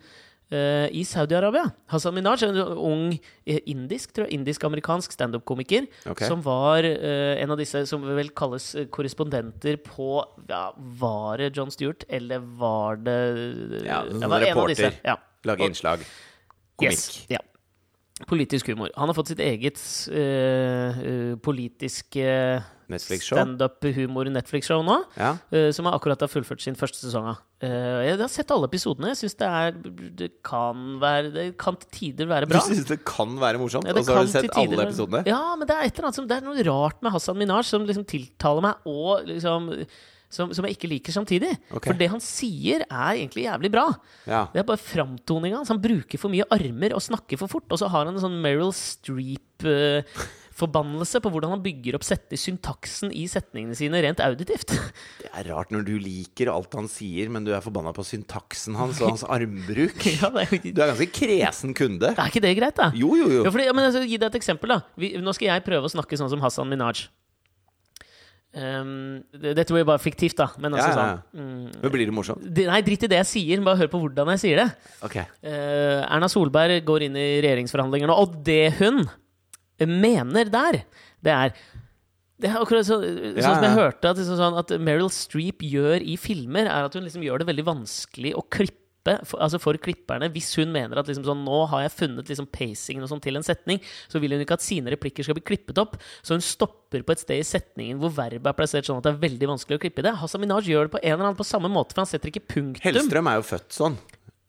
eh, 0.54 0.88
i 0.94 1.04
Saudi-Arabia? 1.08 1.66
Hassan 1.92 2.16
Minaj 2.16 2.46
er 2.46 2.54
en 2.54 2.78
ung 2.78 3.06
eh, 3.14 3.60
indisk, 3.70 4.14
tror 4.16 4.28
jeg, 4.28 4.40
indisk-amerikansk 4.40 5.16
standup-komiker 5.16 5.88
okay. 6.06 6.28
som 6.30 6.44
var 6.46 6.86
uh, 6.86 7.34
en 7.42 7.54
av 7.54 7.60
disse 7.60 7.84
som 7.90 8.04
vel 8.06 8.32
kalles 8.38 8.70
korrespondenter 8.94 9.80
på 9.84 10.10
ja, 10.50 10.66
Var 11.00 11.42
det 11.42 11.54
John 11.58 11.72
Stewart, 11.74 12.06
eller 12.10 12.44
var 12.60 13.02
det 13.02 13.18
Ja, 13.88 14.04
det 14.08 14.22
var 14.22 14.28
en 14.28 14.34
av 14.34 14.48
reporter. 14.48 14.76
disse, 14.76 14.94
Ja. 15.04 15.18
Lage 15.44 15.66
innslag. 15.68 16.06
Komikk. 16.80 16.94
Yes, 16.94 17.26
ja. 17.30 17.42
Politisk 18.30 18.70
humor. 18.70 18.92
Han 18.96 19.10
har 19.10 19.18
fått 19.18 19.34
sitt 19.34 19.42
eget 19.44 19.80
uh, 20.14 21.00
eh, 21.02 21.34
politiske 21.44 22.26
Netflix-show. 22.92 23.36
standup-humor 23.36 24.30
Netflix-show 24.30 24.84
nå, 24.86 25.00
Ja. 25.18 25.34
uh, 25.52 25.72
som 25.72 25.86
har 25.90 25.98
akkurat 25.98 26.22
har 26.22 26.30
fullført 26.32 26.62
sin 26.62 26.76
første 26.76 27.02
sesong 27.02 27.34
av. 27.34 27.42
Eh, 27.64 28.00
jeg 28.10 28.18
har 28.20 28.32
sett 28.32 28.52
alle 28.52 28.68
episodene. 28.68 29.14
Jeg 29.14 29.22
syns 29.22 29.38
det 29.40 30.14
Det 30.20 30.30
kan 30.46 30.98
være 31.02 31.32
Det 31.32 31.46
kan 31.62 31.78
til 31.80 31.92
tider 31.96 32.28
være 32.28 32.50
bra. 32.50 32.60
Du 32.60 32.74
syns 32.74 32.90
det 32.90 33.00
kan 33.08 33.38
være 33.40 33.62
morsomt, 33.62 33.88
Ja, 33.88 33.96
og 33.96 34.04
så 34.04 34.18
har 34.18 34.28
du 34.28 34.34
sett 34.34 34.58
alle 34.60 34.88
episodene? 34.88 35.24
Ja, 35.30 35.44
men 35.56 35.70
det 35.70 35.78
er 35.78 35.88
et 35.88 35.94
eller 35.96 36.10
annet 36.10 36.20
som 36.20 36.28
Det 36.28 36.40
er 36.40 36.48
noe 36.48 36.66
rart 36.68 37.00
med 37.06 37.16
Hassan 37.16 37.40
Minaj 37.40 37.64
som 37.70 37.88
liksom 37.88 38.08
tiltaler 38.10 38.68
meg, 38.68 38.90
og 38.90 39.30
liksom 39.30 39.72
som, 40.34 40.50
som 40.50 40.66
jeg 40.66 40.74
ikke 40.74 40.90
liker 40.90 41.14
samtidig. 41.14 41.52
Okay. 41.70 41.92
For 41.92 42.00
det 42.00 42.08
han 42.10 42.22
sier, 42.24 42.82
er 42.88 43.20
egentlig 43.20 43.46
jævlig 43.46 43.70
bra. 43.74 43.84
Ja. 44.26 44.48
Det 44.50 44.64
er 44.64 44.66
bare 44.66 44.82
framtoninga 44.82 45.60
hans. 45.60 45.70
Han 45.70 45.82
bruker 45.84 46.18
for 46.18 46.34
mye 46.34 46.48
armer 46.54 46.96
og 46.98 47.04
snakker 47.06 47.38
for 47.38 47.52
fort. 47.52 47.68
Og 47.70 47.78
så 47.78 47.90
har 47.94 48.08
han 48.08 48.16
en 48.16 48.24
sånn 48.24 48.40
Meryl 48.42 48.74
Streep-forbannelse 50.54 51.20
på 51.24 51.32
hvordan 51.34 51.56
han 51.56 51.64
bygger 51.64 51.96
opp 51.98 52.06
sette 52.06 52.38
syntaksen 52.38 53.12
i 53.14 53.26
setningene 53.30 53.76
sine 53.76 54.02
rent 54.04 54.22
auditivt. 54.22 54.74
Det 55.24 55.32
er 55.34 55.50
rart 55.50 55.72
når 55.74 55.86
du 55.88 55.96
liker 55.98 56.52
alt 56.54 56.74
han 56.78 56.88
sier, 56.88 57.30
men 57.34 57.44
du 57.46 57.54
er 57.54 57.64
forbanna 57.64 57.94
på 57.94 58.06
syntaksen 58.06 58.78
hans 58.78 59.02
og 59.02 59.10
hans 59.14 59.26
armbruk. 59.26 59.98
ja, 60.20 60.30
det 60.30 60.46
er, 60.46 60.70
Du 60.70 60.82
er 60.84 60.94
ganske 60.94 61.10
kresen 61.10 61.74
kunde. 61.74 62.14
er 62.14 62.30
ikke 62.30 62.44
det 62.44 62.54
greit, 62.60 62.78
da? 62.78 62.92
Jo, 62.94 63.16
jo, 63.18 63.30
jo. 63.32 63.42
Ja, 63.44 63.54
fordi, 63.54 63.68
ja, 63.70 63.74
men 63.74 63.90
altså, 63.90 64.04
Gi 64.04 64.20
deg 64.20 64.30
et 64.30 64.38
eksempel. 64.38 64.76
da 64.76 64.82
Vi, 65.00 65.16
Nå 65.24 65.34
skal 65.34 65.54
jeg 65.54 65.66
prøve 65.66 65.90
å 65.90 65.92
snakke 65.92 66.18
sånn 66.20 66.30
som 66.32 66.44
Hassan 66.44 66.70
Minaj. 66.70 67.08
Um, 68.54 69.24
det, 69.34 69.66
blir 69.66 69.88
bare 69.88 69.98
fiktivt, 69.98 70.38
da. 70.38 70.52
Men 70.62 70.76
altså 70.76 70.92
Ja, 70.92 70.94
ja, 70.94 71.08
ja. 71.16 71.22
sånn 71.34 71.82
Men 71.82 71.94
blir 71.96 72.06
det 72.06 72.14
morsomt? 72.14 72.46
Nei, 72.46 72.84
drit 72.86 73.08
i 73.08 73.10
det 73.10 73.24
jeg 73.24 73.30
sier. 73.32 73.66
Bare 73.66 73.82
hør 73.82 73.90
på 73.90 74.04
hvordan 74.04 74.30
jeg 74.36 74.44
sier 74.44 74.62
det. 74.62 74.70
Okay. 75.08 75.26
Uh, 75.42 76.06
Erna 76.06 76.30
Solberg 76.30 76.84
går 76.86 77.08
inn 77.08 77.18
i 77.18 77.28
regjeringsforhandlinger 77.42 78.12
nå, 78.12 78.20
og 78.22 78.38
det 78.46 78.76
hun 78.78 79.02
mener 79.90 80.52
der, 80.54 80.84
det 81.24 81.34
er 81.34 81.56
det 82.44 82.50
er 82.50 82.60
akkurat 82.60 82.84
så, 82.84 82.98
sånn 83.00 83.38
Ja, 83.40 83.54
som 83.54 83.64
jeg 83.64 83.76
hørte 83.78 84.10
at, 84.10 84.20
liksom 84.20 84.40
sånn, 84.40 84.56
at 84.60 84.72
Meryl 84.84 85.12
Streep 85.14 85.64
gjør 85.64 86.04
i 86.04 86.18
filmer, 86.20 86.68
er 86.68 86.88
at 86.90 86.96
hun 86.98 87.06
liksom 87.06 87.24
gjør 87.24 87.44
det 87.44 87.48
veldig 87.52 87.66
vanskelig 87.70 88.34
å 88.36 88.44
klippe 88.52 88.82
for, 89.28 89.40
altså 89.44 89.60
for 89.60 89.78
klipperne. 89.84 90.30
Hvis 90.34 90.50
hun 90.60 90.72
mener 90.74 91.00
at 91.00 91.08
liksom 91.08 91.26
sånn, 91.28 91.44
nå 91.46 91.60
har 91.72 91.86
jeg 91.86 91.94
funnet 91.96 92.30
liksom 92.32 92.48
pacingen 92.52 93.08
sånn 93.08 93.22
til 93.24 93.40
en 93.40 93.46
setning, 93.46 93.80
så 94.12 94.20
vil 94.24 94.36
hun 94.36 94.44
ikke 94.44 94.58
at 94.58 94.66
sine 94.66 94.92
replikker 94.92 95.28
skal 95.28 95.38
bli 95.38 95.46
klippet 95.54 95.80
opp. 95.82 95.98
Så 96.24 96.38
hun 96.38 96.44
stopper 96.44 97.04
på 97.04 97.16
et 97.16 97.24
sted 97.24 97.40
i 97.44 97.48
setningen 97.48 98.00
hvor 98.02 98.14
verbet 98.16 98.50
er 98.52 98.58
plassert 98.58 98.88
sånn 98.88 99.00
at 99.00 99.08
det 99.08 99.14
er 99.16 99.24
veldig 99.24 99.52
vanskelig 99.54 99.80
å 99.80 99.84
klippe 99.86 100.06
det. 100.06 100.16
Hassan 100.20 100.44
Minaj 100.44 100.72
gjør 100.72 100.90
det 100.90 100.96
på 100.96 101.04
en 101.04 101.16
eller 101.16 101.30
annen 101.30 101.40
på 101.40 101.48
samme 101.48 101.72
måte, 101.72 101.96
for 101.96 102.04
han 102.06 102.12
setter 102.12 102.32
ikke 102.32 102.46
punktum. 102.48 102.84
Hellstrøm 102.88 103.32
er 103.32 103.40
jo 103.40 103.48
født 103.54 103.76
sånn. 103.76 104.00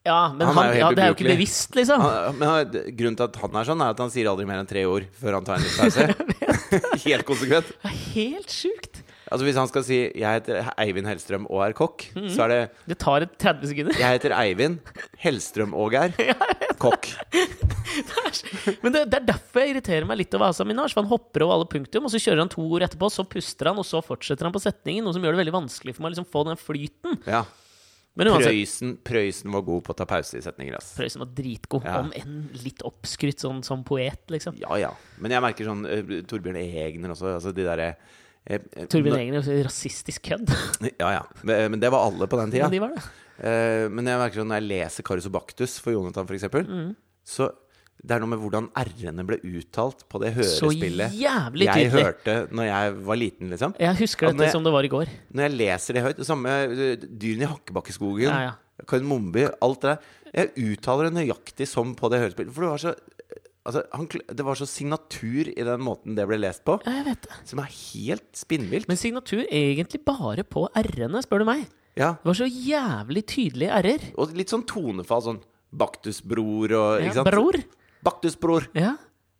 Ja, 0.05 0.33
men 0.37 0.47
Han 0.47 0.59
er 0.61 0.75
jo 0.75 0.81
ja, 0.83 0.88
det 0.93 1.03
er 1.05 1.12
jo 1.12 1.14
ikke 1.17 1.31
bevisst, 1.33 1.73
liksom. 1.79 2.03
Han, 2.05 2.37
men 2.37 2.75
grunnen 2.99 3.17
til 3.17 3.25
at 3.25 3.37
han 3.40 3.57
er 3.57 3.64
sånn, 3.71 3.81
er 3.87 3.95
at 3.95 4.03
han 4.05 4.11
sier 4.12 4.29
aldri 4.29 4.45
mer 4.49 4.61
enn 4.61 4.69
tre 4.69 4.83
ord 4.85 5.07
før 5.17 5.38
han 5.38 5.47
tar 5.49 5.57
en 5.57 5.64
liten 5.64 5.81
pause. 5.81 6.05
Helt 7.07 7.25
konsekvent. 7.29 7.71
Det 7.81 7.88
er 7.88 7.99
helt 8.12 8.53
sjukt. 8.53 9.01
Altså 9.33 9.47
Hvis 9.49 9.57
han 9.57 9.67
skal 9.71 9.83
si 9.87 9.97
'jeg 10.12 10.21
heter 10.37 10.67
Eivind 10.79 11.07
Hellstrøm 11.09 11.47
og 11.49 11.62
er 11.64 11.73
kokk', 11.73 12.11
Mhm. 12.14 12.29
så 12.29 12.45
er 12.45 12.49
det 12.53 12.71
Det 12.93 12.99
tar 13.01 13.23
et 13.25 13.33
30 13.38 13.67
sekunder. 13.73 13.93
'jeg 13.97 14.12
heter 14.21 14.31
Eivind 14.37 14.79
Hellstrøm 15.25 15.73
og 15.75 15.95
er 15.95 16.12
kokk'. 16.85 17.17
Men 18.83 18.93
det, 18.93 19.03
det 19.11 19.19
er 19.23 19.27
derfor 19.33 19.61
jeg 19.64 19.75
irriterer 19.75 20.07
meg 20.07 20.19
litt 20.21 20.35
over 20.37 20.49
Asa 20.53 20.64
Minaj. 20.69 20.93
For 20.93 21.01
han 21.03 21.09
hopper 21.11 21.43
over 21.47 21.55
alle 21.57 21.69
punktum, 21.71 22.05
og 22.05 22.12
så 22.12 22.21
kjører 22.21 22.45
han 22.45 22.53
to 22.53 22.61
ord 22.69 22.83
etterpå, 22.87 23.09
så 23.11 23.25
puster 23.27 23.71
han, 23.73 23.79
og 23.81 23.87
så 23.88 24.03
fortsetter 24.05 24.45
han 24.45 24.53
på 24.55 24.61
setningen. 24.62 25.05
Noe 25.07 25.14
som 25.17 25.23
gjør 25.25 25.37
det 25.38 25.43
veldig 25.47 25.57
vanskelig 25.57 25.95
for 25.97 26.03
meg 26.05 26.12
å 26.12 26.14
liksom 26.17 26.31
få 26.31 26.45
den 26.51 26.61
flyten. 26.61 27.19
Ja. 27.27 27.45
Men 28.16 28.29
uansett, 28.31 28.53
Prøysen, 28.53 28.90
Prøysen 29.03 29.50
var 29.50 29.62
god 29.66 29.83
på 29.88 29.90
å 29.90 29.96
ta 29.98 30.05
pause 30.07 30.38
i 30.38 30.42
setninger. 30.44 30.77
ass. 30.79 30.92
Prøysen 30.98 31.18
var 31.24 31.31
dritgod. 31.35 31.83
Ja. 31.88 31.96
Om 32.05 32.12
enn 32.14 32.37
litt 32.62 32.85
oppskrytt 32.87 33.42
sånn 33.42 33.64
som 33.66 33.83
poet, 33.87 34.20
liksom. 34.31 34.55
Ja 34.62 34.77
ja. 34.79 34.92
Men 35.18 35.35
jeg 35.35 35.42
merker 35.42 35.66
sånn 35.66 35.83
uh, 35.88 36.12
Torbjørn 36.31 36.61
Egner 36.62 37.11
også. 37.16 37.33
Altså 37.40 37.50
de 37.57 37.66
derre 37.66 37.88
uh, 37.96 38.87
Torbjørn 38.87 39.18
Egner 39.18 39.50
er 39.57 39.64
rasistisk 39.66 40.29
kødd. 40.31 40.46
Ja 41.03 41.11
ja. 41.16 41.24
Men, 41.42 41.72
men 41.74 41.83
det 41.83 41.90
var 41.90 42.07
alle 42.07 42.29
på 42.31 42.38
den 42.38 42.55
tida. 42.55 42.68
Ja, 42.68 42.70
de 42.70 42.83
var 42.87 42.94
det. 42.94 43.03
Eh, 43.35 43.88
men 43.90 44.07
jeg 44.07 44.20
merker 44.20 44.38
sånn 44.44 44.53
når 44.53 44.61
jeg 44.62 44.68
leser 44.70 45.03
Karius 45.09 45.27
og 45.27 45.33
Baktus 45.35 45.72
for 45.83 45.90
Jonathan, 45.96 46.29
eksempel, 46.37 46.68
Mm. 46.70 46.92
så 47.27 47.48
det 48.05 48.12
er 48.17 48.21
noe 48.21 48.29
med 48.35 48.40
hvordan 48.43 48.67
r-ene 48.77 49.25
ble 49.25 49.38
uttalt 49.49 50.03
på 50.12 50.21
det 50.21 50.35
hørespillet. 50.37 51.09
Så 51.14 51.23
jævlig 51.25 51.69
tydelig 51.71 51.85
jeg 51.85 51.93
hørte 51.95 52.35
når 52.53 52.67
jeg 52.69 52.97
var 53.07 53.17
liten, 53.17 53.49
liksom. 53.55 53.75
Jeg 53.81 53.97
husker 54.03 54.29
dette 54.29 54.45
jeg- 54.45 54.53
som 54.53 54.64
det 54.67 54.73
var 54.75 54.85
i 54.85 54.90
går. 54.93 55.09
Når 55.33 55.43
jeg 55.49 55.53
leser 55.57 55.95
det 55.95 56.03
høyt, 56.05 56.17
det 56.21 56.27
samme 56.29 56.49
eh, 56.51 56.97
Dyrene 57.01 57.47
i 57.49 57.53
Hakkebakkeskogen, 57.55 58.29
Ja, 58.29 58.40
ja. 58.51 58.53
Kardemommeby, 58.87 59.49
alt 59.62 59.81
det 59.81 59.90
der. 59.95 59.99
Jeg 60.35 60.53
uttaler 60.77 61.09
det 61.09 61.14
nøyaktig 61.17 61.67
som 61.71 61.95
på 61.95 62.11
det 62.11 62.21
hørespillet. 62.21 62.53
For 62.53 62.61
det 62.67 62.71
var 62.71 62.79
så 62.79 62.95
Altså, 63.64 63.81
han, 63.95 64.05
det 64.29 64.45
var 64.45 64.55
så 64.61 64.67
signatur 64.69 65.49
i 65.49 65.62
den 65.64 65.81
måten 65.81 66.14
det 66.14 66.27
ble 66.29 66.37
lest 66.37 66.62
på, 66.67 66.75
Ja, 66.85 66.99
jeg 66.99 67.05
vet 67.07 67.23
det. 67.23 67.37
som 67.49 67.59
er 67.61 67.71
helt 67.73 68.37
spinnvilt. 68.37 68.87
Men 68.88 68.99
signatur 69.01 69.40
egentlig 69.49 70.05
bare 70.05 70.45
på 70.45 70.67
r-ene, 70.77 71.23
spør 71.25 71.38
du 71.38 71.45
meg. 71.49 71.62
Ja, 71.97 72.11
Det 72.21 72.27
var 72.29 72.35
så 72.35 72.45
jævlig 72.45 73.25
tydelige 73.25 73.71
r-er. 73.73 74.05
Og 74.19 74.35
litt 74.37 74.49
sånn 74.53 74.67
tonefall, 74.69 75.23
sånn 75.25 75.40
Baktusbror 75.73 76.75
og 76.77 77.01
Ja, 77.01 77.09
ikke 77.11 77.25
sant? 78.05 78.40
bror. 78.40 78.61
Baktusbror. 78.69 78.69
Ja. 78.75 78.95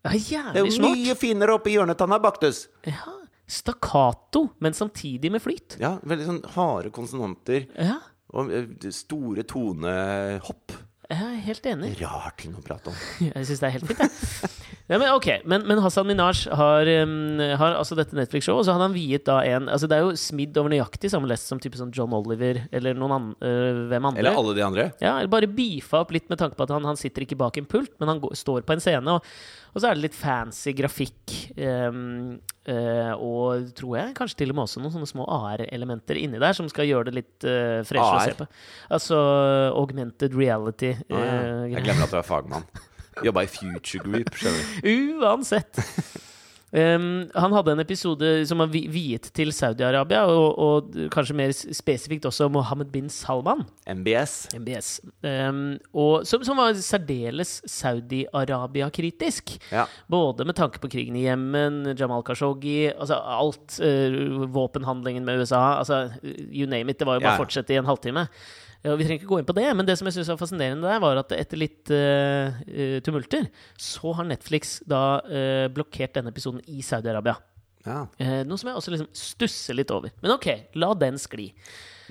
Det 0.05 0.11
er 0.13 0.53
Det 0.53 0.61
er 0.61 0.67
jo 0.69 0.83
mye 0.85 1.15
finere 1.17 1.55
oppi 1.57 1.73
hjørnetanna, 1.77 2.19
Baktus. 2.21 2.67
Ja. 2.85 3.15
Stakkato, 3.47 4.51
men 4.61 4.73
samtidig 4.73 5.31
med 5.33 5.41
flyt. 5.45 5.77
Ja, 5.81 5.99
veldig 6.05 6.27
sånn 6.29 6.43
harde 6.57 6.91
konsonanter 6.91 7.67
Ja, 7.77 7.99
og 8.33 8.51
eh, 8.53 8.67
store 8.91 9.45
tonehopp. 9.45 10.73
jeg 11.11 11.23
er 11.23 11.41
helt 11.45 11.67
enig. 11.67 11.91
Rar 12.01 12.33
ting 12.37 12.55
å 12.57 12.63
prate 12.65 12.89
om. 12.93 12.97
Jeg 13.35 13.47
syns 13.49 13.61
det 13.61 13.69
er 13.69 13.75
helt 13.79 13.87
fint, 13.87 14.01
jeg. 14.01 14.51
Ja, 14.85 14.99
men 15.01 15.09
ok, 15.17 15.27
men, 15.49 15.63
men 15.65 15.79
Hassan 15.81 16.05
Minaj 16.05 16.43
har, 16.53 16.89
um, 17.07 17.39
har 17.41 17.73
altså 17.79 17.97
dette 17.97 18.13
Netflix-showet, 18.19 18.61
og 18.61 18.67
så 18.67 18.75
hadde 18.75 18.85
han 18.91 18.93
viet 18.97 19.25
da 19.25 19.39
en 19.49 19.71
altså 19.73 19.89
Det 19.89 19.97
er 19.97 20.05
jo 20.05 20.19
smidd 20.21 20.59
over 20.61 20.75
nøyaktig 20.75 21.09
samme 21.09 21.31
lest 21.31 21.49
som 21.49 21.61
type 21.63 21.79
sånn 21.81 21.95
John 21.97 22.13
Oliver 22.13 22.61
eller 22.69 22.99
noen 23.01 23.15
an, 23.17 23.31
øh, 23.41 23.81
hvem 23.89 24.11
andre. 24.11 24.21
Eller 24.21 24.37
alle 24.43 24.53
de 24.59 24.67
andre. 24.67 24.87
Ja, 25.01 25.15
eller 25.23 25.33
bare 25.33 25.49
beefa 25.49 26.03
opp 26.05 26.13
litt 26.13 26.29
med 26.29 26.43
tanke 26.43 26.61
på 26.61 26.69
at 26.69 26.77
han, 26.77 26.85
han 26.85 27.01
sitter 27.01 27.25
ikke 27.25 27.41
bak 27.41 27.57
en 27.63 27.71
pult, 27.71 27.95
men 27.97 28.13
han 28.13 28.21
går, 28.21 28.37
står 28.37 28.69
på 28.69 28.77
en 28.77 28.85
scene. 28.85 29.17
Og, 29.17 29.33
og 29.73 29.81
så 29.81 29.89
er 29.89 29.97
det 29.97 30.05
litt 30.05 30.21
fancy 30.21 30.77
grafikk. 30.77 31.39
Um, 31.57 32.37
uh, 32.69 33.13
og 33.17 33.73
tror 33.81 33.99
jeg 34.03 34.17
kanskje 34.21 34.43
til 34.45 34.53
og 34.53 34.61
med 34.61 34.69
også 34.69 34.85
noen 34.85 34.99
sånne 34.99 35.09
små 35.17 35.25
AR-elementer 35.33 36.21
inni 36.21 36.43
der 36.43 36.57
som 36.57 36.69
skal 36.69 36.91
gjøre 36.93 37.09
det 37.09 37.23
litt 37.23 37.49
uh, 37.49 37.81
freshere 37.89 38.21
å 38.21 38.25
se 38.29 38.41
på. 38.45 38.53
Altså 39.01 39.21
augmented 39.73 40.37
reality. 40.37 40.93
Ah, 41.09 41.23
ja. 41.25 41.39
uh, 41.41 41.71
Jeg 41.73 41.89
glemmer 41.89 42.05
at 42.05 42.13
du 42.13 42.21
er 42.21 42.29
fagmann. 42.35 42.69
Jobba 43.23 43.45
i 43.47 43.51
Future 43.51 44.03
Group, 44.03 44.35
skjønner 44.35 44.63
du. 44.83 44.95
Uansett. 45.23 45.79
Um, 46.75 47.29
han 47.39 47.53
hadde 47.55 47.71
en 47.71 47.79
episode 47.85 48.29
som 48.51 48.59
var 48.59 48.67
viet 48.67 49.29
til 49.39 49.53
Saudi-Arabia, 49.55 50.25
og, 50.27 50.57
og 50.59 50.97
kanskje 51.15 51.37
mer 51.39 51.53
spesifikt 51.55 52.27
også 52.27 52.49
Mohammed 52.51 52.91
bin 52.91 53.07
Salman, 53.15 53.63
MBS. 53.87 54.49
MBS, 54.59 54.89
um, 55.23 55.61
og, 55.95 56.25
som, 56.27 56.43
som 56.43 56.59
var 56.59 56.75
særdeles 56.83 57.61
Saudi-Arabia-kritisk. 57.71 59.55
Ja. 59.71 59.87
Både 60.11 60.45
med 60.45 60.57
tanke 60.59 60.83
på 60.83 60.91
krigen 60.91 61.15
i 61.17 61.25
Jemen, 61.29 61.95
Jamal 61.99 62.27
Khashoggi, 62.27 62.91
altså 62.91 63.21
alt. 63.23 63.79
Uh, 63.79 64.43
våpenhandlingen 64.55 65.25
med 65.25 65.45
USA. 65.45 65.79
altså 65.79 66.09
You 66.25 66.67
name 66.67 66.91
it. 66.91 66.99
Det 66.99 67.07
var 67.07 67.21
jo 67.21 67.21
bare 67.25 67.35
Ja. 67.35 67.39
å 67.39 67.45
fortsette 67.47 67.71
i 67.75 67.79
en 67.79 67.87
halvtime. 67.87 68.27
Ja, 68.85 68.93
vi 69.01 69.07
trenger 69.07 69.23
ikke 69.23 69.31
gå 69.31 69.39
inn 69.41 69.49
på 69.49 69.57
det, 69.57 69.65
men 69.79 69.87
det 69.89 69.97
som 69.97 70.09
jeg 70.09 70.19
synes 70.19 70.29
var 70.35 70.41
fascinerende 70.43 70.85
der, 70.85 71.01
var 71.01 71.21
at 71.23 71.33
etter 71.33 71.61
litt 71.61 71.93
eh, 71.95 72.99
tumulter, 73.05 73.47
så 73.81 74.13
har 74.19 74.29
Netflix 74.29 74.77
da 74.89 75.23
uh, 75.25 75.67
blokkert 75.73 76.19
denne 76.19 76.33
episoden 76.35 76.61
i 76.69 76.85
Saudi-Arabia. 76.85 77.39
ja. 77.87 78.03
Uh, 78.21 78.43
noe 78.45 78.61
som 78.61 78.69
jeg 78.69 78.83
også 78.83 78.93
liksom 78.93 79.09
stusser 79.17 79.79
litt 79.79 79.95
over. 79.95 80.13
Men 80.21 80.37
ok, 80.37 80.51
la 80.77 80.93
den 81.01 81.17
skli. 81.21 81.49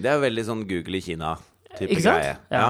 Det 0.02 0.10
er 0.10 0.18
jo 0.18 0.26
veldig 0.26 0.48
sånn 0.50 0.66
Google 0.66 0.98
i 0.98 1.06
Kina-type 1.06 2.02
greie. 2.02 2.36
Ja. 2.50 2.68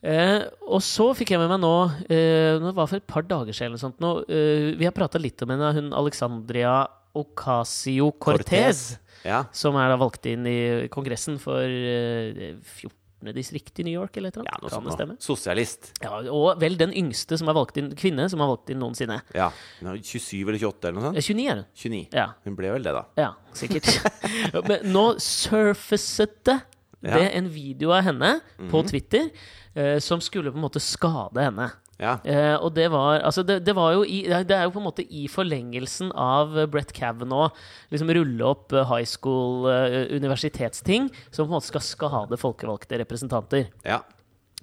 Eh, 0.00 0.46
og 0.64 0.80
så 0.84 1.10
fikk 1.16 1.34
jeg 1.34 1.42
med 1.42 1.50
meg 1.52 1.58
nå 1.60 1.74
Det 2.08 2.70
var 2.72 2.86
for 2.88 2.96
et 2.96 3.04
par 3.04 3.20
dager 3.28 3.52
siden 3.52 3.74
eller 3.74 3.82
sånt 3.82 3.98
nå, 4.00 4.14
Vi 4.32 4.86
har 4.88 4.94
prata 4.96 5.20
litt 5.20 5.44
om 5.44 5.52
henne, 5.52 5.74
hun 5.76 5.90
Alexandria 5.92 6.86
Ocasio 7.12 8.10
Cortez. 8.12 8.94
Ja. 9.26 9.44
Som 9.52 9.76
er 9.76 9.90
da 9.92 9.98
valgt 10.00 10.24
inn 10.30 10.46
i 10.48 10.88
Kongressen 10.92 11.36
for 11.42 11.60
eh, 11.60 12.56
14. 12.56 12.94
distrikt 13.36 13.78
i 13.78 13.84
New 13.84 13.92
York, 13.92 14.16
eller 14.16 14.28
et 14.32 14.36
eller 14.36 14.48
ja, 14.48 14.56
annet. 14.56 14.62
noe 14.62 14.70
kan 14.80 14.84
det 14.88 14.94
stemme? 14.96 15.16
Sosialist. 15.20 15.90
Ja, 16.02 16.20
og 16.32 16.60
vel 16.60 16.76
den 16.80 16.92
yngste 16.96 17.36
som 17.38 17.48
er 17.48 17.56
valgt 17.58 17.76
inn, 17.76 17.90
kvinne 17.94 18.28
som 18.32 18.40
er 18.40 18.48
valgt 18.48 18.70
inn 18.72 18.80
noensinne. 18.80 19.20
Ja. 19.36 19.50
Er 19.84 20.00
27 20.00 20.48
eller 20.48 20.58
28 20.58 20.88
eller 20.88 20.98
noe 21.00 21.10
Eh, 21.12 21.20
sånt? 21.20 21.36
29 21.36 21.48
er 21.50 21.56
hun. 21.60 21.66
29. 21.74 22.08
Ja. 22.16 22.26
Hun 22.44 22.56
ble 22.56 22.72
vel 22.72 22.82
det, 22.82 22.94
da. 22.96 23.04
Ja, 23.20 23.30
sikkert. 23.52 23.90
Men 24.68 24.88
nå 24.92 25.04
surfacet 25.20 26.38
det 26.48 26.58
Ja. 27.02 27.14
det 27.16 27.30
en 27.36 27.48
video 27.48 27.92
av 27.96 28.02
henne 28.04 28.40
på 28.68 28.82
Twitter 28.86 29.30
eh, 29.74 29.98
som 30.04 30.20
skulle 30.20 30.50
på 30.52 30.58
en 30.58 30.64
måte 30.66 30.80
skade 30.84 31.40
henne. 31.46 31.70
Ja. 32.00 32.14
Eh, 32.24 32.54
og 32.56 32.72
det 32.74 32.86
var 32.92 33.20
Altså, 33.20 33.42
det, 33.44 33.58
det 33.66 33.74
var 33.76 33.92
jo 33.92 34.04
i 34.08 34.22
Det 34.24 34.54
er 34.56 34.62
jo 34.64 34.70
på 34.72 34.80
en 34.80 34.86
måte 34.86 35.04
i 35.04 35.26
forlengelsen 35.28 36.08
av 36.16 36.54
eh, 36.56 36.64
Brett 36.70 36.94
Kavanaugh 36.96 37.52
liksom 37.92 38.08
rulle 38.16 38.46
opp 38.48 38.72
eh, 38.72 38.86
high 38.88 39.04
school, 39.04 39.68
eh, 39.68 40.08
universitetsting, 40.16 41.10
som 41.30 41.44
på 41.44 41.50
en 41.50 41.58
måte 41.58 41.68
skal 41.68 41.84
skade 41.84 42.40
folkevalgte 42.40 42.98
representanter. 43.04 43.68
ja. 43.84 44.00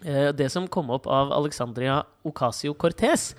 Eh, 0.06 0.28
det 0.34 0.52
som 0.54 0.67
kom 0.69 0.91
opp 0.93 1.08
av 1.10 1.32
Alexandria 1.34 2.04
Ocasio-Cortez, 2.30 3.32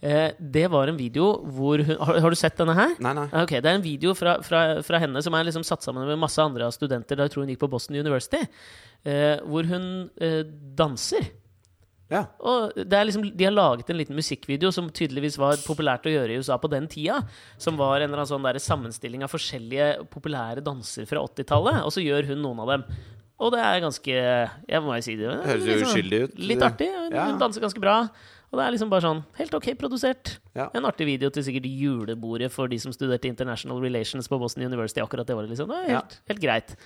eh, 0.00 0.28
det 0.38 0.68
var 0.70 0.86
en 0.86 0.96
video 0.98 1.32
hvor 1.50 1.82
hun 1.82 1.96
Har, 1.98 2.20
har 2.22 2.30
du 2.30 2.36
sett 2.38 2.56
denne 2.60 2.74
her? 2.78 2.92
Nei, 3.02 3.12
nei. 3.18 3.24
Ok, 3.42 3.56
Det 3.58 3.66
er 3.66 3.74
en 3.74 3.82
video 3.82 4.14
fra, 4.14 4.36
fra, 4.42 4.82
fra 4.86 5.00
henne 5.02 5.22
som 5.22 5.34
er 5.34 5.48
liksom 5.48 5.64
satt 5.66 5.82
sammen 5.82 6.06
med 6.06 6.18
masse 6.22 6.38
andre 6.38 6.70
studenter 6.70 7.18
da 7.18 7.26
jeg 7.26 7.34
tror 7.34 7.42
hun 7.42 7.50
gikk 7.50 7.62
på 7.64 7.70
Boston 7.70 7.98
University, 7.98 8.38
eh, 9.04 9.42
hvor 9.42 9.66
hun 9.66 10.08
danser. 10.78 11.26
Ja. 12.08 12.20
Og 12.38 12.72
det 12.76 13.00
liksom, 13.08 13.24
De 13.36 13.44
har 13.48 13.52
laget 13.54 13.88
en 13.90 13.98
liten 13.98 14.14
musikkvideo 14.14 14.70
som 14.74 14.86
tydeligvis 14.94 15.38
var 15.42 15.56
populært 15.66 16.06
å 16.06 16.12
gjøre 16.12 16.36
i 16.36 16.38
USA 16.38 16.56
på 16.62 16.70
den 16.70 16.86
tida. 16.86 17.20
Som 17.58 17.76
var 17.80 17.96
en 17.98 18.06
eller 18.10 18.22
annen 18.22 18.30
sånn 18.30 18.46
der 18.46 18.60
sammenstilling 18.62 19.24
av 19.26 19.32
forskjellige 19.32 20.06
populære 20.12 20.62
danser 20.62 21.08
fra 21.10 21.18
80-tallet. 21.26 21.82
Og 21.82 21.90
så 21.96 22.04
gjør 22.04 22.28
hun 22.30 22.42
noen 22.44 22.62
av 22.62 22.68
dem. 22.76 22.84
Og 23.42 23.50
det 23.52 23.60
er 23.60 23.82
ganske 23.84 24.06
Jeg 24.14 24.80
må 24.80 24.94
jo 24.96 25.02
si 25.04 25.16
det. 25.18 25.28
Høres 25.44 25.66
jo 25.66 25.74
sånn- 25.74 25.90
uskyldig 25.90 26.22
ut. 26.22 26.38
Litt 26.38 26.62
artig. 26.62 26.88
Hun, 26.94 27.12
Ja. 27.12 27.26
danser 27.36 27.60
ganske 27.60 27.80
bra. 27.82 28.08
Og 28.52 28.60
det 28.60 28.64
er 28.64 28.74
liksom 28.76 28.90
bare 28.92 29.02
sånn 29.02 29.20
helt 29.40 29.54
ok 29.58 29.66
produsert. 29.80 30.36
Ja. 30.56 30.68
En 30.78 30.86
artig 30.88 31.08
video 31.08 31.28
til 31.34 31.42
sikkert 31.44 31.66
julebordet 31.66 32.48
for 32.54 32.70
de 32.70 32.78
som 32.80 32.92
studerte 32.94 33.28
International 33.28 33.80
Relations 33.82 34.30
på 34.30 34.38
Boston 34.40 34.64
University 34.68 35.02
akkurat 35.02 35.26
det 35.26 35.34
året. 35.34 35.50
liksom. 35.50 35.72
Det 35.72 35.80
helt, 35.90 36.14
helt 36.30 36.42
greit. 36.44 36.76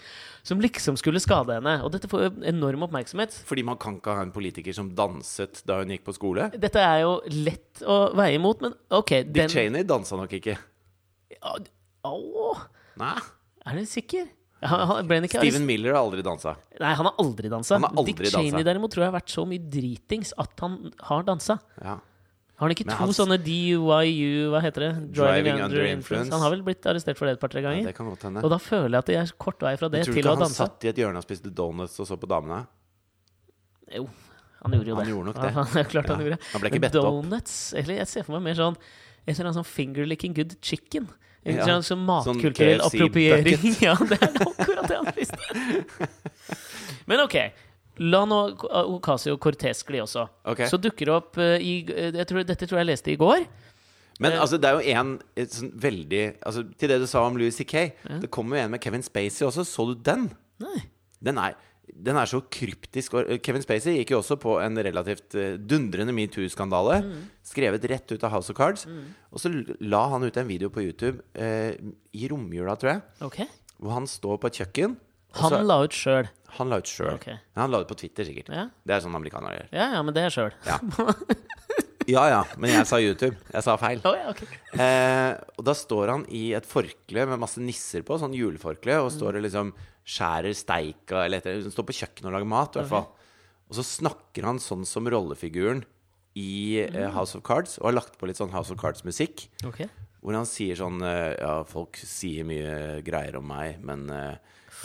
Som 0.42 0.62
liksom 0.64 0.96
skulle 0.96 1.20
skade 1.20 1.58
henne. 1.58 1.76
Og 1.84 1.92
dette 1.92 2.08
får 2.10 2.24
jo 2.24 2.32
enorm 2.48 2.86
oppmerksomhet. 2.88 3.36
Fordi 3.46 3.66
man 3.68 3.78
kan 3.80 4.00
ikke 4.00 4.16
ha 4.16 4.24
en 4.24 4.32
politiker 4.34 4.74
som 4.76 4.88
danset 4.96 5.62
da 5.68 5.82
hun 5.82 5.92
gikk 5.92 6.06
på 6.08 6.16
skole. 6.16 6.48
Dette 6.56 6.80
er 6.80 7.04
jo 7.04 7.18
lett 7.44 7.84
å 7.84 8.00
veie 8.16 8.40
imot, 8.40 8.64
men 8.64 8.74
OK 8.96 9.18
Dick 9.20 9.36
den 9.36 9.52
Cheney 9.52 9.84
dansa 9.84 10.16
nok 10.18 10.32
ikke. 10.40 10.56
Au, 11.44 11.58
Au, 12.08 12.56
Nei. 13.00 13.16
er 13.68 13.76
du 13.76 13.84
sikker? 13.88 14.30
Han, 14.60 14.82
han, 15.08 15.28
Steven 15.28 15.64
Miller 15.64 15.94
har 15.94 16.02
aldri 16.04 16.20
dansa. 16.22 16.52
Nei, 16.80 16.92
han 16.92 17.06
har 17.08 17.14
aldri 17.22 17.48
dansa. 17.48 17.78
Han 17.78 17.86
har 17.86 17.94
aldri 17.96 18.12
Dick 18.12 18.28
Cheney 18.28 18.50
dansa. 18.52 18.66
derimot 18.68 18.92
tror 18.92 19.06
jeg 19.06 19.12
har 19.12 19.16
vært 19.16 19.32
så 19.32 19.44
mye 19.48 19.62
dritings 19.72 20.34
at 20.36 20.60
han 20.60 20.74
har 21.08 21.24
dansa. 21.24 21.56
Ja. 21.80 21.94
Har 22.60 22.68
han 22.68 22.74
ikke 22.74 22.84
Men 22.84 22.92
to 22.92 23.04
han- 23.06 23.14
sånne 23.16 23.38
DUIU, 23.40 24.50
hva 24.52 24.60
heter 24.60 24.80
det? 24.84 25.12
Driving 25.16 25.62
under 25.64 25.86
influence. 25.88 26.30
Han 26.30 26.42
har 26.44 26.50
vel 26.52 26.60
blitt 26.62 26.84
arrestert 26.84 27.16
for 27.16 27.24
det 27.24 27.38
et 27.38 27.40
par-tre 27.40 27.62
ja, 27.62 27.70
ganger. 27.70 27.86
det 27.88 27.94
kan 27.96 28.06
godt 28.10 28.22
hende. 28.28 28.42
Og 28.44 28.50
da 28.52 28.58
føler 28.58 28.90
jeg 28.90 28.98
at 28.98 29.06
det 29.06 29.16
er 29.16 29.32
kort 29.38 29.64
vei 29.64 29.76
fra 29.80 29.88
det 29.88 30.04
Tror 30.04 30.12
du 30.12 30.20
til 30.20 30.24
ikke 30.26 30.34
han 30.36 30.44
danse. 30.44 30.60
satt 30.60 30.84
i 30.84 30.88
et 30.92 30.96
hjørne 31.00 31.16
og 31.16 31.24
spiste 31.24 31.48
donuts 31.48 31.96
og 31.98 32.06
så 32.10 32.18
på 32.20 32.28
damene? 32.28 32.66
Jo, 33.96 34.04
han 34.60 34.72
gjorde 34.76 34.92
jo 34.92 34.94
Han 34.94 35.04
det. 35.06 35.12
gjorde 35.14 35.26
nok 35.30 35.40
det. 35.40 35.54
Ja, 35.54 35.64
han, 35.64 35.84
klart 35.94 36.08
han 36.12 36.20
gjorde. 36.20 36.38
Han 36.52 36.60
ble 36.60 36.68
ikke 36.74 36.82
bedt 36.84 37.00
opp. 37.00 37.08
donuts 37.24 37.72
Eller 37.80 37.94
jeg 38.02 38.06
ser 38.12 38.22
for 38.28 38.36
meg 38.36 38.42
mer 38.50 38.60
sånn 38.60 38.76
sånn 39.56 39.64
finger-licking 39.64 40.34
good 40.36 40.60
chicken. 40.60 41.08
Ja. 41.48 41.64
sånn, 41.64 41.84
sånn 41.86 42.02
matkulturell 42.04 42.82
sånn 42.82 42.90
appropriering. 42.90 43.62
ja, 43.86 43.94
det 43.96 44.18
er 44.20 44.34
akkurat 44.44 44.88
det 44.90 44.98
han 44.98 45.10
spiste. 45.14 45.38
Men 47.10 47.24
ok. 47.24 47.36
La 48.00 48.22
nå 48.28 48.36
Ocasio 48.96 49.36
Cortez 49.40 49.82
gli 49.88 50.00
også. 50.00 50.26
Okay. 50.52 50.68
Så 50.70 50.78
dukker 50.80 51.08
det 51.08 51.14
opp 51.16 51.40
eh, 51.40 51.56
i 51.60 51.72
jeg 51.88 52.28
tror, 52.28 52.44
Dette 52.48 52.68
tror 52.68 52.80
jeg 52.80 52.88
leste 52.92 53.12
i 53.12 53.18
går. 53.20 53.44
Men 54.20 54.34
Eh. 54.36 54.40
altså, 54.40 54.58
det 54.60 54.68
er 54.68 54.76
jo 54.76 55.00
en 55.00 55.14
sånn 55.48 55.72
veldig 55.80 56.22
altså, 56.44 56.62
Til 56.76 56.90
det 56.92 56.98
du 57.00 57.06
sa 57.08 57.22
om 57.24 57.36
Louis 57.40 57.56
C.K. 57.56 57.86
Det 58.20 58.28
kommer 58.30 58.58
jo 58.58 58.64
en 58.66 58.74
med 58.76 58.82
Kevin 58.84 59.04
Spacey 59.04 59.46
også. 59.48 59.64
Så 59.64 59.86
du 59.88 59.94
den? 59.96 60.28
Nei. 60.60 60.82
Den 61.24 61.40
er, 61.40 61.56
den 61.94 62.18
er 62.20 62.28
så 62.30 62.40
kryptisk. 62.52 63.14
Eh, 63.20 63.38
Kevin 63.44 63.64
Spacey 63.64 63.98
gikk 63.98 64.14
jo 64.14 64.20
også 64.20 64.36
på 64.40 64.56
en 64.62 64.78
relativt 64.78 65.36
eh, 65.38 65.56
dundrende 65.58 66.14
metoo-skandale. 66.16 67.00
Skrevet 67.46 67.86
rett 67.90 68.14
ut 68.14 68.26
av 68.26 68.34
House 68.34 68.52
of 68.52 68.58
Cards. 68.58 68.86
Og 69.30 69.42
så 69.42 69.52
la 69.80 70.02
han 70.14 70.26
ut 70.26 70.40
en 70.40 70.50
video 70.50 70.72
på 70.72 70.84
YouTube 70.86 71.22
eh, 71.34 71.76
i 72.16 72.30
romjula, 72.30 72.76
tror 72.80 72.94
jeg, 72.94 73.04
okay. 73.26 73.48
hvor 73.78 73.96
han 73.98 74.10
står 74.10 74.40
på 74.42 74.50
et 74.50 74.62
kjøkken. 74.62 74.98
Han 75.38 75.54
så- 75.54 75.62
la 75.62 75.78
ut 75.84 75.94
sjøl. 75.94 76.26
han 76.58 76.68
la 76.72 76.80
ut 76.82 76.90
sjøl. 76.90 77.14
Ok. 77.14 77.28
Han 77.54 77.70
la 77.70 77.80
ut 77.84 77.88
på 77.88 77.98
Twitter, 78.00 78.26
sikkert. 78.26 78.50
Ja. 78.50 78.66
Det 78.82 78.96
er 78.96 79.04
sånn 79.04 79.14
amerikanere 79.14 79.60
gjør. 79.60 79.68
ja, 79.78 79.92
ja, 79.94 80.02
men 80.02 80.16
det 80.16 80.26
er 80.26 80.34
sjøl. 80.34 80.56
Ja. 80.66 80.80
Ja 82.10 82.22
ja, 82.30 82.40
men 82.58 82.72
jeg 82.72 82.86
sa 82.88 82.98
YouTube. 82.98 83.36
Jeg 83.52 83.64
sa 83.64 83.76
feil. 83.78 84.00
Oh, 84.08 84.16
ja, 84.16 84.30
okay. 84.32 84.48
Eh, 84.74 85.36
og 85.58 85.66
da 85.68 85.74
står 85.76 86.10
han 86.14 86.24
i 86.34 86.50
et 86.56 86.66
forkle 86.66 87.26
med 87.28 87.40
masse 87.42 87.60
nisser 87.62 88.02
på, 88.06 88.16
sånn 88.18 88.34
juleforkle, 88.36 88.96
og 89.04 89.12
står 89.14 89.38
og 89.38 89.44
liksom 89.46 89.72
skjærer 90.10 90.56
steika 90.58 91.24
eller 91.24 91.38
et 91.42 91.48
annet. 91.50 91.70
Står 91.74 91.86
på 91.88 91.96
kjøkkenet 92.00 92.30
og 92.30 92.36
lager 92.38 92.50
mat, 92.50 92.74
i 92.76 92.80
hvert 92.82 92.90
fall. 92.90 93.08
Og 93.70 93.78
så 93.78 93.84
snakker 93.86 94.48
han 94.48 94.58
sånn 94.62 94.82
som 94.88 95.06
rollefiguren 95.06 95.84
i 96.38 96.80
eh, 96.82 97.08
House 97.14 97.36
of 97.38 97.42
Cards, 97.46 97.78
og 97.78 97.90
har 97.90 97.98
lagt 98.00 98.16
på 98.18 98.26
litt 98.30 98.38
sånn 98.40 98.52
House 98.54 98.70
of 98.74 98.78
Cards-musikk. 98.82 99.48
Ok. 99.66 99.84
Hvor 100.20 100.36
han 100.36 100.46
sier 100.46 100.76
sånn 100.76 100.98
eh, 101.06 101.34
Ja, 101.40 101.60
folk 101.64 101.96
sier 101.96 102.44
mye 102.46 103.00
greier 103.06 103.38
om 103.40 103.46
meg, 103.50 103.78
men 103.86 104.08
eh, 104.14 104.36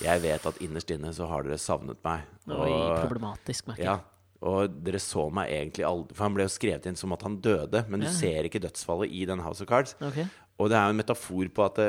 jeg 0.06 0.22
vet 0.26 0.46
at 0.50 0.58
innerst 0.64 0.90
inne 0.96 1.12
så 1.16 1.28
har 1.32 1.46
dere 1.46 1.58
savnet 1.62 2.02
meg. 2.06 2.26
Oi, 2.52 2.72
problematisk, 3.06 3.68
merker 3.70 3.84
jeg. 3.84 3.90
Ja, 3.90 4.42
og 4.46 4.74
dere 4.86 5.00
så 5.02 5.24
meg 5.34 5.50
egentlig 5.56 5.86
aldri 5.88 6.14
For 6.18 6.26
han 6.28 6.34
ble 6.36 6.44
jo 6.46 6.52
skrevet 6.54 6.86
inn 6.90 6.98
som 7.00 7.14
at 7.16 7.24
han 7.26 7.38
døde, 7.42 7.86
men 7.90 8.04
du 8.04 8.06
Ja. 8.10 8.12
ser 8.14 8.46
ikke 8.50 8.60
dødsfallet 8.62 9.14
i 9.16 9.24
den 9.30 9.42
House 9.46 9.64
of 9.64 9.70
Cards. 9.72 9.96
Ok. 10.04 10.20
Og 10.56 10.72
det 10.72 10.78
er 10.78 10.88
jo 10.88 10.96
en 10.96 11.00
metafor 11.02 11.50
på 11.52 11.64
at 11.66 11.80
det, 11.82 11.88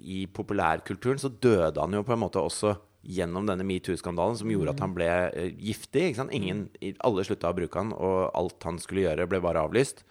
i 0.00 0.24
populærkulturen 0.32 1.20
så 1.20 1.28
døde 1.28 1.76
han 1.76 1.96
jo 1.98 2.04
på 2.06 2.14
en 2.14 2.22
måte 2.22 2.40
også 2.40 2.74
gjennom 3.06 3.46
denne 3.46 3.66
metoo-skandalen, 3.66 4.38
som 4.40 4.50
gjorde 4.50 4.72
at 4.72 4.82
han 4.82 4.94
ble 4.96 5.06
eh, 5.28 5.52
giftig. 5.62 6.08
Ikke? 6.10 6.26
Ingen, 6.34 6.64
alle 7.06 7.26
slutta 7.26 7.52
å 7.52 7.56
bruke 7.56 7.78
han, 7.78 7.92
og 7.94 8.32
alt 8.34 8.66
han 8.66 8.80
skulle 8.82 9.04
gjøre, 9.04 9.28
ble 9.30 9.42
bare 9.44 9.62
avlyst. 9.62 10.02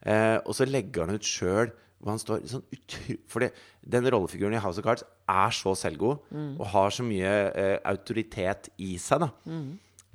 Eh, 0.00 0.38
og 0.46 0.56
så 0.56 0.64
legger 0.68 1.04
han 1.04 1.18
ut 1.20 1.26
sjøl 1.26 1.74
hvor 2.00 2.14
han 2.14 2.22
står 2.22 2.46
sånn 2.48 2.62
utro... 2.72 3.18
For 3.28 3.44
det, 3.44 3.50
den 3.84 4.08
rollefiguren 4.08 4.56
i 4.56 4.62
House 4.64 4.80
of 4.80 4.86
Cards 4.86 5.04
er 5.28 5.52
så 5.52 5.74
selvgod 5.76 6.22
og 6.56 6.62
har 6.72 6.94
så 6.96 7.04
mye 7.04 7.32
eh, 7.52 7.76
autoritet 7.90 8.70
i 8.80 8.94
seg, 8.96 9.26
da. 9.26 9.28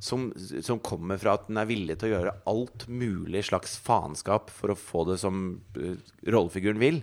Som, 0.01 0.27
som 0.35 0.81
kommer 0.83 1.19
fra 1.21 1.37
at 1.37 1.47
den 1.47 1.59
er 1.61 1.69
villig 1.69 1.95
til 1.99 2.09
å 2.09 2.15
gjøre 2.17 2.33
alt 2.51 2.87
mulig 2.91 3.45
slags 3.47 3.77
faenskap 3.81 4.51
for 4.53 4.73
å 4.73 4.79
få 4.79 5.05
det 5.09 5.19
som 5.21 5.45
eh, 5.79 5.95
rollefiguren 6.27 6.81
vil. 6.81 6.99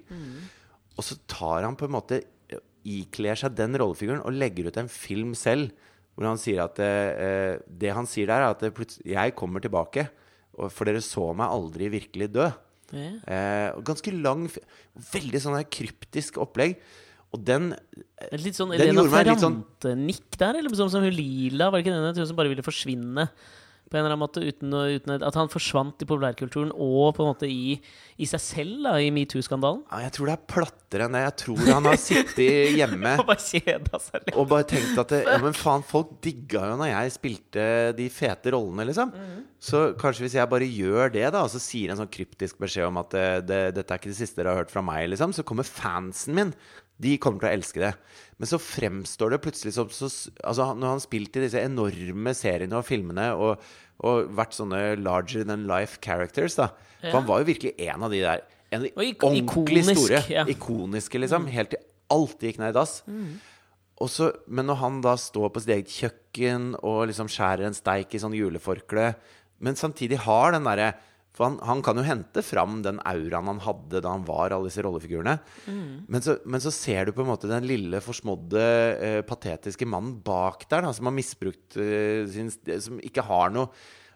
Og 0.99 1.07
så 1.07 1.17
tar 1.31 1.65
han 1.65 1.79
på 1.79 1.89
en 1.89 1.97
måte 1.97 2.21
ikler 2.83 3.39
seg 3.39 3.55
den 3.57 3.79
rollefiguren 3.79 4.25
og 4.27 4.37
legger 4.37 4.69
ut 4.69 4.81
en 4.81 4.91
film 4.93 5.33
selv. 5.39 5.73
Hvor 6.13 6.29
han 6.29 6.41
sier 6.41 6.61
at 6.67 6.77
eh, 6.85 7.57
Det 7.65 7.95
han 7.97 8.09
sier 8.11 8.29
der, 8.29 8.45
er 8.45 8.53
at 8.53 8.61
det 8.61 8.99
jeg 9.09 9.37
kommer 9.39 9.65
tilbake. 9.65 10.11
For 10.53 10.85
dere 10.85 11.01
så 11.01 11.31
meg 11.37 11.49
aldri 11.49 11.89
virkelig 11.95 12.29
dø. 12.35 12.51
Yeah. 12.93 13.15
Eh, 13.25 13.79
ganske 13.89 14.13
lang 14.13 14.51
Veldig 14.93 15.41
sånn 15.41 15.57
her 15.57 15.71
kryptisk 15.73 16.37
opplegg. 16.43 16.77
Og 17.33 17.43
den 17.49 17.73
Litt 18.39 18.59
sånn 18.59 18.75
Den 18.75 18.93
Elena 18.93 19.03
sånn- 19.03 19.15
Ferrante-nikk 19.17 20.39
der, 20.39 20.59
eller 20.61 20.77
sånn 20.79 20.93
som 20.93 21.03
hun 21.03 21.15
Lila? 21.17 21.71
Var 21.71 21.81
det 21.81 21.87
ikke 21.87 21.97
den 21.97 22.09
jeg 22.11 22.19
tror 22.21 22.31
som 22.31 22.37
bare 22.39 22.53
ville 22.53 22.67
forsvinne? 22.67 23.29
På 23.93 23.99
en 23.99 24.07
eller 24.07 24.15
annen 24.15 24.23
måte 24.25 24.41
uten, 24.41 24.73
uten 24.73 25.21
At 25.21 25.37
han 25.37 25.51
forsvant 25.53 26.01
i 26.01 26.07
populærkulturen 26.09 26.71
og 26.73 27.13
på 27.17 27.25
en 27.25 27.29
måte 27.35 27.49
i, 27.51 27.75
i 28.17 28.29
seg 28.29 28.41
selv, 28.41 28.79
da, 28.87 28.95
i 28.97 29.11
metoo-skandalen? 29.13 29.83
ja, 29.91 30.01
Jeg 30.07 30.15
tror 30.17 30.31
det 30.31 30.37
er 30.39 30.47
plattere 30.55 31.09
enn 31.09 31.17
det. 31.19 31.23
Jeg 31.27 31.37
tror 31.43 31.61
han 31.69 31.89
har 31.91 32.01
sittet 32.01 32.73
hjemme 32.79 33.13
Og 33.21 33.27
bare 33.29 34.23
og 34.33 34.49
bare 34.49 34.69
tenkt 34.73 34.97
at 35.03 35.13
det, 35.13 35.21
Ja, 35.29 35.37
men 35.45 35.57
faen, 35.57 35.85
folk 35.85 36.15
digga 36.25 36.65
jo 36.71 36.79
når 36.81 36.89
jeg 36.93 37.17
spilte 37.19 37.67
de 37.99 38.09
fete 38.13 38.55
rollene, 38.57 38.89
liksom. 38.89 39.13
Så 39.63 39.83
kanskje 40.01 40.25
hvis 40.25 40.39
jeg 40.41 40.51
bare 40.51 40.67
gjør 40.67 41.13
det, 41.13 41.27
da, 41.37 41.45
og 41.45 41.53
så 41.53 41.61
sier 41.63 41.93
en 41.93 42.01
sånn 42.01 42.11
kryptisk 42.11 42.59
beskjed 42.65 42.89
om 42.89 42.97
at 43.03 43.13
det, 43.15 43.27
det, 43.47 43.61
dette 43.77 43.93
er 43.95 44.01
ikke 44.01 44.11
det 44.11 44.19
siste 44.19 44.41
dere 44.41 44.57
har 44.57 44.65
hørt 44.65 44.73
fra 44.73 44.83
meg, 44.83 45.05
liksom, 45.13 45.37
så 45.37 45.45
kommer 45.47 45.69
fansen 45.69 46.35
min. 46.35 46.51
De 47.01 47.17
kommer 47.19 47.41
til 47.43 47.49
å 47.49 47.55
elske 47.57 47.81
det. 47.83 47.93
Men 48.39 48.51
så 48.51 48.59
fremstår 48.61 49.33
det 49.35 49.41
plutselig 49.45 49.73
som 49.77 49.89
så, 49.95 50.11
Altså, 50.45 50.67
når 50.75 50.87
han 50.89 50.99
har 50.99 51.05
spilt 51.05 51.37
i 51.39 51.45
disse 51.45 51.63
enorme 51.63 52.35
seriene 52.37 52.79
og 52.79 52.85
filmene 52.87 53.31
og, 53.35 53.63
og 54.03 54.33
vært 54.35 54.57
sånne 54.59 54.83
larger 55.03 55.47
than 55.49 55.67
life 55.71 55.99
characters, 56.05 56.59
da. 56.59 56.69
For 57.03 57.17
han 57.21 57.27
var 57.31 57.43
jo 57.43 57.49
virkelig 57.51 57.73
en 57.89 58.03
av 58.07 58.13
de 58.15 58.21
der 58.23 58.45
En 58.73 58.81
av 58.81 58.87
de 58.87 58.93
ordentlig 58.97 59.83
store. 59.85 60.23
ja. 60.33 60.45
Ikoniske, 60.49 61.19
liksom. 61.21 61.47
Helt 61.53 61.75
til 61.75 61.83
alt 62.13 62.41
gikk 62.45 62.59
ned 62.63 62.73
i 62.73 62.77
dass. 62.77 63.01
Og 64.03 64.09
så, 64.11 64.33
men 64.49 64.67
når 64.67 64.79
han 64.81 65.01
da 65.05 65.13
står 65.21 65.51
på 65.53 65.61
sitt 65.63 65.75
eget 65.77 65.93
kjøkken 65.93 66.73
og 66.81 67.07
liksom 67.11 67.29
skjærer 67.31 67.69
en 67.69 67.77
steik 67.77 68.15
i 68.17 68.21
sånn 68.23 68.35
juleforkle, 68.35 69.13
men 69.63 69.77
samtidig 69.79 70.19
har 70.25 70.53
den 70.57 70.65
derre 70.67 70.93
For 71.33 71.47
han, 71.49 71.57
han 71.65 71.81
kan 71.85 71.97
jo 71.97 72.05
hente 72.05 72.43
fram 72.45 72.83
den 72.85 72.99
auraen 73.09 73.49
han 73.49 73.63
hadde 73.65 74.03
da 74.05 74.11
han 74.13 74.27
var 74.29 74.53
alle 74.53 74.69
disse 74.69 74.85
rollefigurene. 74.85 75.39
Men, 76.13 76.25
så, 76.25 76.37
men 76.45 76.61
så 76.61 76.73
ser 76.75 77.09
du 77.09 77.15
på 77.17 77.25
en 77.25 77.31
måte 77.31 77.49
den 77.49 77.65
lille, 77.69 78.03
forsmådde, 78.05 78.67
eh, 79.09 79.21
patetiske 79.25 79.89
mannen 79.89 80.19
bak 80.25 80.67
der, 80.69 80.85
da, 80.85 80.93
som 80.93 81.09
har 81.09 81.17
misbrukt 81.17 81.79
eh, 81.81 82.29
sin 82.29 82.53
Som 82.53 83.01
ikke 83.01 83.25
har 83.25 83.53
noe 83.55 83.73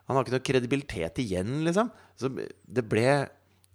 Han 0.07 0.19
har 0.19 0.27
ikke 0.27 0.37
noe 0.37 0.47
kredibilitet 0.47 1.19
igjen, 1.25 1.63
liksom. 1.67 1.89
Så 2.21 2.31
det 2.31 2.85
ble 2.87 3.09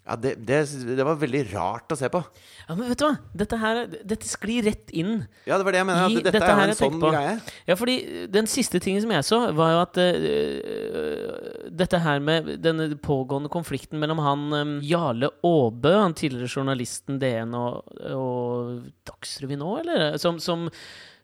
ja, 0.01 0.15
det, 0.17 0.31
det, 0.47 0.57
det 0.97 1.05
var 1.05 1.19
veldig 1.21 1.41
rart 1.51 1.93
å 1.93 1.95
se 1.97 2.07
på. 2.09 2.19
Ja, 2.65 2.73
men 2.73 2.87
vet 2.89 2.97
du 2.97 3.03
hva? 3.05 3.11
Dette 3.37 3.57
her 3.61 3.81
Dette 3.85 4.29
sklir 4.29 4.65
rett 4.65 4.89
inn 4.97 5.27
Ja, 5.45 5.59
det 5.59 5.65
var 5.67 5.75
det 5.75 5.81
jeg 5.83 5.87
mener. 5.91 6.15
dette, 6.15 6.33
dette 6.33 6.47
er 6.49 6.61
jo 6.61 6.73
en 6.73 6.79
sånn 6.79 6.97
på. 7.03 7.11
greie. 7.13 7.35
Ja, 7.69 7.77
fordi 7.77 7.97
den 8.33 8.49
siste 8.49 8.81
tingen 8.81 9.03
som 9.05 9.13
jeg 9.13 9.27
så, 9.27 9.39
var 9.57 9.75
jo 9.75 9.83
at 9.83 10.01
uh, 10.01 11.69
dette 11.83 12.01
her 12.01 12.23
med 12.23 12.49
denne 12.65 12.89
pågående 12.97 13.51
konflikten 13.53 14.01
mellom 14.01 14.23
han 14.25 14.47
um, 14.55 14.73
Jarle 14.85 15.29
Aabø, 15.45 15.93
han 15.99 16.17
tidligere 16.17 16.49
journalisten 16.49 17.21
DN 17.21 17.53
og, 17.61 17.93
og 18.09 18.89
Dagsrevyen 19.07 19.61
nå, 19.61 19.75
eller? 19.83 20.17
Som, 20.21 20.41
som, 20.41 20.65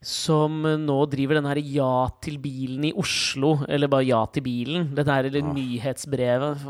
som 0.08 0.62
nå 0.64 0.96
driver 1.12 1.36
den 1.36 1.48
her 1.50 1.60
Ja 1.60 2.08
til 2.24 2.38
bilen 2.40 2.86
i 2.88 2.94
Oslo, 2.96 3.58
eller 3.68 3.90
bare 3.92 4.06
Ja 4.08 4.22
til 4.32 4.46
bilen. 4.46 4.86
Dette 4.96 5.12
her 5.12 5.28
eller 5.28 5.44
nyhetsbrevet. 5.52 6.62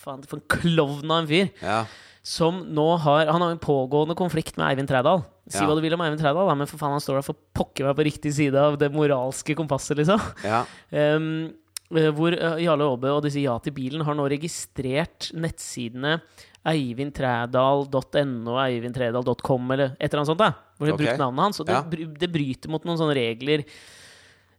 Faen, 0.00 0.24
for 0.26 0.40
en 0.40 0.46
klovn 0.50 1.10
av 1.12 1.20
en 1.22 1.28
fyr 1.30 1.50
Ja. 1.62 1.84
som 2.22 2.64
nå 2.74 2.98
har 3.00 3.26
Han 3.30 3.40
har 3.44 3.50
en 3.54 3.58
pågående 3.62 4.16
konflikt 4.18 4.56
med 4.58 4.66
Eivind 4.72 4.88
Trædal. 4.90 5.22
Si 5.48 5.58
Ja. 5.62 5.66
hva 5.68 5.76
du 5.76 5.80
vil 5.82 5.94
om 5.94 6.00
Eivind 6.02 6.20
Trædal, 6.20 6.50
men 6.56 6.66
for 6.66 6.78
faen, 6.78 6.90
han 6.96 7.00
står 7.00 7.20
der 7.20 7.22
for 7.28 7.36
pokker 7.54 7.86
meg 7.86 7.96
på 7.96 8.04
riktig 8.10 8.32
side 8.34 8.56
av 8.58 8.76
det 8.78 8.90
moralske 8.92 9.54
kompasset, 9.54 9.96
liksom. 9.96 10.20
ja. 10.44 10.64
Um, 10.90 11.52
hvor 11.90 12.32
eh, 12.32 12.58
Jarle 12.64 12.86
Aabe 12.86 13.10
og 13.10 13.22
disse 13.24 13.40
Ja 13.42 13.56
til 13.58 13.72
bilen 13.74 14.02
har 14.06 14.14
nå 14.14 14.26
registrert 14.30 15.30
nettsidene 15.34 16.20
eivindtrædal.no, 16.66 18.56
eivindtrædal.com 18.62 19.70
eller 19.74 19.96
et 19.98 20.12
eller 20.12 20.20
annet 20.22 20.30
sånt. 20.30 20.38
da 20.38 20.52
Hvor 20.80 20.88
de 20.88 20.94
har 20.94 21.00
brukt 21.04 21.12
okay. 21.12 21.20
navnet 21.20 21.44
hans. 21.44 21.60
Og 21.60 21.68
det, 21.68 21.76
Ja. 21.76 22.10
det 22.24 22.32
bryter 22.32 22.72
mot 22.72 22.84
noen 22.88 22.96
sånne 22.96 23.14
regler 23.18 23.64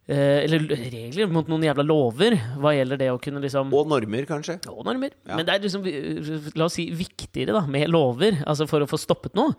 eh, 0.08 0.44
Eller 0.46 0.66
regler 0.70 1.30
mot 1.32 1.48
noen 1.50 1.64
jævla 1.66 1.86
lover 1.86 2.36
hva 2.62 2.74
gjelder 2.76 3.00
det 3.02 3.10
å 3.14 3.20
kunne 3.22 3.42
liksom 3.44 3.72
Og 3.74 3.88
normer, 3.90 4.26
kanskje. 4.30 4.60
og 4.70 4.84
normer. 4.86 5.14
Ja. 5.26 5.36
Men 5.40 5.48
det 5.48 5.56
er 5.56 5.64
liksom, 5.66 5.86
eh, 5.90 6.52
la 6.58 6.66
oss 6.70 6.78
si, 6.78 6.88
viktigere 6.94 7.56
da, 7.58 7.66
med 7.66 7.90
lover, 7.90 8.44
altså 8.46 8.68
for 8.70 8.84
å 8.86 8.90
få 8.90 9.00
stoppet 9.02 9.34
noe. 9.38 9.56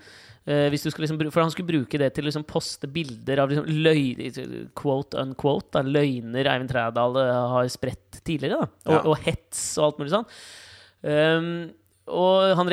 Eh, 0.46 0.68
hvis 0.70 0.82
du 0.82 0.90
skal 0.90 1.04
liksom, 1.06 1.20
for 1.30 1.40
han 1.44 1.52
skulle 1.54 1.70
bruke 1.70 1.98
det 1.98 2.12
til 2.14 2.24
å 2.24 2.28
liksom 2.30 2.46
poste 2.46 2.88
bilder 2.90 3.38
av 3.44 3.50
liksom 3.52 3.68
løy, 3.84 4.70
quote 4.74 5.14
unquote, 5.22 5.70
da, 5.76 5.82
løgner 5.86 6.50
Eivind 6.50 6.70
Trædal 6.72 7.16
eh, 7.22 7.36
har 7.54 7.70
spredt 7.70 8.22
tidligere. 8.26 8.58
Da, 8.58 8.90
og, 8.90 8.92
Ja. 8.96 9.02
og 9.06 9.18
hets 9.22 9.78
og 9.78 9.84
alt 9.84 9.98
mulig 10.02 10.10
sånn. 10.14 10.26
Um, 11.02 11.70
og 12.10 12.56
han, 12.58 12.66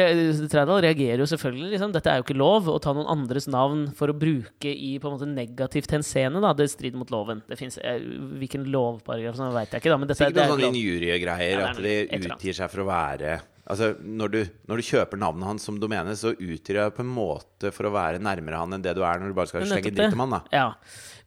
Trædal 0.49 0.81
reagerer 0.81 1.21
jo 1.21 1.27
selvfølgelig. 1.29 1.69
Liksom. 1.75 1.91
Dette 1.93 2.09
er 2.09 2.17
jo 2.17 2.25
ikke 2.25 2.37
lov 2.39 2.65
å 2.71 2.79
ta 2.81 2.95
noen 2.97 3.09
andres 3.13 3.45
navn 3.51 3.85
for 3.95 4.09
å 4.09 4.15
bruke 4.17 4.71
i 4.73 4.95
på 4.97 5.05
en 5.09 5.13
måte 5.17 5.29
negativt 5.29 5.91
henseende. 5.93 6.41
Da. 6.41 6.55
Det 6.57 6.69
strider 6.71 6.97
mot 6.97 7.11
loven. 7.13 7.43
Det 7.47 7.59
finnes, 7.59 7.77
eh, 7.77 8.01
hvilken 8.41 8.65
lovparagraf 8.73 9.37
sånn 9.37 9.53
vet 9.53 9.69
jeg 9.75 9.83
ikke, 9.83 9.93
da. 9.93 9.97
Men 10.01 10.07
dette, 10.09 10.17
Sikkert 10.23 10.33
det 10.39 10.43
er 10.43 10.49
noen 10.49 10.59
ikke 10.59 10.65
lov. 10.65 10.79
injuriegreier. 10.81 11.59
Ja, 11.59 11.73
det 11.77 11.93
er 11.93 12.15
at 12.15 12.21
de 12.25 12.29
utgir 12.33 12.57
seg 12.57 12.71
for 12.73 12.81
å 12.81 12.89
være 12.89 13.39
Altså, 13.69 13.91
når 14.01 14.31
du, 14.33 14.39
når 14.65 14.79
du 14.79 14.85
kjøper 14.87 15.19
navnet 15.21 15.45
hans 15.45 15.65
som 15.67 15.75
domene, 15.77 16.15
så 16.17 16.31
utgir 16.33 16.79
det 16.79 16.87
på 16.95 17.03
en 17.03 17.11
måte 17.13 17.69
for 17.75 17.85
å 17.85 17.91
være 17.93 18.21
nærmere 18.23 18.57
han 18.57 18.73
enn 18.73 18.81
det 18.81 18.95
du 18.97 19.03
er 19.05 19.21
når 19.21 19.29
du 19.29 19.37
bare 19.37 19.51
skal 19.51 19.67
slenge 19.69 19.91
dritt 19.93 20.15
om 20.15 20.23
han, 20.23 20.33
da. 20.33 20.39
Ja. 20.55 20.63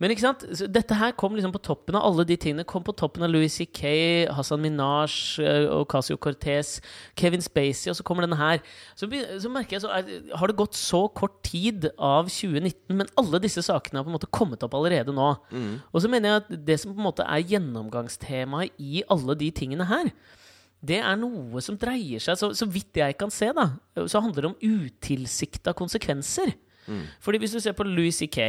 Men 0.03 0.11
ikke 0.11 0.25
sant? 0.25 0.43
Så 0.59 0.67
dette 0.67 0.97
her 0.99 1.15
kom 1.15 1.37
liksom 1.39 1.53
på 1.55 1.61
toppen 1.63 1.95
av 1.95 2.09
alle 2.09 2.25
de 2.27 2.35
tingene. 2.43 2.67
Kom 2.67 2.83
på 2.83 2.97
toppen 2.99 3.23
av 3.23 3.31
Louis 3.31 3.55
C.K., 3.55 3.93
Hassan 4.35 4.65
Minaj, 4.65 5.15
eh, 5.45 5.69
Ocasio 5.71 6.19
Cortez, 6.19 6.75
Kevin 7.15 7.47
Spacey, 7.47 7.93
og 7.93 8.01
så 8.01 8.09
kommer 8.09 8.27
denne 8.27 8.41
her. 8.41 8.59
Så, 8.99 9.07
så 9.07 9.53
merker 9.53 9.79
jeg 9.79 9.87
så 9.87 9.95
er, 9.95 10.11
Har 10.41 10.51
det 10.51 10.59
gått 10.59 10.75
så 10.75 11.05
kort 11.15 11.39
tid 11.47 11.93
av 11.95 12.27
2019, 12.27 12.91
men 12.91 13.15
alle 13.23 13.45
disse 13.47 13.63
sakene 13.63 14.03
har 14.03 14.09
på 14.09 14.11
en 14.11 14.19
måte 14.19 14.33
kommet 14.35 14.67
opp 14.67 14.75
allerede 14.75 15.15
nå. 15.15 15.31
Og 15.95 16.03
så 16.03 16.11
mener 16.11 16.33
jeg 16.33 16.43
at 16.43 16.55
det 16.73 16.83
som 16.83 16.91
på 16.91 16.99
en 16.99 17.07
måte 17.13 17.31
er 17.31 17.47
gjennomgangstemaet 17.55 18.83
i 18.83 19.07
alle 19.07 19.39
de 19.39 19.55
tingene 19.55 19.87
her, 19.87 20.11
det 20.83 20.99
er 20.99 21.17
noe 21.21 21.63
som 21.63 21.77
dreier 21.79 22.23
seg, 22.23 22.37
så, 22.41 22.51
så 22.59 22.67
vidt 22.67 22.99
jeg 22.99 23.15
kan 23.21 23.31
se, 23.31 23.53
da, 23.55 23.69
så 24.11 24.21
handler 24.25 24.43
det 24.43 24.51
om 24.51 24.59
utilsikta 24.83 25.75
konsekvenser. 25.79 26.55
Fordi 27.23 27.39
hvis 27.39 27.55
du 27.55 27.61
ser 27.63 27.77
på 27.79 27.87
Louis 27.87 28.17
C.K., 28.19 28.49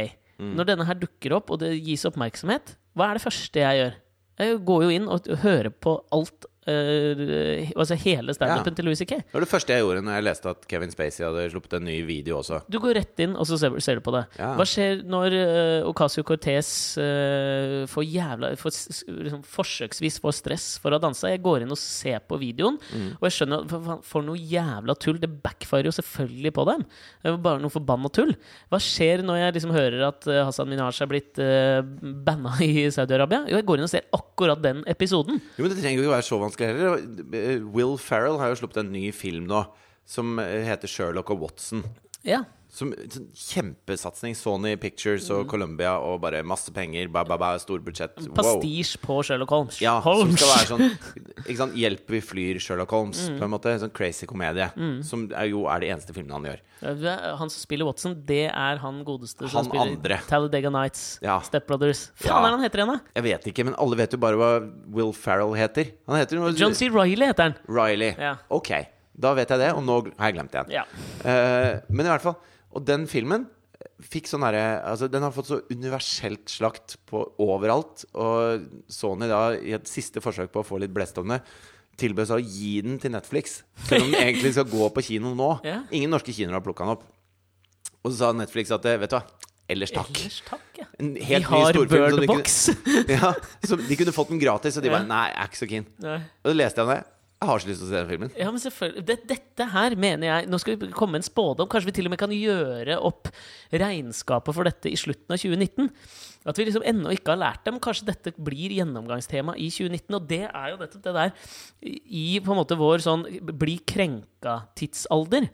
når 0.58 0.66
denne 0.66 0.86
her 0.88 0.98
dukker 0.98 1.36
opp, 1.36 1.52
og 1.54 1.60
det 1.62 1.76
gis 1.78 2.02
oppmerksomhet, 2.08 2.72
hva 2.98 3.06
er 3.12 3.18
det 3.18 3.22
første 3.22 3.60
jeg 3.62 3.78
gjør? 3.78 3.94
Jeg 4.42 4.58
går 4.66 4.80
jo 4.82 4.90
inn 4.96 5.06
og 5.14 5.28
hører 5.44 5.70
på 5.70 5.92
alt 6.16 6.48
eh, 6.66 7.70
Altså 7.76 7.96
hele 8.00 8.34
standupen 8.36 8.72
Ja. 8.72 8.76
til 8.78 8.84
Louis 8.86 8.98
C.K. 9.00 9.18
Det 9.20 9.34
var 9.34 9.44
det 9.44 9.50
første 9.50 9.74
jeg 9.74 9.82
gjorde 9.84 10.02
når 10.06 10.14
jeg 10.18 10.24
leste 10.28 10.50
at 10.54 10.66
Kevin 10.70 10.90
Spacey 10.94 11.24
hadde 11.26 11.46
sluppet 11.52 11.76
en 11.78 11.84
ny 11.88 11.96
video 12.06 12.38
også. 12.40 12.62
Du 12.70 12.78
går 12.82 12.94
rett 12.98 13.20
inn, 13.24 13.34
og 13.36 13.46
så 13.48 13.58
ser, 13.60 13.74
ser 13.84 13.98
du 14.00 14.04
på 14.06 14.14
det. 14.14 14.24
Ja. 14.38 14.52
Hva 14.58 14.66
skjer 14.68 15.02
når 15.08 15.36
uh, 15.36 15.88
Ocasio 15.90 16.24
Cortez 16.26 16.70
uh, 17.00 17.84
får 17.90 18.06
jævla 18.08 18.52
får, 18.60 18.76
liksom, 19.24 19.42
forsøksvis 19.48 20.20
får 20.22 20.36
stress 20.40 20.66
for 20.82 20.94
å 20.96 21.00
danse? 21.02 21.28
Jeg 21.30 21.42
går 21.44 21.64
inn 21.66 21.74
og 21.74 21.80
ser 21.80 22.20
på 22.28 22.38
videoen, 22.40 22.78
Mm. 22.94 23.16
og 23.20 23.24
jeg 23.26 23.34
skjønner 23.38 23.62
at 23.64 23.70
for, 23.70 23.80
for- 23.86 24.02
for 24.04 24.22
noe 24.26 24.36
jævla 24.38 24.94
tull. 25.00 25.18
Det 25.18 25.28
backfirer 25.42 25.88
jo 25.88 25.92
selvfølgelig 25.94 26.52
på 26.54 26.64
dem. 26.68 26.84
Det 27.24 27.32
bare 27.42 27.60
noe 27.62 27.72
forbanna 27.72 28.10
tull. 28.14 28.34
Hva 28.70 28.78
skjer 28.82 29.22
når 29.26 29.38
jeg 29.40 29.54
liksom 29.56 29.72
hører 29.74 30.02
at 30.08 30.26
eh, 30.30 30.42
Hassan 30.46 30.68
Minhaj 30.70 31.00
er 31.02 31.10
blitt 31.10 31.40
uh, 31.42 31.80
banna 32.26 32.52
i 32.62 32.84
Saudi-Arabia? 32.94 33.44
Jo, 33.50 33.58
jeg 33.58 33.66
går 33.66 33.80
inn 33.80 33.88
og 33.88 33.90
ser 33.92 34.06
akkurat 34.14 34.62
den 34.62 34.82
episoden. 34.90 35.40
Jo, 35.58 35.64
men 35.64 35.72
Det 35.74 35.80
trenger 35.80 35.98
jo 35.98 36.04
ikke 36.06 36.14
være 36.14 36.28
så 36.28 36.38
vanskelig 36.38 36.52
heller. 36.62 37.00
Will 37.74 37.96
Ferrell 37.98 38.38
har 38.38 38.52
jo 38.52 38.60
sluppet 38.62 38.84
en 38.84 38.92
ny 38.94 39.08
film 39.12 39.48
nå 39.50 39.64
som 40.06 40.36
heter 40.38 40.90
Sherlock 40.90 41.32
og 41.32 41.40
Watson. 41.42 41.82
Ja. 42.22 42.44
Som 42.74 42.90
sånn 42.90 43.28
Kjempesatsing. 43.38 44.34
Sony 44.34 44.74
Pictures 44.82 45.28
og 45.30 45.46
Columbia 45.50 45.92
og 46.02 46.18
bare 46.24 46.40
masse 46.46 46.72
penger. 46.74 47.06
Ba, 47.14 47.22
ba, 47.28 47.36
ba, 47.38 47.52
stor 47.62 47.78
budsjett. 47.84 48.16
Wow. 48.24 48.34
Pastisj 48.40 48.96
på 49.02 49.20
Sherlock 49.26 49.52
Holmes. 49.54 49.78
Ja, 49.82 50.00
som 50.02 50.32
skal 50.34 50.50
være 50.50 50.68
sånn? 50.72 51.74
Hjelp, 51.84 52.04
vi 52.10 52.20
flyr 52.24 52.58
Sherlock 52.62 52.90
Holmes. 52.94 53.20
Mm. 53.30 53.38
På 53.38 53.46
en 53.46 53.52
måte, 53.54 53.74
Sånn 53.84 53.92
crazy 53.94 54.26
komedie. 54.30 54.66
Som 55.06 55.28
er 55.30 55.52
jo 55.52 55.64
er 55.70 55.84
de 55.84 55.92
eneste 55.94 56.14
filmene 56.16 56.34
han 56.34 56.48
gjør. 56.50 56.64
Han 57.38 57.50
som 57.52 57.56
spiller 57.60 57.86
Watson, 57.88 58.16
det 58.26 58.48
er 58.50 58.80
han 58.82 58.98
godeste 59.06 59.46
som 59.46 59.60
Han 59.60 59.68
spiller 59.68 59.92
andre. 59.94 60.18
Talladega 60.28 60.72
Nights. 60.74 61.04
Ja. 61.24 61.38
Step 61.46 61.68
Brothers. 61.70 62.08
Faen 62.18 62.32
Ja. 62.34 62.40
er 62.48 62.56
han 62.56 62.64
heter 62.64 62.82
igjen, 62.82 62.92
da? 62.92 63.14
Jeg 63.14 63.24
vet 63.28 63.46
ikke, 63.52 63.64
men 63.70 63.78
alle 63.78 63.96
vet 63.96 64.12
jo 64.12 64.18
bare 64.18 64.36
hva 64.40 64.50
Will 64.92 65.12
Ferrell 65.12 65.54
heter. 65.54 65.92
Han 66.10 66.18
heter 66.18 66.40
noe 66.40 66.52
John 66.58 66.74
C. 66.74 66.90
Riley 66.90 67.30
heter 67.30 67.50
han. 67.50 67.54
Riley. 67.68 68.14
Ja. 68.18 68.34
Ok, 68.50 68.72
da 69.14 69.32
vet 69.38 69.48
jeg 69.54 69.62
det, 69.62 69.70
og 69.72 69.84
nå 69.86 70.00
har 70.18 70.32
jeg 70.32 70.36
glemt 70.40 70.52
det 70.52 70.64
igjen. 70.66 70.82
Ja. 70.82 70.84
Uh, 71.22 71.80
men 71.88 72.04
i 72.06 72.10
hvert 72.10 72.26
fall 72.26 72.36
Og 72.74 72.84
den 72.86 73.06
filmen 73.10 73.46
fikk 74.04 74.26
sånn 74.30 74.42
herre 74.46 74.80
Altså, 74.86 75.08
den 75.12 75.22
har 75.22 75.32
fått 75.34 75.48
så 75.50 75.60
universelt 75.70 76.48
slakt 76.50 76.96
på 77.10 77.20
overalt. 77.42 78.04
Og 78.18 78.64
Sony 78.90 79.28
da, 79.30 79.42
i 79.54 79.74
et 79.76 79.86
siste 79.90 80.22
forsøk 80.24 80.50
på 80.54 80.62
å 80.62 80.66
få 80.66 80.80
litt 80.82 80.94
blest 80.94 81.18
om 81.22 81.30
det, 81.34 81.40
tilbød 82.00 82.26
seg 82.30 82.40
å 82.42 82.44
gi 82.58 82.72
den 82.82 82.98
til 83.02 83.12
Netflix. 83.14 83.60
Selv 83.86 84.06
om 84.08 84.12
den 84.14 84.22
egentlig 84.26 84.54
skal 84.56 84.66
gå 84.70 84.88
på 84.96 85.04
kino 85.06 85.34
nå. 85.38 85.50
Ja. 85.66 85.82
Ingen 85.94 86.10
norske 86.14 86.34
kinoer 86.34 86.58
har 86.58 86.64
plukka 86.66 86.86
den 86.88 86.96
opp. 86.96 87.04
Og 88.04 88.10
så 88.12 88.16
sa 88.18 88.32
Netflix 88.36 88.72
at 88.74 88.84
vet 88.84 89.08
du 89.12 89.16
hva, 89.16 89.22
ellers 89.70 89.92
takk. 89.94 90.10
Ellers 90.18 90.40
takk, 90.44 90.66
ja. 90.80 90.88
En 91.00 91.14
Vi 91.14 91.38
har 91.46 91.70
så 91.72 91.84
de 91.86 91.86
kunne- 91.88 92.18
Birdbox. 92.26 92.58
Ja, 93.14 93.30
så 93.64 93.78
de 93.80 93.96
kunne 93.96 94.12
fått 94.16 94.28
den 94.34 94.42
gratis, 94.42 94.76
og 94.76 94.84
de 94.84 94.90
Ja. 94.90 94.98
bare 94.98 95.06
Nei, 95.08 95.22
jeg 95.30 95.38
er 95.40 95.48
ikke 95.52 95.62
så 95.62 95.68
keen. 95.70 95.86
Og 96.04 96.50
så 96.50 96.56
leste 96.58 96.82
jeg 96.82 96.88
om 96.88 96.92
det. 96.96 97.02
Jeg 97.44 97.50
har 97.52 97.62
så 97.62 97.68
lyst 97.68 97.82
til 97.82 97.86
å 97.86 97.90
se 97.92 97.98
den 97.98 98.10
filmen. 98.10 98.30
Ja, 98.40 98.50
men 98.50 98.62
selvfølgelig. 98.62 99.04
Det, 99.08 99.16
dette 99.28 99.66
her 99.74 99.96
mener 100.00 100.30
jeg 100.30 100.48
Nå 100.48 100.60
skal 100.62 100.78
vi 100.80 100.88
komme 100.96 101.16
med 101.16 101.22
en 101.22 101.26
spådom. 101.28 101.68
Kanskje 101.70 101.90
vi 101.90 101.96
til 101.98 102.08
og 102.08 102.14
med 102.14 102.20
kan 102.22 102.32
gjøre 102.34 102.96
opp 103.04 103.28
regnskapet 103.72 104.56
for 104.56 104.68
dette 104.68 104.88
i 104.90 104.98
slutten 104.98 105.36
av 105.36 105.42
2019. 105.42 105.90
At 106.48 106.60
vi 106.60 106.66
liksom 106.68 106.86
ennå 106.88 107.12
ikke 107.14 107.34
har 107.34 107.42
lært 107.42 107.68
dem. 107.68 107.80
Kanskje 107.84 108.08
dette 108.08 108.34
blir 108.36 108.72
gjennomgangstema 108.78 109.56
i 109.60 109.68
2019. 109.72 110.16
Og 110.16 110.30
det 110.32 110.42
er 110.48 110.72
jo 110.72 110.80
dette 110.80 111.02
det 111.04 111.14
der 111.16 111.36
i 111.84 112.26
på 112.40 112.54
en 112.54 112.60
måte 112.62 112.80
vår 112.80 113.04
sånn 113.04 113.28
bli 113.52 113.76
krenka-tidsalder. 113.92 115.50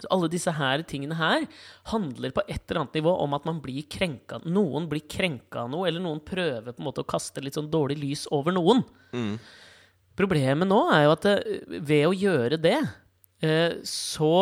Så 0.00 0.08
alle 0.08 0.28
disse 0.32 0.52
her 0.56 0.82
tingene 0.88 1.18
her 1.18 1.44
handler 1.92 2.32
på 2.32 2.42
et 2.48 2.62
eller 2.64 2.80
annet 2.82 2.96
nivå 2.96 3.12
om 3.22 3.36
at 3.36 3.44
man 3.48 3.58
blir 3.62 3.84
krenka. 3.92 4.40
Noen 4.48 4.88
blir 4.90 5.04
krenka 5.04 5.66
av 5.66 5.72
noe, 5.74 5.84
eller 5.88 6.00
noen 6.00 6.22
prøver 6.24 6.72
på 6.72 6.80
en 6.80 6.88
måte 6.88 7.04
å 7.04 7.08
kaste 7.12 7.44
litt 7.44 7.58
sånn 7.58 7.68
dårlig 7.70 7.98
lys 8.00 8.24
over 8.32 8.56
noen. 8.56 8.80
Problemet 10.18 10.68
nå 10.68 10.82
er 10.92 11.06
jo 11.06 11.14
at 11.14 11.28
eh, 11.30 11.62
ved 11.80 12.06
å 12.08 12.12
gjøre 12.16 12.58
det, 12.60 12.78
eh, 13.44 13.78
så, 13.88 14.32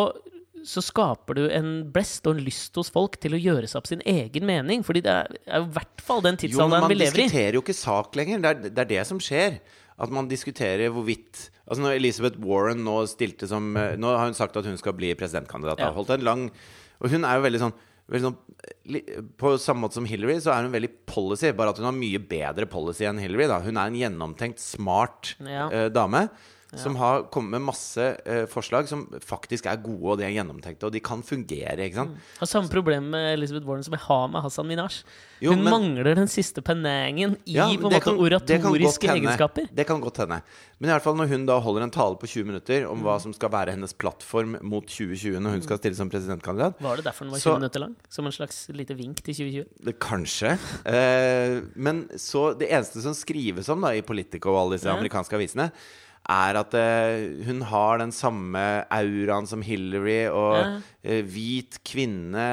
så 0.67 0.83
skaper 0.85 1.39
du 1.39 1.45
en 1.47 1.71
blest 1.95 2.27
og 2.27 2.37
en 2.37 2.45
lyst 2.47 2.77
hos 2.81 2.91
folk 2.93 3.19
til 3.23 3.37
å 3.37 3.41
gjøre 3.41 3.71
seg 3.71 3.81
opp 3.81 3.91
sin 3.91 4.03
egen 4.09 4.49
mening. 4.49 4.83
Fordi 4.87 5.05
det 5.07 5.15
er 5.15 5.37
er 5.47 5.63
jo 5.63 5.69
i 5.69 5.77
hvert 5.79 6.05
fall 6.07 6.25
den 6.27 6.39
Jo, 6.39 6.47
tidsalderen 6.47 6.91
vi 6.91 6.99
lever 6.99 7.07
i. 7.07 7.23
Man 7.23 7.31
diskuterer 7.31 7.59
jo 7.59 7.63
ikke 7.65 7.79
sak 7.81 8.19
lenger. 8.19 8.43
Det 8.43 8.51
er, 8.51 8.67
det 8.69 8.85
er 8.85 8.91
det 8.97 9.07
som 9.09 9.23
skjer. 9.23 9.61
At 10.01 10.13
man 10.15 10.31
diskuterer 10.31 10.89
hvorvidt 10.89 11.51
Altså 11.69 11.83
Når 11.85 11.99
Elizabeth 11.99 12.39
Warren 12.41 12.81
nå 12.87 12.95
stilte 13.11 13.45
som 13.51 13.75
eh, 13.77 13.99
Nå 14.01 14.15
har 14.17 14.31
hun 14.31 14.37
sagt 14.39 14.57
at 14.57 14.65
hun 14.65 14.79
skal 14.81 14.95
bli 14.97 15.13
presidentkandidat. 15.19 15.83
Ja. 15.83 15.91
Holdt 15.93 16.15
en 16.17 16.25
lang 16.25 16.47
Og 17.05 17.13
hun 17.13 17.27
er 17.29 17.37
jo 17.37 17.45
veldig 17.45 17.61
sånn, 17.61 17.75
sånn 18.19 18.35
På 19.39 19.53
samme 19.63 19.85
måte 19.85 19.95
som 19.95 20.05
Hillary, 20.05 20.41
så 20.43 20.51
er 20.51 20.65
hun 20.67 20.73
veldig 20.75 20.91
policy. 21.07 21.53
Bare 21.55 21.71
at 21.71 21.79
hun 21.79 21.87
har 21.87 21.95
mye 21.95 22.19
bedre 22.19 22.67
policy 22.67 23.05
enn 23.07 23.21
Hillary. 23.23 23.47
Da. 23.47 23.61
Hun 23.63 23.77
er 23.79 23.87
en 23.87 23.95
gjennomtenkt, 24.01 24.59
smart 24.59 25.37
Ja. 25.39 25.69
uh, 25.71 25.89
dame. 25.95 26.29
Som 26.79 26.95
har 26.97 27.25
kommet 27.35 27.51
med 27.51 27.63
masse 27.67 27.99
eh, 28.25 28.45
forslag 28.47 28.87
som 28.87 29.07
faktisk 29.27 29.67
er 29.67 29.77
gode, 29.83 30.05
og 30.13 30.19
de 30.19 30.25
er 30.25 30.31
gjennomtenkte, 30.37 30.87
og 30.87 30.93
de 30.93 31.01
kan 31.01 31.21
fungere. 31.27 31.75
ikke 31.83 31.95
sant? 31.97 32.11
Har 32.39 32.47
samme 32.47 32.69
problem 32.71 33.11
med 33.11 33.33
Elizabeth 33.35 33.67
Warren 33.67 33.83
som 33.83 33.93
jeg 33.97 34.01
har 34.05 34.29
med 34.29 34.41
Hassan 34.43 34.67
Minash. 34.69 35.03
Jo, 35.43 35.51
Hun 35.55 35.65
men- 35.65 35.73
mangler 35.73 36.15
den 36.15 36.29
siste 36.29 36.63
penangen 36.63 37.37
i 37.45 37.55
Ja, 37.57 37.67
på 37.67 37.73
en 37.75 37.81
måte 37.91 38.01
kan- 38.01 38.15
oratoriske 38.21 39.01
det 39.09 39.17
egenskaper. 39.19 39.69
Det 39.75 39.87
kan 39.87 40.01
godt 40.01 40.19
hende. 40.19 40.43
Men 40.79 40.91
i 40.91 40.93
hvert 40.93 41.03
fall 41.03 41.17
når 41.17 41.27
hun 41.29 41.47
da 41.47 41.59
holder 41.59 41.83
en 41.83 41.91
tale 41.91 42.15
på 42.17 42.27
20 42.29 42.45
minutter 42.47 42.87
om 42.89 42.99
Mm. 42.99 43.05
hva 43.05 43.21
som 43.21 43.33
skal 43.33 43.49
være 43.51 43.71
hennes 43.73 43.93
plattform 43.93 44.57
mot 44.63 44.87
2020 44.87 45.41
når 45.41 45.51
hun 45.51 45.63
skal 45.63 45.79
stille 45.79 45.97
som 45.97 46.09
presidentkandidat 46.09 46.81
Var 46.81 46.97
det 46.97 47.05
derfor 47.05 47.25
den 47.25 47.33
var 47.33 47.39
20 47.41 47.43
Så- 47.43 47.59
minutter 47.59 47.81
lang? 47.81 47.97
Som 48.09 48.27
en 48.27 48.33
slags 48.33 48.69
lite 48.69 48.95
vink 48.97 49.23
til 49.23 49.35
2020? 49.35 49.67
det, 49.85 49.99
Kanskje. 49.99 50.59
Eh, 50.87 51.63
men 51.75 52.09
så 52.17 52.57
det 52.57 52.69
eneste 52.71 53.03
som 53.03 53.13
skrives 53.13 53.69
om 53.69 53.81
da 53.81 53.89
i 53.89 54.03
Politico 54.03 54.51
og 54.55 54.61
alle 54.67 54.77
disse 54.79 54.87
Ja. 54.89 54.97
amerikanske 54.97 55.33
avisene, 55.35 55.71
er 56.31 56.59
at 56.61 56.75
uh, 56.79 57.45
hun 57.47 57.63
har 57.67 57.99
den 58.01 58.13
samme 58.15 58.63
auraen 58.95 59.49
som 59.51 59.65
Hillary, 59.67 60.29
og 60.31 60.55
Ja. 60.61 60.69
uh, 60.79 61.23
hvit 61.27 61.81
kvinne 61.87 62.45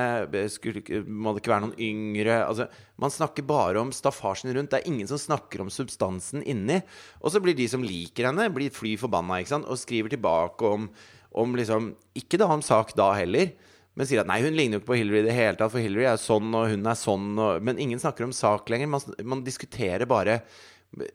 skulle, 0.50 0.82
Må 1.06 1.34
det 1.36 1.44
ikke 1.44 1.54
være 1.54 1.66
noen 1.68 1.78
yngre 1.80 2.40
altså, 2.48 2.68
Man 2.98 3.14
snakker 3.14 3.46
bare 3.46 3.80
om 3.82 3.94
staffasjen 3.94 4.54
rundt. 4.56 4.72
Det 4.74 4.82
er 4.82 4.90
ingen 4.90 5.08
som 5.08 5.22
snakker 5.22 5.62
om 5.62 5.70
substansen 5.70 6.42
inni. 6.44 6.82
Og 7.22 7.32
så 7.32 7.42
blir 7.44 7.56
de 7.58 7.68
som 7.70 7.86
liker 7.86 8.32
henne, 8.32 8.50
blir 8.54 8.74
fly 8.74 8.96
forbanna 8.98 9.40
og 9.62 9.78
skriver 9.78 10.10
tilbake 10.10 10.66
om, 10.66 10.90
om 11.38 11.56
liksom 11.56 11.94
Ikke 12.18 12.40
da 12.42 12.50
om 12.50 12.66
sak 12.66 12.96
da 12.98 13.14
heller. 13.14 13.54
Men 13.98 14.06
sier 14.06 14.22
at 14.22 14.30
nei, 14.30 14.42
hun 14.46 14.54
ligner 14.54 14.78
jo 14.78 14.84
ikke 14.84 14.92
på 14.92 15.00
Hillary 15.00 15.24
i 15.24 15.26
det 15.26 15.34
hele 15.34 15.58
tatt, 15.58 15.72
for 15.74 15.82
Hillary 15.82 16.06
er 16.06 16.20
sånn, 16.22 16.52
og 16.54 16.68
hun 16.70 16.86
er 16.86 16.98
sånn, 16.98 17.32
og, 17.42 17.64
Men 17.66 17.80
ingen 17.82 18.02
snakker 18.02 18.28
om 18.28 18.34
sak 18.36 18.70
lenger. 18.70 18.92
Man, 18.94 19.02
man 19.26 19.42
diskuterer 19.46 20.06
bare 20.10 20.42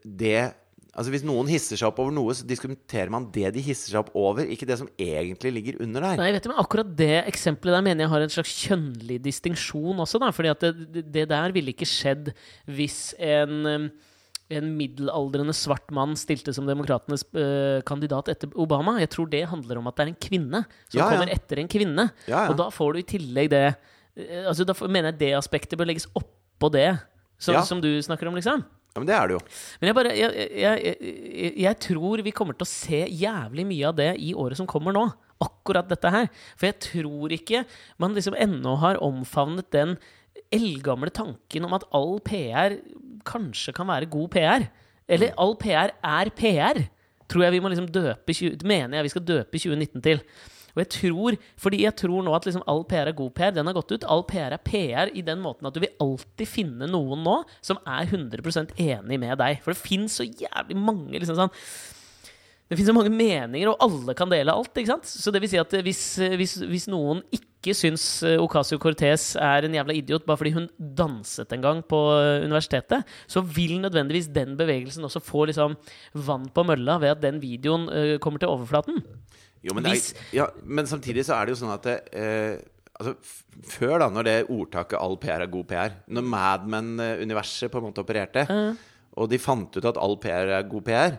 det 0.02 0.52
Altså 0.92 1.08
Hvis 1.14 1.22
noen 1.24 1.48
hisser 1.48 1.78
seg 1.80 1.88
opp 1.88 2.00
over 2.02 2.12
noe, 2.12 2.34
så 2.36 2.44
diskuterer 2.44 3.08
man 3.08 3.30
det 3.32 3.48
de 3.54 3.62
hisser 3.64 3.94
seg 3.94 4.02
opp 4.02 4.10
over, 4.18 4.44
ikke 4.44 4.66
det 4.68 4.76
som 4.76 4.90
egentlig 5.00 5.52
ligger 5.56 5.78
under 5.80 6.04
der. 6.04 6.18
Nei, 6.20 6.26
vet 6.36 6.44
du, 6.44 6.50
men 6.52 6.60
akkurat 6.60 6.90
det 6.98 7.22
eksempelet 7.30 7.78
der 7.78 7.84
mener 7.86 8.04
jeg 8.04 8.10
har 8.12 8.24
en 8.26 8.34
slags 8.34 8.52
kjønnlig 8.66 9.16
distinksjon 9.24 10.02
også. 10.04 10.20
Da, 10.20 10.28
fordi 10.36 10.50
at 10.52 10.60
det, 10.66 11.06
det- 11.14 11.28
der 11.30 11.54
ville 11.56 11.72
ikke 11.72 11.88
skjedd 11.88 12.28
hvis 12.68 12.98
en, 13.24 13.54
um, 13.64 13.86
en 14.52 14.68
middelaldrende 14.76 15.54
svart 15.56 15.88
mann 15.96 16.12
stilte 16.20 16.52
som 16.52 16.68
demokratenes 16.68 17.24
uh, 17.32 17.80
kandidat 17.88 18.28
etter 18.28 18.52
Obama. 18.60 18.98
Jeg 19.00 19.14
tror 19.16 19.30
det 19.32 19.46
handler 19.48 19.80
om 19.80 19.88
at 19.88 19.96
det 19.96 20.04
er 20.04 20.12
en 20.12 20.20
kvinne 20.28 20.60
som 20.90 20.98
Ja, 21.00 21.06
ja. 21.06 21.08
kommer 21.16 21.32
etter 21.32 21.62
en 21.64 21.72
kvinne. 21.72 22.10
Ja. 22.28 22.50
Og 22.52 22.58
da 22.60 22.68
får 22.68 22.92
du 22.92 23.00
i 23.00 23.08
tillegg 23.14 23.48
det 23.54 23.64
eh, 23.72 24.44
altså 24.44 24.68
Da 24.68 24.76
mener 24.84 25.08
jeg 25.14 25.18
det 25.24 25.32
aspektet 25.40 25.80
bør 25.80 25.88
legges 25.88 26.04
oppå 26.12 26.68
det, 26.76 26.90
som, 27.40 27.56
som 27.64 27.80
du 27.80 27.88
snakker 28.04 28.28
om, 28.28 28.36
liksom. 28.36 28.60
Ja, 28.92 29.00
Men 29.00 29.08
det 29.08 29.14
er 29.16 29.28
det 29.28 29.36
jo. 29.38 29.42
Men 29.80 29.88
jeg 29.88 29.96
bare 29.96 30.14
jeg, 30.16 30.48
jeg, 30.60 30.96
jeg, 31.02 31.52
jeg 31.64 31.78
tror 31.86 32.22
vi 32.26 32.34
kommer 32.36 32.56
til 32.56 32.66
å 32.66 32.72
se 32.72 33.02
jævlig 33.08 33.64
mye 33.68 33.86
av 33.88 33.96
det 33.96 34.10
i 34.20 34.32
året 34.36 34.60
som 34.60 34.68
kommer 34.68 34.92
nå. 34.96 35.06
Akkurat 35.42 35.88
dette 35.90 36.12
her. 36.12 36.28
For 36.54 36.68
jeg 36.68 36.78
tror 36.84 37.32
ikke 37.34 37.64
man 38.02 38.12
liksom 38.16 38.36
ennå 38.38 38.76
har 38.82 39.00
omfavnet 39.02 39.70
den 39.74 39.96
eldgamle 40.52 41.10
tanken 41.14 41.64
om 41.64 41.76
at 41.76 41.86
all 41.96 42.18
PR 42.24 42.76
kanskje 43.28 43.72
kan 43.76 43.88
være 43.88 44.10
god 44.12 44.32
PR. 44.34 44.68
Eller 45.08 45.32
all 45.40 45.56
PR 45.60 45.94
er 45.96 46.30
PR. 46.36 46.84
Tror 47.32 47.46
jeg 47.46 47.56
vi 47.56 47.62
må 47.64 47.72
liksom 47.72 47.88
døpe 47.88 48.34
20, 48.36 48.60
Mener 48.68 49.00
jeg 49.00 49.08
vi 49.08 49.14
skal 49.14 49.24
døpe 49.24 49.56
2019 49.56 50.04
til. 50.04 50.20
Og 50.72 50.82
jeg 50.82 50.90
tror, 50.96 51.38
fordi 51.60 51.82
jeg 51.84 51.96
tror 52.00 52.24
nå 52.24 52.34
at 52.36 52.48
liksom 52.48 52.64
all 52.70 52.84
PR 52.88 53.10
er 53.10 53.16
god 53.16 53.32
PR. 53.36 53.54
Den 53.54 53.68
har 53.68 53.76
gått 53.76 53.92
ut. 53.92 54.06
All 54.08 54.24
PR 54.28 54.56
er 54.56 54.62
PR 54.64 55.12
i 55.12 55.24
den 55.24 55.42
måten 55.44 55.68
at 55.68 55.76
du 55.76 55.82
vil 55.84 55.92
alltid 56.02 56.48
finne 56.48 56.88
noen 56.90 57.24
nå 57.26 57.38
som 57.60 57.80
er 57.84 58.08
100% 58.08 58.76
enig 58.80 59.20
med 59.20 59.36
deg. 59.42 59.60
For 59.64 59.74
det 59.74 59.82
fins 59.82 60.20
så 60.20 60.28
jævlig 60.28 60.78
mange 60.78 61.18
liksom 61.18 61.38
sånn 61.38 61.52
det 62.72 62.78
finnes 62.78 62.88
så 62.88 62.96
mange 62.96 63.12
meninger, 63.12 63.68
og 63.68 63.82
alle 63.84 64.14
kan 64.16 64.30
dele 64.32 64.52
alt. 64.56 64.70
ikke 64.72 64.88
sant? 64.88 65.04
Så 65.04 65.28
det 65.28 65.42
vil 65.42 65.50
si 65.52 65.58
at 65.60 65.74
hvis, 65.84 66.02
hvis, 66.40 66.54
hvis 66.70 66.86
noen 66.88 67.18
ikke 67.36 67.74
syns 67.76 68.04
eh, 68.24 68.40
Ocasio-Cortez 68.40 69.34
er 69.36 69.66
en 69.66 69.76
jævla 69.76 69.92
idiot 69.98 70.24
bare 70.24 70.40
fordi 70.40 70.54
hun 70.54 70.70
danset 70.80 71.52
en 71.52 71.66
gang 71.66 71.82
på 71.84 72.00
eh, 72.16 72.46
universitetet, 72.46 73.04
så 73.28 73.42
vil 73.44 73.76
nødvendigvis 73.82 74.30
den 74.32 74.56
bevegelsen 74.56 75.04
også 75.04 75.20
få 75.20 75.44
liksom 75.50 75.76
vann 76.16 76.48
på 76.48 76.64
mølla 76.64 76.96
ved 77.02 77.12
at 77.12 77.22
den 77.26 77.42
videoen 77.44 77.90
eh, 77.92 78.16
kommer 78.24 78.40
til 78.40 78.54
overflaten. 78.54 79.04
Jo, 79.62 79.74
men, 79.78 79.86
er, 79.86 79.98
ja, 80.34 80.48
men 80.64 80.88
samtidig 80.90 81.24
så 81.28 81.36
er 81.38 81.46
det 81.46 81.54
jo 81.54 81.60
sånn 81.62 81.74
at 81.76 81.84
det, 81.86 81.96
eh, 82.18 82.56
altså, 82.98 83.14
Før, 83.68 83.98
da, 84.02 84.08
når 84.10 84.24
det 84.26 84.36
ordtaket 84.50 84.98
'all 84.98 85.16
PR 85.22 85.42
er 85.44 85.50
god 85.52 85.66
PR', 85.68 85.92
når 86.08 86.24
Mad 86.24 86.66
Men-universet 86.66 87.70
på 87.70 87.78
en 87.78 87.84
måte 87.90 88.02
opererte, 88.02 88.46
og 89.16 89.28
de 89.30 89.38
fant 89.38 89.76
ut 89.76 89.84
at 89.84 89.98
all 90.00 90.16
PR 90.16 90.48
er 90.58 90.62
god 90.68 90.84
PR, 90.84 91.18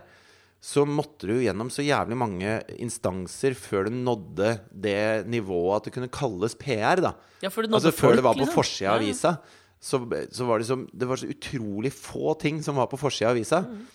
så 0.64 0.84
måtte 0.88 1.28
du 1.28 1.34
gjennom 1.44 1.68
så 1.70 1.84
jævlig 1.84 2.16
mange 2.16 2.62
instanser 2.80 3.52
før 3.54 3.84
du 3.84 3.90
nådde 3.92 4.60
det 4.72 5.26
nivået 5.28 5.76
at 5.76 5.84
det 5.84 5.92
kunne 5.92 6.08
kalles 6.08 6.54
PR. 6.56 7.00
da 7.04 7.12
Ja, 7.42 7.48
for 7.50 7.62
Altså 7.62 7.92
Før 7.92 8.08
folk, 8.08 8.16
det 8.16 8.24
var 8.24 8.34
på 8.34 8.40
liksom. 8.46 8.54
forsida 8.54 8.90
av 8.90 9.00
avisa, 9.00 9.38
så, 9.80 10.00
så 10.32 10.46
var 10.48 10.58
det, 10.58 10.66
som, 10.66 10.88
det 10.92 11.06
var 11.06 11.16
så 11.20 11.28
utrolig 11.28 11.92
få 11.92 12.34
ting 12.40 12.62
som 12.64 12.76
var 12.76 12.86
på 12.88 12.96
forsida 12.98 13.28
av 13.28 13.36
avisa. 13.36 13.60
Mm. 13.68 13.86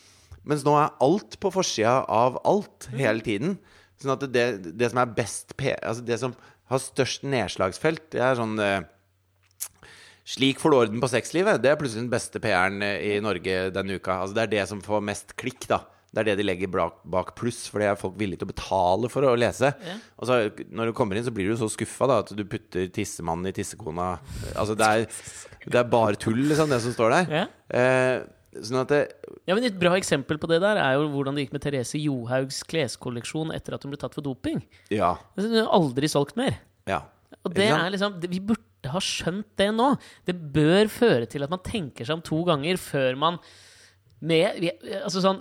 Mens 0.46 0.64
nå 0.64 0.76
er 0.78 0.94
alt 1.02 1.40
på 1.42 1.52
forsida 1.52 2.06
av 2.08 2.38
alt 2.46 2.88
Mm. 2.92 2.98
hele 3.00 3.22
tiden. 3.22 3.58
Sånn 4.00 4.16
at 4.16 4.24
det, 4.32 4.46
det 4.80 4.90
som 4.92 5.02
er 5.02 5.12
best 5.12 5.52
Altså 5.60 6.06
det 6.08 6.20
som 6.22 6.36
har 6.70 6.82
størst 6.84 7.26
nedslagsfelt, 7.28 8.10
det 8.14 8.24
er 8.24 8.40
sånn 8.40 8.56
eh, 8.64 8.82
Slik 10.30 10.60
får 10.62 10.72
du 10.72 10.78
orden 10.78 11.02
på 11.02 11.10
sexlivet. 11.10 11.58
Det 11.64 11.72
er 11.72 11.78
plutselig 11.80 12.04
den 12.04 12.12
beste 12.12 12.42
PR-en 12.44 12.84
i 12.86 13.16
Norge 13.24 13.72
denne 13.74 13.96
uka. 13.98 14.20
Altså 14.22 14.38
Det 14.38 14.44
er 14.44 14.52
det 14.52 14.66
som 14.70 14.84
får 14.86 15.02
mest 15.02 15.34
klikk, 15.42 15.66
da. 15.72 15.80
Det 16.10 16.22
er 16.22 16.28
det 16.32 16.36
de 16.40 16.46
legger 16.46 16.70
bak, 16.74 17.00
bak 17.06 17.32
pluss, 17.38 17.64
for 17.70 17.82
det 17.82 17.88
er 17.90 17.98
folk 17.98 18.16
villige 18.18 18.42
til 18.42 18.48
å 18.48 18.52
betale 18.52 19.10
for 19.14 19.26
å 19.26 19.36
lese. 19.38 19.72
Ja. 19.86 19.96
Og 20.18 20.30
så 20.30 20.38
Når 20.70 20.90
du 20.90 20.94
kommer 20.98 21.18
inn, 21.18 21.26
så 21.26 21.34
blir 21.34 21.50
du 21.50 21.58
så 21.58 21.70
skuffa 21.70 22.10
at 22.16 22.34
du 22.38 22.44
putter 22.50 22.90
tissemannen 22.94 23.50
i 23.50 23.56
tissekona. 23.58 24.12
Altså 24.56 24.78
Det 24.78 24.90
er, 24.90 25.06
det 25.66 25.82
er 25.82 25.90
bare 25.90 26.18
tull, 26.18 26.42
liksom, 26.50 26.70
det 26.70 26.82
som 26.86 26.94
står 26.94 27.16
der. 27.18 27.34
Ja. 27.40 27.46
Eh, 27.70 28.16
sånn 28.66 28.82
at 28.82 28.92
det, 28.92 29.02
Ja, 29.48 29.56
men 29.56 29.64
Et 29.68 29.78
bra 29.80 29.96
eksempel 29.98 30.40
på 30.42 30.48
det 30.52 30.62
der 30.64 30.80
er 30.82 30.98
jo 30.98 31.08
hvordan 31.14 31.36
det 31.36 31.46
gikk 31.48 31.54
med 31.56 31.64
Therese 31.64 32.00
Johaugs 32.02 32.62
kleskolleksjon 32.70 33.54
etter 33.56 33.76
at 33.76 33.84
hun 33.84 33.94
ble 33.94 34.00
tatt 34.02 34.16
for 34.18 34.26
doping. 34.26 34.62
Ja. 34.94 35.16
Altså, 35.36 35.50
Hun 35.50 35.62
har 35.64 35.74
aldri 35.80 36.10
solgt 36.12 36.38
mer. 36.40 36.60
ja. 36.90 37.04
Og 37.46 37.54
det 37.54 37.70
er 37.70 37.92
liksom, 37.94 38.18
Vi 38.26 38.40
burde 38.42 38.90
ha 38.92 39.00
skjønt 39.00 39.48
det 39.60 39.70
nå. 39.76 39.94
Det 40.26 40.34
bør 40.36 40.90
føre 40.92 41.28
til 41.30 41.44
at 41.46 41.52
man 41.54 41.62
tenker 41.64 42.04
seg 42.08 42.18
om 42.18 42.24
to 42.26 42.42
ganger 42.44 42.80
før 42.82 43.16
man 43.16 43.38
med, 44.20 44.66
altså 45.04 45.22
sånn, 45.24 45.40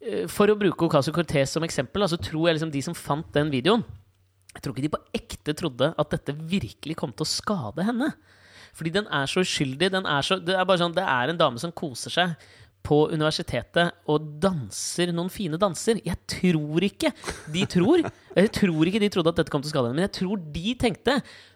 eh, 0.00 0.24
For 0.26 0.50
å 0.50 0.58
bruke 0.58 0.88
Ocasio 0.88 1.12
Cortez 1.14 1.52
som 1.54 1.62
eksempel, 1.62 2.02
så 2.02 2.16
så 2.16 2.22
tror 2.30 2.48
jeg 2.48 2.56
liksom 2.56 2.72
de 2.72 2.82
som 2.82 2.94
fant 2.94 3.30
den 3.36 3.52
videoen 3.52 3.84
Jeg 4.54 4.62
tror 4.62 4.74
ikke 4.74 4.86
de 4.86 4.94
på 4.96 5.02
ekte 5.14 5.54
trodde 5.54 5.92
at 5.96 6.10
dette 6.10 6.34
virkelig 6.34 6.96
kom 6.96 7.12
til 7.12 7.26
å 7.26 7.30
skade 7.30 7.84
henne. 7.84 8.12
Fordi 8.74 8.92
den 8.98 9.06
er 9.14 9.30
så 9.30 9.44
uskyldig. 9.44 9.90
Den 9.94 10.06
er 10.10 10.26
så, 10.26 10.40
det 10.42 10.56
er 10.58 10.66
bare 10.68 10.80
sånn, 10.82 10.94
det 10.96 11.04
er 11.06 11.30
en 11.32 11.40
dame 11.40 11.62
som 11.62 11.72
koser 11.74 12.10
seg 12.14 12.36
på 12.84 12.98
universitetet 13.14 13.94
og 14.12 14.26
danser 14.42 15.08
noen 15.16 15.30
fine 15.32 15.56
danser. 15.56 16.02
Jeg 16.04 16.18
tror 16.28 16.84
ikke 16.84 17.14
de 17.54 17.62
tror 17.72 18.02
Jeg 18.36 18.50
tror 18.52 18.90
ikke 18.90 19.00
de 19.00 19.08
trodde 19.14 19.32
at 19.32 19.38
dette 19.40 19.52
kom 19.54 19.62
til 19.64 19.72
skade 19.72 19.88
henne, 19.88 19.96
men 20.02 20.04
jeg 20.08 20.16
tror 20.18 20.42
de 20.52 20.74
tenkte 20.82 21.14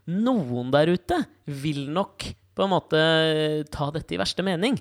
noen 0.08 0.70
der 0.72 0.94
ute 0.94 1.18
vil 1.44 1.82
nok 1.92 2.30
på 2.56 2.64
en 2.64 2.72
måte 2.72 3.00
ta 3.74 3.90
dette 3.94 4.16
i 4.16 4.20
verste 4.22 4.42
mening. 4.46 4.78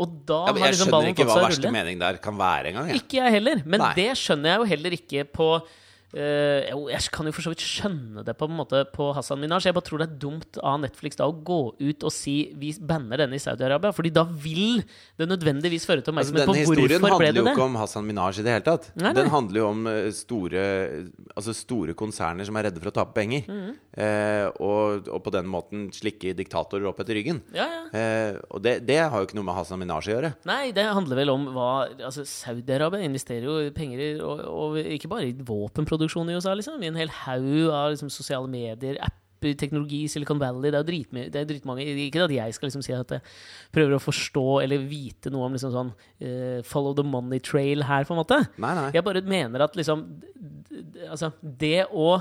Og 0.00 0.18
da 0.26 0.40
Ja, 0.48 0.52
men 0.56 0.64
har 0.64 0.72
jeg 0.72 0.88
ballen 0.90 0.90
skjønner 0.90 1.06
seg 1.06 1.12
ikke 1.12 1.22
Jeg 1.22 1.28
hva 1.28 1.36
ikke 1.36 1.44
hva 1.44 1.46
verste 1.52 1.72
mening 1.76 2.00
der 2.00 2.18
kan 2.24 2.36
være 2.40 2.72
engang. 2.72 2.88
jeg. 2.90 3.02
Ikke 3.04 3.20
jeg 3.20 3.34
heller. 3.36 3.62
Men 3.66 3.82
Nei. 3.84 3.92
det 4.00 4.08
skjønner 4.18 4.50
jeg 4.54 4.58
jo 4.62 4.68
heller 4.72 4.96
ikke 4.96 5.24
på 5.38 5.48
eh, 5.60 5.70
Jeg 6.16 7.12
kan 7.14 7.28
jo 7.28 7.32
for 7.34 7.44
så 7.44 7.52
vidt 7.52 7.62
skjønne 7.62 8.24
det 8.26 8.34
på 8.38 8.48
en 8.48 8.56
måte 8.58 8.82
på 8.90 9.10
Hassan 9.14 9.40
Minaj. 9.40 9.68
Jeg 9.68 9.76
bare 9.76 9.86
tror 9.86 10.02
det 10.02 10.08
er 10.08 10.18
dumt 10.22 10.58
av 10.58 10.80
Netflix 10.82 11.18
da 11.20 11.28
å 11.30 11.34
gå 11.34 11.60
ut 11.78 12.06
og 12.06 12.14
si 12.14 12.50
vi 12.58 12.72
banner 12.74 13.22
denne 13.22 13.38
i 13.38 13.42
Saudi-Arabia. 13.42 13.92
Fordi 13.94 14.12
da 14.14 14.24
vil 14.26 14.82
det 15.20 15.28
nødvendigvis 15.30 15.86
føre 15.86 16.02
til 16.02 16.10
Altså, 16.10 16.34
oppmerksomhet 16.34 16.42
denne 16.42 16.66
på 16.66 16.74
historien 16.74 17.04
hvorfor 17.04 17.20
ble 17.20 17.28
handler 17.28 17.38
det 17.38 17.42
jo 17.44 17.54
ikke 17.54 17.68
om 17.68 17.78
Hassan 17.78 18.08
Minaj 18.08 18.40
i 18.40 18.46
det 18.46 18.56
hele 18.56 18.66
tatt. 18.66 18.88
Nei, 18.96 19.04
nei. 19.06 19.12
Den 19.20 19.30
handler 19.30 19.60
jo 19.60 19.68
om 19.68 19.86
eh, 19.90 20.08
store, 20.16 20.64
altså 21.36 21.54
store 21.56 21.94
konserner 21.98 22.48
som 22.48 22.58
er 22.58 22.68
redde 22.68 22.82
for 22.82 22.90
å 22.90 22.94
tape 22.98 23.14
penger. 23.14 23.46
Mm. 23.46 23.70
Eh, 23.94 24.46
og, 24.58 25.06
og 25.06 25.22
på 25.26 25.34
den 25.36 25.48
måten 25.50 25.86
slikke 25.94 26.34
diktatorer 26.38 26.90
opp 26.90 27.04
etter 27.04 27.18
ryggen. 27.20 27.42
Ja, 27.54 27.68
ja. 27.70 27.84
Eh, 27.94 28.40
og 28.50 28.64
det, 28.66 28.80
det 28.88 28.98
har 29.04 29.14
jo 29.14 29.28
ikke 29.28 29.38
noe 29.38 29.46
med 29.46 29.58
Hassan 29.60 29.82
Minaj 29.82 30.10
å 30.10 30.14
gjøre. 30.16 30.32
Nei, 30.50 30.74
det 30.74 30.88
handler 30.90 31.22
vel 31.22 31.34
om 31.36 31.46
hva 31.54 31.70
altså, 31.92 32.26
Saudi-Arabia 32.26 33.06
investerer 33.06 33.46
jo 33.46 33.74
penger 33.76 34.02
i 34.02 34.10
og, 34.20 34.42
og 34.50 34.78
ikke 34.80 35.10
bare 35.10 35.30
i 35.30 35.34
våpenproduksjon 35.36 35.99
i 36.30 36.36
USA, 36.38 36.54
liksom. 36.54 36.82
I 36.82 36.90
en 36.90 37.00
hel 37.00 37.12
haug 37.24 37.68
av 37.68 37.90
liksom, 37.92 38.10
sosiale 38.12 38.48
medier, 38.50 38.98
apper, 39.04 39.54
teknologi, 39.60 40.02
Silicon 40.08 40.40
Valley. 40.40 40.70
Det 40.70 40.80
er 40.80 40.88
det 41.32 41.40
er 41.40 41.46
dritmange 41.48 41.86
Ikke 42.06 42.24
at 42.26 42.34
jeg 42.34 42.54
skal 42.56 42.68
liksom 42.68 42.82
si 42.84 42.92
at 42.92 43.14
jeg 43.16 43.22
prøver 43.72 43.96
å 43.96 44.02
forstå 44.02 44.60
eller 44.64 44.84
vite 44.84 45.32
noe 45.32 45.46
om 45.46 45.56
liksom 45.56 45.72
sånn 45.72 45.94
uh, 45.94 46.60
follow 46.66 46.92
the 46.96 47.04
money 47.06 47.40
trail 47.40 47.86
her, 47.88 48.04
på 48.04 48.14
en 48.14 48.20
måte. 48.20 48.42
Nei, 48.60 48.74
nei. 48.76 48.90
Jeg 48.96 49.06
bare 49.06 49.24
mener 49.24 49.66
at 49.66 49.76
liksom 49.78 50.06
Altså, 51.10 51.32
det 51.40 51.88
å 51.90 52.20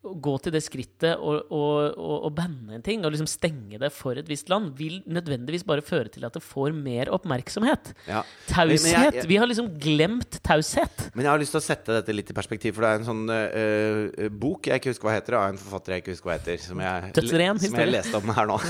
gå 0.00 0.32
til 0.40 0.54
det 0.54 0.62
skrittet 0.64 1.20
og, 1.20 1.50
og, 1.52 1.92
og, 2.00 2.14
og 2.24 2.30
banne 2.32 2.78
en 2.78 2.84
ting, 2.84 3.02
og 3.04 3.12
liksom 3.12 3.28
stenge 3.28 3.76
det 3.80 3.90
for 3.92 4.16
et 4.16 4.28
visst 4.30 4.48
land, 4.48 4.70
vil 4.78 5.02
nødvendigvis 5.04 5.64
bare 5.68 5.84
føre 5.84 6.08
til 6.08 6.24
at 6.24 6.32
det 6.36 6.42
får 6.44 6.72
mer 6.72 7.10
oppmerksomhet. 7.12 7.92
Ja. 8.08 8.22
Taushet! 8.48 8.94
Jeg- 8.94 9.14
jeg- 9.18 9.28
Vi 9.28 9.36
har 9.36 9.46
liksom 9.46 9.68
glemt 9.76 10.40
taushet. 10.42 11.10
Men 11.14 11.24
jeg 11.26 11.30
har 11.30 11.38
lyst 11.38 11.52
til 11.52 11.60
å 11.60 11.68
sette 11.68 11.92
dette 12.00 12.12
litt 12.16 12.30
i 12.32 12.36
perspektiv, 12.36 12.74
for 12.74 12.80
det 12.86 12.90
er 12.90 12.94
en 13.02 13.08
sånn 13.10 13.24
eh, 13.28 14.28
bok 14.32 14.66
jeg 14.70 14.80
ikke 14.80 14.92
husker 14.94 15.06
hva 15.10 15.16
heter, 15.18 15.32
av 15.36 15.48
en 15.52 15.60
forfatter 15.60 15.92
jeg 15.92 15.98
ikke 16.04 16.14
husker 16.16 16.28
hva 16.30 16.38
heter, 16.38 16.56
som 16.64 16.78
jeg, 16.80 17.12
Tøtteren, 17.20 17.56
som 17.60 17.76
jeg 17.84 17.92
leste 17.92 18.14
om 18.16 18.28
her 18.40 18.46
nå. 18.46 18.58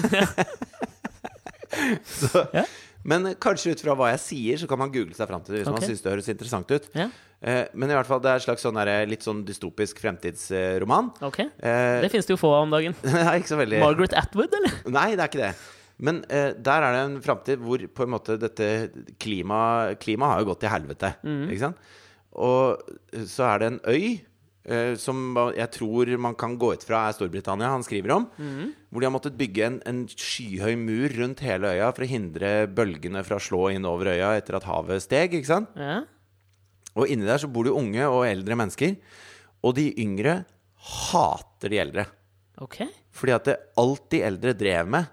så, 2.18 2.46
Ja. 2.54 2.64
Men 3.06 3.30
kanskje 3.40 3.72
ut 3.72 3.80
fra 3.80 3.94
hva 3.96 4.10
jeg 4.12 4.20
sier, 4.20 4.58
så 4.60 4.66
kan 4.68 4.76
man 4.80 4.90
google 4.92 5.14
seg 5.16 5.28
fram 5.30 5.40
til 5.44 5.54
det 5.54 5.62
hvis 5.62 5.70
okay. 5.70 5.80
man 5.80 5.88
syns 5.88 6.02
det 6.04 6.10
høres 6.12 6.28
interessant 6.28 6.68
ut. 6.74 6.88
Ja, 6.92 7.06
men 7.40 7.88
i 7.90 7.94
hvert 7.96 8.06
fall, 8.08 8.20
det 8.20 8.28
er 8.34 8.40
en 8.40 8.44
slags 8.44 8.62
sånn 8.66 8.76
der, 8.76 9.06
litt 9.08 9.22
sånn 9.24 9.42
dystopisk 9.48 10.00
fremtidsroman. 10.02 11.10
ok. 11.24 11.38
Eh, 11.40 12.00
Det 12.04 12.10
finnes 12.12 12.26
det 12.28 12.34
jo 12.34 12.40
få 12.42 12.50
av 12.52 12.66
om 12.66 12.70
dagen. 12.74 12.94
Nei, 13.04 13.38
ikke 13.40 13.52
så 13.54 13.60
veldig 13.60 13.80
Margaret 13.80 14.12
Atwood, 14.20 14.52
eller? 14.60 14.74
Nei, 14.92 15.06
det 15.16 15.24
er 15.24 15.30
ikke 15.32 15.44
det. 15.46 15.52
Men 16.00 16.22
eh, 16.32 16.50
der 16.56 16.84
er 16.86 16.94
det 16.96 17.00
en 17.06 17.18
framtid 17.24 17.60
hvor 17.64 17.82
på 17.92 18.04
en 18.06 18.12
måte 18.14 18.36
dette 18.40 18.66
klima, 19.20 19.94
Klimaet 20.00 20.32
har 20.34 20.42
jo 20.44 20.50
gått 20.52 20.62
til 20.64 20.72
helvete. 20.72 21.14
Ikke 21.24 21.64
sant? 21.64 21.80
Og 22.40 22.78
så 23.26 23.48
er 23.50 23.58
det 23.64 23.68
en 23.72 23.80
øy 23.90 24.04
eh, 24.70 24.94
som 25.00 25.34
jeg 25.56 25.68
tror 25.74 26.12
man 26.22 26.36
kan 26.40 26.54
gå 26.60 26.70
ut 26.76 26.84
fra 26.86 27.02
er 27.08 27.16
Storbritannia, 27.16 27.68
han 27.72 27.84
skriver 27.84 28.14
om. 28.16 28.28
Hvor 28.36 29.00
de 29.02 29.08
har 29.08 29.12
måttet 29.16 29.36
bygge 29.40 29.66
en, 29.66 29.80
en 29.88 30.04
skyhøy 30.08 30.76
mur 30.80 31.12
rundt 31.20 31.40
hele 31.44 31.72
øya 31.74 31.90
for 31.96 32.04
å 32.06 32.10
hindre 32.12 32.54
bølgene 32.68 33.24
fra 33.26 33.36
å 33.40 33.44
slå 33.48 33.66
inn 33.74 33.84
over 33.88 34.12
øya 34.14 34.34
etter 34.40 34.56
at 34.60 34.68
havet 34.70 35.04
steg. 35.08 35.36
ikke 35.40 35.52
sant? 35.52 35.72
Ja. 35.76 36.02
Og 36.98 37.10
inni 37.10 37.28
der 37.28 37.40
så 37.42 37.50
bor 37.50 37.66
det 37.66 37.72
jo 37.72 37.80
unge 37.80 38.08
og 38.08 38.24
eldre 38.26 38.58
mennesker. 38.58 38.96
Og 39.66 39.76
de 39.76 39.90
yngre 40.00 40.40
hater 40.80 41.72
de 41.72 41.80
eldre. 41.82 42.06
Okay. 42.60 42.88
Fordi 43.14 43.36
at 43.36 43.48
det, 43.48 43.56
alt 43.80 44.06
de 44.12 44.22
eldre 44.26 44.54
drev 44.56 44.90
med, 44.90 45.08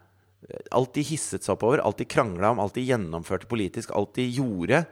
alt 0.71 0.93
de 0.95 1.03
hisset 1.05 1.43
seg 1.43 1.55
oppover, 1.55 1.81
alt 1.83 1.99
de 1.99 2.07
krangla 2.09 2.53
om, 2.53 2.61
alt 2.63 2.77
de 2.77 2.85
gjennomførte 2.87 3.49
politisk, 3.49 3.91
alt 3.95 4.15
de 4.17 4.27
gjorde, 4.37 4.83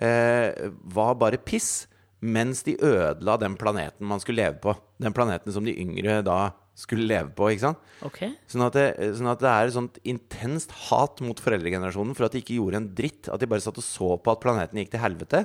eh, 0.00 0.70
var 0.96 1.18
bare 1.20 1.40
piss. 1.40 1.86
Mens 2.24 2.62
de 2.64 2.72
ødela 2.80 3.36
den 3.36 3.52
planeten 3.60 4.06
man 4.08 4.20
skulle 4.22 4.40
leve 4.40 4.56
på. 4.62 4.72
Den 5.02 5.12
planeten 5.12 5.52
som 5.52 5.64
de 5.66 5.74
yngre 5.76 6.22
da 6.24 6.54
skulle 6.74 7.04
leve 7.04 7.28
på. 7.36 7.50
ikke 7.52 7.66
sant? 7.66 7.90
Okay. 8.06 8.30
Sånn 8.48 8.64
at, 8.64 8.78
det, 8.78 9.10
sånn 9.18 9.28
at 9.28 9.42
det 9.42 9.50
er 9.50 9.68
et 9.68 9.76
sånt 9.76 9.98
intenst 10.08 10.72
hat 10.88 11.20
mot 11.20 11.38
foreldregenerasjonen 11.38 12.16
for 12.16 12.26
at 12.26 12.32
de 12.32 12.40
ikke 12.40 12.56
gjorde 12.56 12.80
en 12.80 12.88
dritt. 12.96 13.28
At 13.28 13.42
de 13.42 13.50
bare 13.50 13.62
satt 13.64 13.78
og 13.78 13.84
så 13.84 14.14
på 14.16 14.32
at 14.32 14.40
planeten 14.40 14.80
gikk 14.80 14.94
til 14.94 15.04
helvete. 15.04 15.44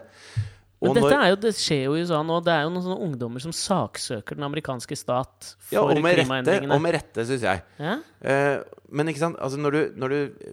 Men 0.79 0.95
dette 0.95 1.15
er 1.15 1.31
jo, 1.33 1.39
det 1.43 1.51
skjer 1.59 1.81
jo 1.89 1.95
i 1.97 2.03
USA 2.05 2.21
nå. 2.23 2.37
Det 2.45 2.53
er 2.53 2.61
jo 2.63 2.71
noen 2.71 2.85
sånne 2.85 3.07
ungdommer 3.09 3.43
som 3.43 3.55
saksøker 3.55 4.37
den 4.39 4.47
amerikanske 4.47 4.95
stat 4.95 5.53
for 5.57 5.75
ja, 5.75 5.83
og 5.83 5.99
med 5.99 6.13
rette, 6.13 6.23
klimaendringene. 6.23 6.75
og 6.75 6.83
med 6.85 6.95
rette 6.95 7.25
syns 7.27 7.43
jeg. 7.43 7.63
Ja? 7.83 7.97
Eh, 8.23 8.55
men 8.95 9.11
ikke 9.11 9.25
sant, 9.25 9.39
altså 9.43 9.59
når 9.59 9.75
du, 9.75 9.81
når 9.99 10.15
du 10.15 10.45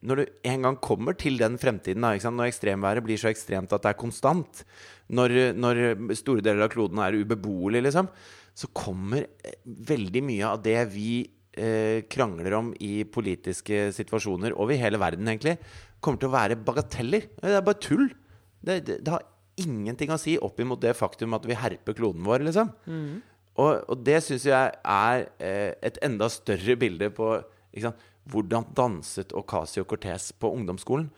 når 0.00 0.16
du 0.16 0.30
en 0.48 0.62
gang 0.64 0.76
kommer 0.80 1.16
til 1.18 1.36
den 1.36 1.58
fremtiden, 1.60 2.04
da, 2.04 2.14
når 2.16 2.48
ekstremværet 2.48 3.04
blir 3.04 3.20
så 3.20 3.28
ekstremt 3.28 3.72
at 3.76 3.84
det 3.84 3.90
er 3.90 3.98
konstant, 4.00 4.62
når, 5.12 5.34
når 5.58 5.80
store 6.16 6.44
deler 6.44 6.64
av 6.64 6.72
kloden 6.72 7.02
er 7.04 7.18
ubeboelig, 7.20 7.82
liksom, 7.84 8.08
så 8.56 8.70
kommer 8.76 9.26
eh, 9.44 9.58
veldig 9.64 10.22
mye 10.24 10.54
av 10.54 10.62
det 10.64 10.78
vi 10.94 11.12
eh, 11.52 12.06
krangler 12.08 12.56
om 12.56 12.72
i 12.80 13.02
politiske 13.04 13.90
situasjoner 13.96 14.56
over 14.56 14.80
hele 14.80 15.00
verden, 15.00 15.28
egentlig, 15.28 15.58
kommer 16.00 16.22
til 16.22 16.30
å 16.30 16.36
være 16.38 16.58
bagateller. 16.64 17.28
Det 17.36 17.52
er 17.58 17.66
bare 17.66 17.84
tull. 17.84 18.08
Det, 18.60 18.80
det, 18.88 18.98
det 19.04 19.12
har 19.12 19.28
ingenting 19.56 20.10
å 20.12 20.18
si 20.20 20.36
opp 20.38 20.60
imot 20.60 20.80
det 20.82 20.94
faktum 20.98 21.34
at 21.34 21.46
vi 21.46 21.56
herper 21.58 21.96
kloden 21.96 22.22
vår, 22.26 22.44
liksom. 22.46 22.70
Og, 23.60 23.82
og 23.90 24.04
det 24.06 24.20
syns 24.24 24.46
jeg 24.46 24.70
er 24.84 25.24
eh, 25.42 25.72
et 25.82 25.98
enda 26.06 26.28
større 26.32 26.76
bilde 26.80 27.10
på 27.12 27.32
ikke 27.74 27.90
sant? 27.90 28.06
Hvordan 28.30 28.68
danset 28.76 29.34
Ocasio 29.36 29.84
Cortez 29.84 30.30
på 30.32 30.52
ungdomsskolen. 30.54 31.10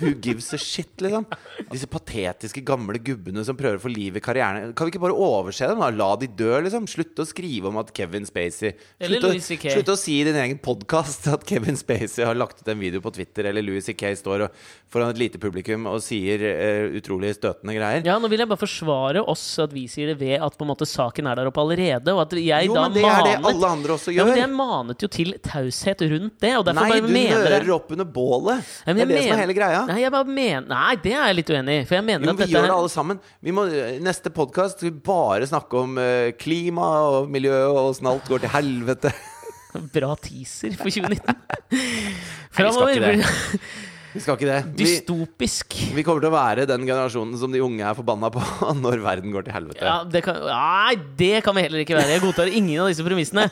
Who 0.00 0.10
gives 0.20 0.52
a 0.52 0.58
shit, 0.58 1.00
liksom? 1.00 1.24
Disse 1.70 1.88
patetiske 1.88 2.60
gamle 2.66 3.00
gubbene 3.00 3.44
som 3.46 3.56
prøver 3.56 3.78
å 3.78 3.82
få 3.82 3.92
liv 3.92 4.18
i 4.18 4.22
karrieren. 4.22 4.74
Kan 4.76 4.86
vi 4.86 4.92
ikke 4.92 5.02
bare 5.02 5.16
overse 5.16 5.68
dem? 5.70 5.80
da? 5.80 5.88
La 5.94 6.10
de 6.20 6.28
dø, 6.28 6.50
liksom? 6.64 6.88
Slutt 6.90 7.22
å 7.22 7.26
skrive 7.28 7.70
om 7.70 7.78
at 7.80 7.92
Kevin 7.96 8.26
Spacey 8.28 8.74
Slutt 8.74 9.26
å, 9.26 9.32
slutt 9.40 9.92
å 9.94 9.96
si 9.98 10.18
i 10.20 10.26
din 10.26 10.36
egen 10.36 10.60
podkast 10.62 11.30
at 11.32 11.46
Kevin 11.48 11.78
Spacey 11.80 12.26
har 12.26 12.36
lagt 12.38 12.60
ut 12.60 12.68
en 12.68 12.80
video 12.82 13.02
på 13.04 13.12
Twitter, 13.16 13.48
eller 13.50 13.64
Louis 13.64 13.86
C.K. 13.86 14.12
står 14.20 14.46
og, 14.46 14.60
foran 14.90 15.14
et 15.14 15.20
lite 15.22 15.40
publikum 15.40 15.88
og 15.88 16.00
sier 16.04 16.44
uh, 16.44 16.98
utrolig 16.98 17.32
støtende 17.38 17.76
greier. 17.76 18.04
Ja, 18.06 18.18
nå 18.20 18.28
vil 18.30 18.44
jeg 18.44 18.50
bare 18.50 18.60
forsvare 18.60 19.24
oss 19.32 19.46
at 19.62 19.72
vi 19.74 19.86
sier 19.90 20.12
det 20.12 20.18
ved 20.20 20.36
at 20.42 20.58
på 20.58 20.66
en 20.66 20.72
måte 20.74 20.88
saken 20.88 21.30
er 21.30 21.40
der 21.40 21.50
oppe 21.50 21.62
allerede, 21.62 22.12
og 22.12 22.26
at 22.26 22.36
jeg 22.36 22.68
Jo, 22.68 22.76
da 22.76 22.84
men 22.88 22.98
det 22.98 23.06
er 23.06 23.24
det 23.28 23.36
alle 23.54 23.72
andre 23.78 23.96
også 23.96 24.12
ja, 24.12 24.20
gjør. 24.20 24.32
men 24.34 24.42
jeg 24.42 24.52
manet 24.60 25.06
jo 25.06 25.10
til 25.14 25.34
taushet 25.46 26.04
rundt 26.10 26.36
det, 26.42 26.54
og 26.60 26.68
derfor 26.68 26.86
Nei, 26.86 26.92
bare 26.92 27.06
du 27.06 27.14
Nei, 27.14 27.24
du 27.30 27.48
nører 27.48 27.72
opp 27.76 27.90
under 27.96 28.08
bålet. 28.18 28.70
Nei, 28.86 28.94
det 28.94 29.04
er 29.04 29.10
det 29.10 29.16
det 29.16 29.24
som 29.24 29.34
er 29.34 29.42
hele 29.42 29.56
greia. 29.56 29.82
Nei, 29.90 29.98
jeg 30.04 30.14
bare 30.14 30.36
mener 30.38 30.70
Nei, 30.70 30.94
det 31.02 31.14
er 31.16 31.26
jeg 31.30 31.38
litt 31.40 31.52
uenig 31.56 31.76
i. 31.80 31.82
For 31.88 31.98
jeg 31.98 32.06
mener 32.06 32.30
Jo, 32.30 32.36
at 32.36 32.44
vi 32.44 32.50
gjør 32.54 32.68
det 32.68 32.76
alle 32.76 32.92
sammen. 32.92 33.20
Vi 33.40 33.56
må, 33.56 33.66
neste 34.06 34.32
podkast 34.34 34.78
skal 34.78 34.90
vi 34.90 34.96
bare 35.10 35.50
snakke 35.50 35.84
om 35.84 36.00
uh, 36.00 36.30
klima 36.40 36.88
og 37.10 37.30
miljø 37.32 37.56
og 37.72 37.82
åssen 37.90 38.10
alt 38.12 38.28
går 38.30 38.44
til 38.46 38.54
helvete. 38.54 39.14
bra 39.94 40.14
teaser 40.18 40.74
for 40.78 40.90
2019. 40.90 41.34
vi 41.70 42.72
skal 42.74 42.96
ikke 42.96 43.14
det. 43.20 43.30
Vi 44.10 44.22
skal 44.22 44.36
ikke 44.36 44.48
det. 44.48 44.58
Dystopisk. 44.78 45.76
vi 45.94 46.04
kommer 46.06 46.22
til 46.22 46.30
å 46.30 46.34
være 46.34 46.66
den 46.68 46.86
generasjonen 46.88 47.36
som 47.38 47.52
de 47.52 47.60
unge 47.62 47.84
er 47.86 47.96
forbanna 47.98 48.30
på 48.34 48.42
når 48.82 49.02
verden 49.04 49.34
går 49.34 49.46
til 49.46 49.54
helvete. 49.54 49.84
Ja, 49.86 50.00
det 50.02 50.22
kan, 50.26 50.40
nei, 50.46 50.96
det 51.20 51.42
kan 51.46 51.56
vi 51.56 51.64
heller 51.66 51.84
ikke 51.84 51.98
være. 51.98 52.10
Jeg 52.16 52.24
godtar 52.24 52.50
ingen 52.50 52.82
av 52.82 52.90
disse 52.90 53.06
premissene. 53.06 53.46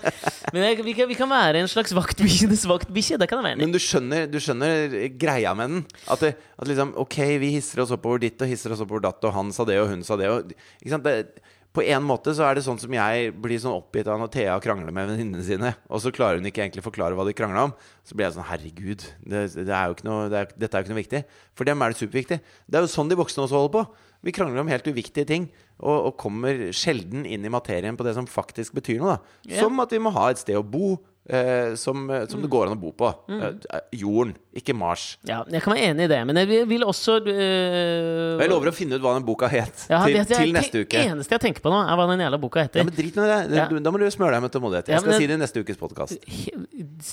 Men 0.54 0.64
jeg, 0.64 0.80
vi, 0.86 0.96
kan, 0.98 1.10
vi 1.10 1.18
kan 1.18 1.30
være 1.30 1.62
en 1.62 1.70
slags 1.70 1.94
vaktbikkjenes 1.96 2.66
vaktbikkje. 2.74 3.20
Det 3.22 3.30
kan 3.30 3.42
jeg 3.42 3.52
være. 3.52 3.60
Men 3.62 3.74
du 3.74 3.80
skjønner, 3.82 4.26
du 4.30 4.40
skjønner 4.42 4.96
greia 5.20 5.54
med 5.58 5.74
den? 5.74 5.84
At, 6.08 6.24
det, 6.24 6.34
at 6.58 6.70
liksom, 6.70 6.94
ok, 7.04 7.20
vi 7.44 7.54
hisser 7.58 7.84
oss 7.84 7.94
oppover 7.94 8.24
ditt 8.26 8.42
og 8.42 8.50
hisser 8.50 8.74
oss 8.74 8.82
oppover 8.84 9.06
datt, 9.06 9.22
og 9.28 9.36
han 9.36 9.54
sa 9.54 9.68
det, 9.68 9.78
og 9.82 9.92
hun 9.92 10.02
sa 10.06 10.18
det. 10.18 10.32
Og, 10.32 10.56
ikke 10.82 10.96
sant? 10.96 11.06
Det, 11.06 11.54
på 11.78 11.84
en 11.86 12.02
måte 12.02 12.32
så 12.34 12.42
er 12.48 12.58
det 12.58 12.64
sånn 12.66 12.80
som 12.82 12.94
jeg 12.94 13.30
blir 13.38 13.60
sånn 13.62 13.76
oppgitt 13.76 14.08
av 14.10 14.18
når 14.18 14.32
Thea 14.34 14.56
krangler 14.62 14.94
med 14.94 15.12
venninnene 15.12 15.44
sine, 15.46 15.72
og 15.86 16.02
så 16.02 16.10
klarer 16.14 16.40
hun 16.40 16.48
ikke 16.50 16.64
egentlig 16.64 16.82
forklare 16.82 17.14
hva 17.14 17.26
de 17.28 17.36
krangla 17.38 17.68
om. 17.68 17.74
Så 18.02 18.18
blir 18.18 18.26
jeg 18.26 18.34
sånn 18.34 18.48
Herregud, 18.48 19.04
det, 19.22 19.44
det 19.54 19.74
er 19.76 19.94
noe, 20.08 20.26
det 20.32 20.40
er, 20.40 20.52
dette 20.58 20.74
er 20.74 20.82
jo 20.82 20.88
ikke 20.88 20.94
noe 20.94 21.02
viktig. 21.02 21.22
For 21.58 21.68
dem 21.68 21.84
er 21.84 21.94
det 21.94 22.00
superviktig. 22.00 22.40
Det 22.66 22.80
er 22.80 22.86
jo 22.86 22.90
sånn 22.90 23.12
de 23.12 23.18
voksne 23.20 23.44
også 23.44 23.60
holder 23.60 23.74
på. 23.76 23.84
Vi 24.26 24.34
krangler 24.34 24.64
om 24.64 24.72
helt 24.72 24.88
uviktige 24.90 25.28
ting, 25.28 25.46
og, 25.78 25.94
og 25.94 26.16
kommer 26.18 26.64
sjelden 26.74 27.22
inn 27.28 27.46
i 27.46 27.52
materien 27.52 27.98
på 27.98 28.06
det 28.06 28.16
som 28.18 28.26
faktisk 28.26 28.74
betyr 28.80 28.98
noe. 29.04 29.20
Da. 29.46 29.60
Som 29.60 29.78
at 29.84 29.94
vi 29.94 30.02
må 30.02 30.10
ha 30.16 30.28
et 30.32 30.42
sted 30.42 30.58
å 30.58 30.66
bo, 30.66 30.96
eh, 31.28 31.74
som, 31.76 32.08
eh, 32.10 32.26
som 32.28 32.40
det 32.42 32.50
går 32.50 32.66
an 32.70 32.76
å 32.76 32.80
bo 32.80 32.92
på. 32.92 33.10
Mm. 33.28 33.42
Eh, 33.70 33.80
jorden, 34.00 34.34
ikke 34.56 34.74
Mars. 34.74 35.18
Ja, 35.28 35.42
jeg 35.50 35.62
kan 35.62 35.74
være 35.74 35.90
enig 35.92 36.04
i 36.08 36.10
det, 36.10 36.20
men 36.26 36.36
jeg 36.40 36.66
vil- 36.68 36.84
også 36.88 37.18
øh, 37.20 38.40
jeg 38.40 38.48
lover 38.50 38.70
å 38.70 38.74
finne 38.74 38.96
ut 38.98 39.02
hva 39.04 39.12
den 39.18 39.24
boka 39.26 39.46
het 39.52 39.84
ja, 39.90 40.00
til, 40.04 40.14
det, 40.16 40.24
det, 40.28 40.36
til 40.36 40.52
det 40.52 40.56
neste 40.56 40.82
uke. 40.86 41.02
eneste 41.12 41.36
jeg 41.36 41.40
tenker 41.44 41.62
på 41.62 41.70
nå, 41.72 41.82
er 41.84 41.96
hva 42.00 42.06
den 42.10 42.22
jævla 42.24 42.40
boka 42.40 42.64
heter. 42.64 42.80
Ja, 42.80 42.84
men 42.88 42.94
Drit 42.96 43.16
med 43.16 43.28
det. 43.28 43.56
Ja. 43.58 43.66
Da 43.68 43.90
må 43.94 43.98
du 44.00 44.06
smøre 44.10 44.34
deg 44.38 44.42
med 44.42 44.52
tålmodighet. 44.56 44.88
Jeg 44.88 45.00
skal 45.04 45.12
det- 45.12 45.20
si 45.20 45.26
det 45.26 45.36
i 45.38 45.42
neste 45.44 45.62
ukes 45.62 45.76
podkast. 45.76 46.18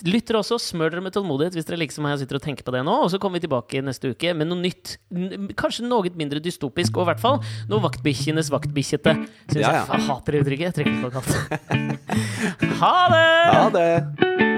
Lytter 0.05 0.39
også, 0.39 0.57
smør 0.61 0.89
dere 0.95 1.01
med 1.05 1.13
tålmodighet 1.13 1.53
hvis 1.53 1.65
dere 1.67 1.77
liksom 1.83 2.05
her 2.09 2.17
sitter 2.17 2.35
og 2.39 2.41
tenker 2.41 2.63
på 2.65 2.71
det 2.73 2.81
nå. 2.87 2.95
Og 3.05 3.11
så 3.13 3.19
kommer 3.21 3.39
vi 3.39 3.47
tilbake 3.47 3.83
neste 3.85 4.09
uke 4.15 4.33
med 4.35 4.47
noe 4.49 4.57
nytt. 4.63 4.97
Kanskje 5.59 5.85
noe 5.87 6.09
mindre 6.15 6.39
dystopisk, 6.41 6.95
og 6.97 7.05
i 7.05 7.11
hvert 7.13 7.19
fall 7.21 7.39
noe 7.69 7.79
vaktbikkjenes 7.83 8.49
vaktbikkjete. 8.49 9.13
Syns 9.51 9.61
Ja, 9.61 9.71
ja. 9.71 9.85
jeg, 9.85 9.99
jeg 9.99 10.07
hater 10.09 10.31
det 10.31 10.41
uttrykket. 10.45 10.65
Jeg 10.65 10.73
trekker 10.79 10.93
det 10.95 11.01
på 11.03 11.11
alt. 11.19 12.79
ha 12.79 13.07
det! 13.09 13.27
Ha 13.53 13.69
det! 13.69 14.04
Obrigado. 14.13 14.54